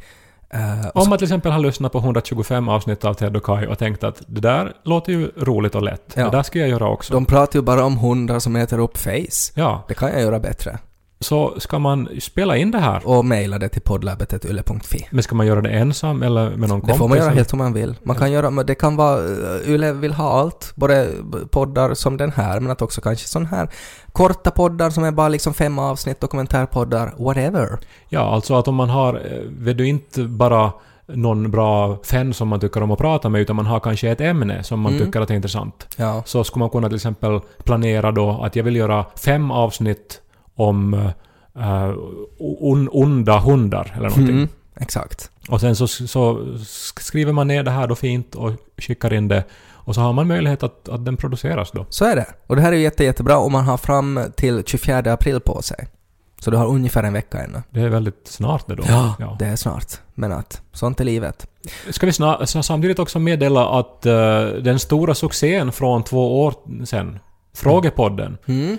Eh, 0.51 0.87
Om 0.95 1.09
man 1.09 1.19
till 1.19 1.25
exempel 1.25 1.53
har 1.53 1.59
lyssnat 1.61 1.93
på 1.93 1.99
125 1.99 2.69
avsnitt 2.69 3.05
av 3.05 3.15
Ted 3.15 3.37
och 3.37 3.45
Kai 3.45 3.67
och 3.67 3.79
tänkt 3.79 4.05
att 4.05 4.23
det 4.27 4.41
där 4.41 4.73
låter 4.85 5.13
ju 5.13 5.31
roligt 5.37 5.75
och 5.75 5.83
lätt. 5.83 6.13
Ja. 6.17 6.25
Det 6.25 6.31
där 6.31 6.43
ska 6.43 6.59
jag 6.59 6.69
göra 6.69 6.89
också. 6.89 7.13
de 7.15 7.25
pratar 7.25 7.59
ju 7.59 7.63
bara 7.63 7.85
om 7.85 7.97
hundar 7.99 8.39
som 8.39 8.57
äter 8.57 8.79
upp 8.79 8.97
face. 8.99 9.53
Ja, 9.55 9.85
Det 9.89 9.95
kan 9.95 10.11
jag 10.11 10.21
göra 10.21 10.39
bättre. 10.41 10.79
Så 11.23 11.55
ska 11.61 11.79
man 11.79 12.09
spela 12.21 12.57
in 12.57 12.71
det 12.71 12.79
här. 12.79 13.01
Och 13.09 13.25
mejla 13.25 13.59
det 13.59 13.69
till 13.69 13.83
poddlabbet.yle.fi. 13.83 15.07
Men 15.11 15.23
ska 15.23 15.35
man 15.35 15.47
göra 15.47 15.61
det 15.61 15.69
ensam 15.71 16.23
eller 16.23 16.51
med 16.51 16.69
någon 16.69 16.69
Det 16.69 16.81
kompis? 16.81 16.97
får 16.99 17.09
man 17.09 17.19
göra 17.19 17.31
helt 17.31 17.51
som 17.51 17.59
man 17.59 17.73
vill. 17.73 17.95
Man 18.03 18.17
kan 18.17 18.33
göra, 18.33 18.51
det 18.63 18.75
kan 18.75 18.97
vara, 18.97 19.19
eh, 19.19 19.71
Yle 19.71 19.93
vill 19.93 20.13
ha 20.13 20.41
allt, 20.41 20.73
både 20.75 21.09
poddar 21.51 21.95
som 21.95 22.17
den 22.17 22.33
här, 22.33 22.61
men 22.61 22.71
att 22.73 22.83
också 22.83 23.01
kanske 23.01 23.29
sån 23.29 23.47
här 23.47 23.69
korta 24.13 24.51
poddar 24.51 24.91
som 24.91 25.05
är 25.05 25.11
bara 25.13 25.29
liksom 25.29 25.55
fem 25.55 25.79
avsnitt, 25.79 26.21
dokumentärpoddar, 26.21 27.15
whatever. 27.19 27.79
Ja, 28.09 28.21
alltså 28.35 28.55
att 28.55 28.69
om 28.69 28.75
man 28.75 28.91
har, 28.91 29.15
eh, 29.15 29.41
vet 29.59 29.79
du, 29.79 29.87
inte 29.89 30.23
bara 30.23 30.73
någon 31.07 31.51
bra 31.51 31.99
fan 32.03 32.35
som 32.35 32.49
man 32.49 32.61
tycker 32.61 32.83
om 32.83 32.91
att 32.91 32.99
prata 32.99 33.29
med, 33.29 33.41
utan 33.41 33.57
man 33.57 33.67
har 33.67 33.81
kanske 33.81 34.11
ett 34.11 34.21
ämne 34.21 34.63
som 34.63 34.81
man 34.81 34.93
Mm. 34.95 35.07
tycker 35.07 35.21
att 35.21 35.31
är 35.31 35.35
intressant. 35.35 35.89
Ja. 35.97 36.23
Så 36.27 36.45
skulle 36.45 36.61
man 36.61 36.71
kunna 36.71 36.89
till 36.89 36.97
exempel 36.97 37.41
planera 37.65 38.13
då 38.13 38.41
att 38.43 38.57
jag 38.57 38.65
vill 38.65 38.77
göra 38.77 39.05
fem 39.25 39.51
avsnitt 39.51 40.21
om 40.61 40.95
uh, 40.95 41.95
on, 42.39 42.89
onda 42.93 43.39
hundar 43.39 43.93
eller 43.97 44.09
någonting. 44.09 44.37
Mm, 44.37 44.49
exakt. 44.81 45.31
Och 45.49 45.61
sen 45.61 45.77
så, 45.77 45.87
så 45.87 46.47
skriver 46.99 47.33
man 47.33 47.49
ner 47.49 47.63
det 47.63 47.71
här 47.71 47.87
då 47.87 47.95
fint 47.95 48.35
och 48.35 48.53
skickar 48.79 49.13
in 49.13 49.29
det. 49.29 49.45
Och 49.73 49.95
så 49.95 50.01
har 50.01 50.13
man 50.13 50.27
möjlighet 50.29 50.63
att, 50.63 50.89
att 50.89 51.05
den 51.05 51.17
produceras 51.17 51.71
då. 51.71 51.87
Så 51.89 52.05
är 52.05 52.17
det. 52.17 52.27
Och 52.47 52.57
det 52.57 52.63
här 52.63 52.73
är 52.73 52.77
ju 52.77 52.83
jätte, 52.83 53.05
jättebra 53.05 53.39
och 53.39 53.53
man 53.53 53.65
har 53.65 53.77
fram 53.77 54.21
till 54.37 54.63
24 54.67 55.13
april 55.13 55.41
på 55.41 55.63
sig. 55.63 55.89
Så 56.41 56.51
du 56.51 56.57
har 56.57 56.67
ungefär 56.67 57.03
en 57.03 57.13
vecka 57.13 57.39
ännu. 57.39 57.63
Det 57.71 57.81
är 57.81 57.89
väldigt 57.89 58.21
snart 58.25 58.69
det 58.69 58.75
då. 58.75 58.83
Det 59.39 59.47
är 59.47 59.57
snart. 59.57 59.93
Men 60.15 60.33
att, 60.33 60.63
sånt 60.73 61.01
är 61.01 61.05
livet. 61.05 61.47
Ska 61.91 62.07
vi 62.07 62.13
snar, 62.13 62.63
samtidigt 62.63 62.99
också 62.99 63.19
meddela 63.19 63.79
att 63.79 64.07
eh, 64.07 64.13
den 64.45 64.79
stora 64.79 65.15
succén 65.15 65.73
från 65.73 66.05
två 66.05 66.43
år 66.45 66.55
sedan, 66.85 67.19
Frågepodden, 67.55 68.39
Mm. 68.47 68.79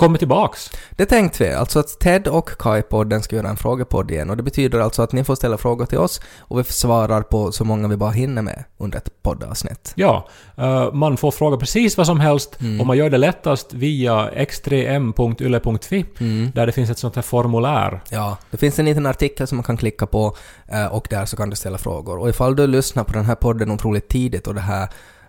Kommer 0.00 0.18
tillbaks. 0.18 0.70
Det 0.90 1.06
tänkte 1.06 1.44
vi, 1.44 1.52
alltså 1.54 1.78
att 1.78 1.98
Ted 2.00 2.28
och 2.28 2.50
Kai-podden 2.50 3.20
ska 3.20 3.36
göra 3.36 3.48
en 3.48 3.56
frågepodd 3.56 4.10
igen 4.10 4.30
och 4.30 4.36
det 4.36 4.42
betyder 4.42 4.80
alltså 4.80 5.02
att 5.02 5.12
ni 5.12 5.24
får 5.24 5.34
ställa 5.34 5.56
frågor 5.58 5.86
till 5.86 5.98
oss 5.98 6.20
och 6.38 6.58
vi 6.58 6.64
svarar 6.64 7.22
på 7.22 7.52
så 7.52 7.64
många 7.64 7.88
vi 7.88 7.96
bara 7.96 8.10
hinner 8.10 8.42
med 8.42 8.64
under 8.78 8.98
ett 8.98 9.22
poddavsnitt. 9.22 9.92
Ja, 9.94 10.28
eh, 10.56 10.92
man 10.92 11.16
får 11.16 11.30
fråga 11.30 11.56
precis 11.56 11.96
vad 11.96 12.06
som 12.06 12.20
helst 12.20 12.56
Mm. 12.60 12.80
och 12.80 12.86
man 12.86 12.96
gör 12.96 13.10
det 13.10 13.18
lättast 13.18 13.72
via 13.74 14.30
x3m.yle.fi 14.30 16.04
Mm. 16.20 16.50
där 16.54 16.66
det 16.66 16.72
finns 16.72 16.90
ett 16.90 16.98
sånt 16.98 17.14
här 17.16 17.22
formulär. 17.22 18.00
Ja, 18.10 18.36
det 18.50 18.56
finns 18.56 18.78
en 18.78 18.84
liten 18.84 19.06
artikel 19.06 19.46
som 19.46 19.56
man 19.56 19.64
kan 19.64 19.76
klicka 19.76 20.06
på 20.06 20.36
eh, 20.68 20.86
och 20.86 21.06
där 21.10 21.24
så 21.26 21.36
kan 21.36 21.50
du 21.50 21.56
ställa 21.56 21.78
frågor. 21.78 22.18
Och 22.18 22.28
ifall 22.28 22.56
du 22.56 22.66
lyssnar 22.66 23.04
på 23.04 23.12
den 23.12 23.24
här 23.24 23.34
podden 23.34 23.70
otroligt 23.70 24.08
tidigt 24.08 24.46
och 24.46 24.54
det 24.54 24.60
här 24.60 24.88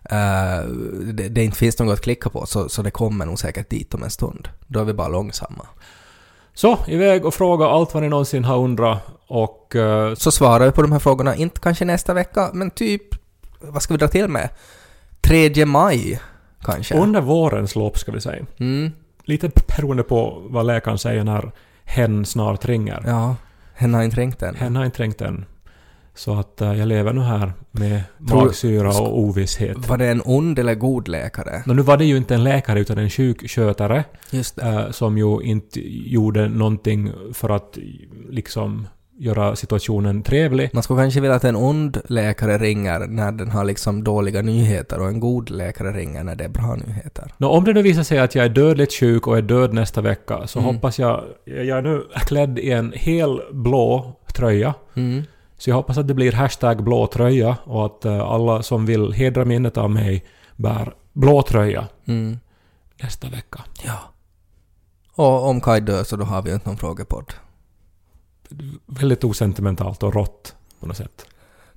eh, 0.10 0.66
det, 1.14 1.30
det 1.30 1.44
inte 1.44 1.58
finns 1.58 1.80
något 1.80 1.94
att 1.94 2.02
klicka 2.02 2.30
på 2.30 2.46
så, 2.46 2.70
så 2.70 2.82
det 2.82 2.92
kommer 2.92 3.26
nog 3.26 3.40
säkert 3.40 3.70
dit 3.70 3.94
om 3.94 4.04
en 4.04 4.10
stund. 4.10 4.48
Då 4.68 4.80
är 4.80 4.84
vi 4.84 4.94
bara 4.94 5.08
långsamma. 5.08 5.66
Så, 6.54 6.78
iväg 6.88 7.26
och 7.26 7.34
fråga 7.34 7.66
allt 7.66 7.94
vad 7.94 8.04
ni 8.04 8.10
någonsin 8.10 8.44
har 8.44 8.58
undrat 8.58 9.00
och 9.28 9.76
eh, 9.76 10.14
Så 10.16 10.32
svarar 10.32 10.66
vi 10.66 10.72
på 10.72 10.82
de 10.82 10.92
här 10.92 11.00
frågorna, 11.00 11.36
inte 11.36 11.60
kanske 11.60 11.86
nästa 11.86 12.14
vecka, 12.14 12.50
men 12.54 12.72
typ, 12.72 13.04
vad 13.60 13.84
ska 13.84 13.94
vi 13.94 13.98
dra 13.98 14.08
till 14.08 14.28
med? 14.28 14.50
3 15.22 15.66
maj, 15.66 16.20
kanske? 16.62 16.96
under 16.98 17.22
vårens 17.22 17.76
lopp 17.76 17.98
ska 17.98 18.12
vi 18.12 18.22
säga. 18.22 18.46
Mm, 18.60 18.92
Lite 19.24 19.52
beroende 19.78 20.04
på 20.04 20.44
vad 20.50 20.66
läkaren 20.66 20.98
säger 20.98 21.24
när 21.24 21.52
hen 21.84 22.26
snart 22.26 22.66
ringer. 22.66 23.04
ja. 23.06 23.36
Hen 23.74 23.94
har 23.94 24.04
inte 24.04 24.22
ringt 24.22 24.42
än. 24.42 24.56
Hen 24.56 24.76
har 24.76 24.86
inte 24.86 25.04
ringt 25.04 25.22
än. 25.22 25.46
Så 26.16 26.40
att 26.40 26.62
eh, 26.62 26.74
jag 26.80 26.88
lever 26.88 27.14
nu 27.14 27.22
här 27.22 27.54
med 27.72 28.02
Tror- 28.30 28.44
magsyra 28.46 28.90
och 28.90 29.20
ovisshet. 29.20 29.88
Var 29.90 29.98
det 29.98 30.08
en 30.08 30.22
ond 30.26 30.60
eller 30.60 30.76
god 30.76 31.08
läkare? 31.08 31.64
Nå, 31.66 31.74
nu 31.74 31.82
var 31.82 31.98
det 31.98 32.06
ju 32.06 32.18
inte 32.18 32.36
en 32.36 32.44
läkare 32.44 32.80
utan 32.80 32.98
en 32.98 33.10
sjukskötare 33.10 34.04
Just 34.32 34.56
det. 34.56 34.62
eh, 34.68 34.92
som 34.92 35.18
ju 35.18 35.42
inte 35.42 35.80
gjorde 36.10 36.50
någonting 36.50 37.12
för 37.34 37.50
att 37.50 37.78
liksom 38.30 38.88
göra 39.20 39.56
situationen 39.56 40.24
trevlig. 40.24 40.70
Man 40.74 40.84
skulle 40.84 41.02
kanske 41.02 41.22
vilja 41.22 41.36
att 41.36 41.44
en 41.44 41.56
ond 41.56 41.98
läkare 42.06 42.58
ringer 42.58 43.00
när 43.00 43.32
den 43.32 43.52
har 43.52 43.64
liksom 43.64 44.04
dåliga 44.04 44.42
nyheter 44.42 45.00
och 45.02 45.08
en 45.08 45.20
god 45.20 45.50
läkare 45.50 45.92
ringer 45.92 46.24
när 46.24 46.36
det 46.36 46.44
är 46.44 46.50
bra 46.50 46.76
nyheter. 46.88 47.32
Nå, 47.38 47.50
om 47.50 47.64
det 47.64 47.74
nu 47.74 47.82
visar 47.82 48.04
sig 48.04 48.20
att 48.20 48.36
jag 48.36 48.46
är 48.46 48.50
dödligt 48.50 48.94
sjuk 48.94 49.28
och 49.28 49.38
är 49.38 49.42
död 49.42 49.74
nästa 49.74 50.02
vecka 50.02 50.48
så 50.48 50.60
Mm. 50.60 50.76
hoppas 50.76 51.00
jag... 51.00 51.24
Jag 51.46 51.78
är 51.78 51.82
nu 51.82 52.04
klädd 52.14 52.60
i 52.60 52.72
en 52.72 52.94
hel 52.96 53.40
blå 53.52 54.16
tröja. 54.34 54.74
Mm. 54.96 55.24
Så 55.62 55.70
jag 55.70 55.76
hoppas 55.76 55.98
att 55.98 56.08
det 56.08 56.14
blir 56.14 56.32
hashtag 56.32 56.84
blå 56.84 57.08
tröja 57.08 57.58
och 57.64 57.86
att 57.86 58.06
eh, 58.06 58.20
alla 58.22 58.64
som 58.64 58.86
vill 58.86 59.14
hedra 59.14 59.46
minnet 59.46 59.78
av 59.78 59.90
mig 59.92 60.26
bär 60.56 60.94
blå 61.14 61.42
tröja 61.42 61.88
Mm. 62.08 62.40
nästa 63.02 63.30
vecka. 63.30 63.60
Ja. 63.84 63.98
Och 65.16 65.48
om 65.50 65.62
Kaj 65.62 65.82
dör 65.82 66.04
så 66.04 66.16
då 66.16 66.26
har 66.26 66.42
vi 66.42 66.54
inte 66.54 66.70
någon 66.70 66.78
frågepodd. 66.78 67.34
Väldigt 68.86 69.24
osentimentalt 69.24 70.04
och 70.04 70.14
rått 70.14 70.56
på 70.80 70.88
något 70.88 70.98
sätt. 70.98 71.26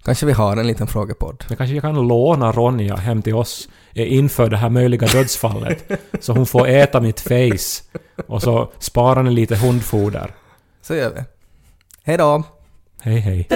Kanske 0.05 0.27
vi 0.27 0.33
har 0.33 0.57
en 0.57 0.67
liten 0.67 0.87
frågepodd. 0.87 1.45
Men 1.49 1.57
kanske 1.57 1.75
jag 1.75 1.83
kan 1.83 2.09
låna 2.09 2.53
Ronja 2.53 2.97
hem 2.97 3.23
till 3.23 3.35
oss 3.35 3.69
eh, 3.95 4.13
inför 4.13 4.49
det 4.51 4.57
här 4.57 4.71
möjliga 4.71 5.07
dödsfallet. 5.07 5.91
så 6.21 6.33
hon 6.33 6.47
får 6.47 6.69
äta 6.69 7.01
mitt 7.01 7.21
face. 7.21 7.83
Och 8.27 8.43
så 8.43 8.73
sparar 8.79 9.23
ni 9.23 9.31
lite 9.31 9.57
hundfoder. 9.57 10.35
Så 10.83 10.95
gör 10.95 11.15
vi. 11.15 11.21
Hej 12.03 12.17
då! 12.17 12.43
Hej 13.01 13.19
hej. 13.21 13.49